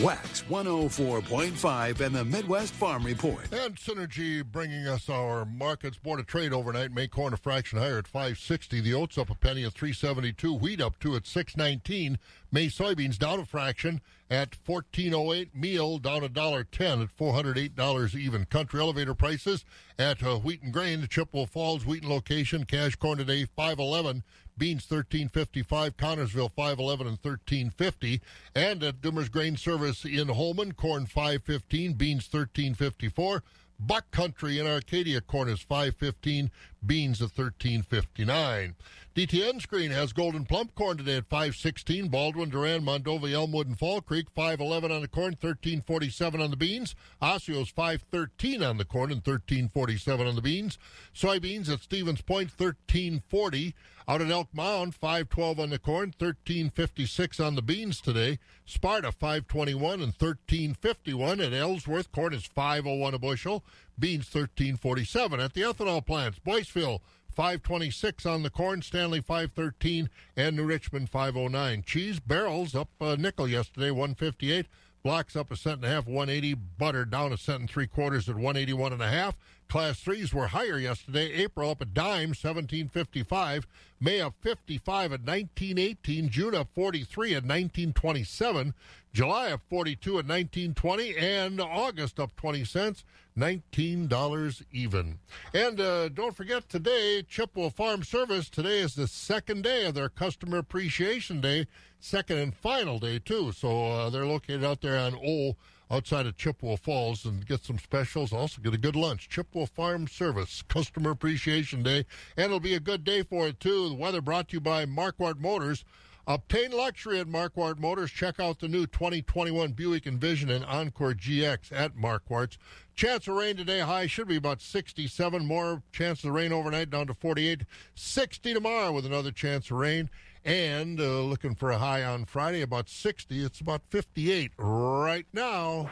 Wax 0.00 0.42
104.5 0.48 2.00
and 2.00 2.14
the 2.14 2.24
Midwest 2.24 2.72
Farm 2.72 3.04
Report. 3.04 3.52
And 3.52 3.74
Synergy 3.74 4.44
bringing 4.44 4.86
us 4.86 5.08
our 5.08 5.44
markets. 5.44 5.96
Board 5.96 6.20
of 6.20 6.28
Trade 6.28 6.52
overnight. 6.52 6.92
May 6.92 7.08
corn 7.08 7.34
a 7.34 7.36
fraction 7.36 7.80
higher 7.80 7.98
at 7.98 8.06
560. 8.06 8.80
The 8.80 8.94
oats 8.94 9.18
up 9.18 9.28
a 9.28 9.34
penny 9.34 9.64
at 9.64 9.72
372. 9.72 10.54
Wheat 10.54 10.80
up 10.80 10.96
two 11.00 11.16
at 11.16 11.26
619. 11.26 12.16
May 12.52 12.68
soybeans 12.68 13.18
down 13.18 13.40
a 13.40 13.44
fraction 13.44 14.00
at 14.30 14.56
1408. 14.64 15.54
Meal 15.54 15.98
down 15.98 16.22
a 16.22 16.28
dollar 16.28 16.64
ten 16.64 17.02
at 17.02 17.16
$408 17.16 18.14
even. 18.14 18.44
Country 18.44 18.80
elevator 18.80 19.14
prices 19.14 19.64
at 19.98 20.22
uh, 20.22 20.38
Wheat 20.38 20.62
and 20.62 20.72
Grain, 20.72 21.00
the 21.00 21.08
Chippewa 21.08 21.46
Falls 21.46 21.84
Wheaton 21.84 22.08
location. 22.08 22.64
Cash 22.64 22.96
corn 22.96 23.18
today 23.18 23.44
511. 23.44 24.22
Beans 24.56 24.82
1355, 24.82 25.96
Connorsville 25.96 26.52
511 26.54 27.06
and 27.06 27.18
1350, 27.22 28.20
and 28.54 28.82
at 28.82 29.00
Dummer's 29.00 29.30
Grain 29.30 29.56
Service 29.56 30.04
in 30.04 30.28
Holmen 30.28 30.72
corn 30.72 31.06
515, 31.06 31.94
beans 31.94 32.28
1354. 32.30 33.42
Buck 33.82 34.10
Country 34.10 34.58
in 34.58 34.66
Arcadia 34.66 35.22
corn 35.22 35.48
is 35.48 35.60
515, 35.60 36.50
beans 36.84 37.22
at 37.22 37.30
1359. 37.36 38.74
DTN 39.14 39.60
screen 39.60 39.90
has 39.90 40.12
golden 40.12 40.44
plump 40.44 40.74
corn 40.74 40.98
today 40.98 41.16
at 41.16 41.26
516. 41.26 42.08
Baldwin, 42.08 42.50
Durand, 42.50 42.84
Mondovi, 42.84 43.32
Elmwood, 43.32 43.66
and 43.66 43.78
Fall 43.78 44.02
Creek 44.02 44.26
511 44.34 44.92
on 44.92 45.00
the 45.00 45.08
corn, 45.08 45.32
1347 45.32 46.40
on 46.42 46.50
the 46.50 46.56
beans. 46.56 46.94
Osseo's 47.22 47.70
513 47.70 48.62
on 48.62 48.76
the 48.76 48.84
corn 48.84 49.10
and 49.10 49.26
1347 49.26 50.26
on 50.26 50.36
the 50.36 50.42
beans. 50.42 50.78
Soybeans 51.14 51.70
at 51.70 51.80
Stevens 51.80 52.20
Point 52.20 52.50
1340. 52.50 53.74
Out 54.10 54.22
at 54.22 54.28
Elk 54.28 54.48
Mound 54.52 54.96
512 54.96 55.60
on 55.60 55.70
the 55.70 55.78
corn, 55.78 56.12
1356 56.18 57.38
on 57.38 57.54
the 57.54 57.62
beans 57.62 58.00
today. 58.00 58.40
Sparta 58.64 59.12
521 59.12 60.00
and 60.00 60.12
1351 60.12 61.40
at 61.40 61.52
Ellsworth. 61.52 62.10
Corn 62.10 62.34
is 62.34 62.44
501 62.44 63.14
a 63.14 63.20
bushel. 63.20 63.62
Beans 63.96 64.26
1347 64.26 65.38
at 65.38 65.54
the 65.54 65.60
ethanol 65.60 66.04
plants. 66.04 66.40
Boyceville 66.44 66.98
526 67.36 68.26
on 68.26 68.42
the 68.42 68.50
corn, 68.50 68.82
Stanley 68.82 69.20
513, 69.20 70.10
and 70.36 70.56
New 70.56 70.64
Richmond 70.64 71.08
509. 71.08 71.84
Cheese 71.86 72.18
barrels 72.18 72.74
up 72.74 72.88
a 73.00 73.16
nickel 73.16 73.46
yesterday, 73.46 73.92
158. 73.92 74.66
Blocks 75.02 75.34
up 75.34 75.50
a 75.50 75.56
cent 75.56 75.76
and 75.76 75.84
a 75.86 75.88
half, 75.88 76.06
180. 76.06 76.54
Butter 76.54 77.04
down 77.06 77.32
a 77.32 77.38
cent 77.38 77.60
and 77.60 77.70
three 77.70 77.86
quarters 77.86 78.28
at 78.28 78.34
181 78.34 78.92
and 78.92 79.02
a 79.02 79.08
half. 79.08 79.34
Class 79.68 80.00
threes 80.00 80.34
were 80.34 80.48
higher 80.48 80.78
yesterday. 80.78 81.32
April 81.32 81.70
up 81.70 81.80
a 81.80 81.86
dime, 81.86 82.30
1755. 82.30 83.66
May 84.00 84.20
up 84.20 84.34
55 84.42 85.12
at 85.12 85.20
1918. 85.20 86.28
June 86.28 86.54
up 86.54 86.68
43 86.74 87.28
at 87.30 87.44
1927. 87.44 88.74
July 89.12 89.50
up 89.50 89.60
42 89.68 90.10
at 90.10 90.26
1920. 90.26 91.16
And 91.16 91.60
August 91.60 92.20
up 92.20 92.34
20 92.36 92.64
cents, 92.64 93.04
$19 93.36 94.62
even. 94.72 95.18
And 95.52 95.80
uh, 95.80 96.08
don't 96.10 96.36
forget 96.36 96.68
today, 96.68 97.24
Chippewa 97.28 97.70
Farm 97.70 98.02
Service. 98.02 98.48
Today 98.48 98.78
is 98.78 98.94
the 98.94 99.08
second 99.08 99.62
day 99.62 99.86
of 99.86 99.94
their 99.94 100.08
Customer 100.08 100.58
Appreciation 100.58 101.40
Day, 101.40 101.66
second 101.98 102.38
and 102.38 102.54
final 102.54 102.98
day, 102.98 103.18
too. 103.18 103.52
So 103.52 103.86
uh, 103.86 104.10
they're 104.10 104.26
located 104.26 104.64
out 104.64 104.80
there 104.80 104.98
on 104.98 105.14
O 105.14 105.56
outside 105.90 106.26
of 106.26 106.36
Chippewa 106.36 106.76
Falls 106.76 107.24
and 107.24 107.44
get 107.44 107.64
some 107.64 107.78
specials. 107.78 108.32
Also, 108.32 108.62
get 108.62 108.74
a 108.74 108.78
good 108.78 108.94
lunch. 108.94 109.28
Chippewa 109.28 109.66
Farm 109.66 110.06
Service, 110.06 110.62
Customer 110.62 111.10
Appreciation 111.10 111.82
Day. 111.82 112.06
And 112.36 112.46
it'll 112.46 112.60
be 112.60 112.74
a 112.74 112.80
good 112.80 113.04
day 113.04 113.22
for 113.22 113.48
it, 113.48 113.58
too. 113.58 113.88
The 113.88 113.94
weather 113.96 114.20
brought 114.20 114.48
to 114.50 114.56
you 114.56 114.60
by 114.60 114.86
Marquardt 114.86 115.40
Motors. 115.40 115.84
Obtain 116.26 116.70
luxury 116.70 117.18
at 117.18 117.26
Marquardt 117.26 117.78
Motors. 117.78 118.10
Check 118.10 118.38
out 118.38 118.60
the 118.60 118.68
new 118.68 118.86
2021 118.86 119.72
Buick 119.72 120.06
Envision 120.06 120.50
and 120.50 120.64
Encore 120.64 121.14
GX 121.14 121.72
at 121.72 121.96
Marquardt's. 121.96 122.58
Chance 122.94 123.28
of 123.28 123.36
rain 123.36 123.56
today, 123.56 123.80
high 123.80 124.06
should 124.06 124.28
be 124.28 124.36
about 124.36 124.60
67. 124.60 125.46
More 125.46 125.82
chance 125.92 126.22
of 126.24 126.32
rain 126.32 126.52
overnight 126.52 126.90
down 126.90 127.06
to 127.06 127.14
48. 127.14 127.62
60 127.94 128.54
tomorrow 128.54 128.92
with 128.92 129.06
another 129.06 129.32
chance 129.32 129.70
of 129.70 129.78
rain. 129.78 130.10
And 130.44 131.00
uh, 131.00 131.20
looking 131.20 131.54
for 131.54 131.70
a 131.70 131.78
high 131.78 132.04
on 132.04 132.24
Friday, 132.24 132.62
about 132.62 132.88
60. 132.88 133.44
It's 133.44 133.60
about 133.60 133.82
58 133.90 134.52
right 134.58 135.26
now. 135.32 135.90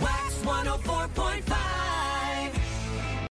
WAXX 0.00 0.42
104.5. 0.42 1.59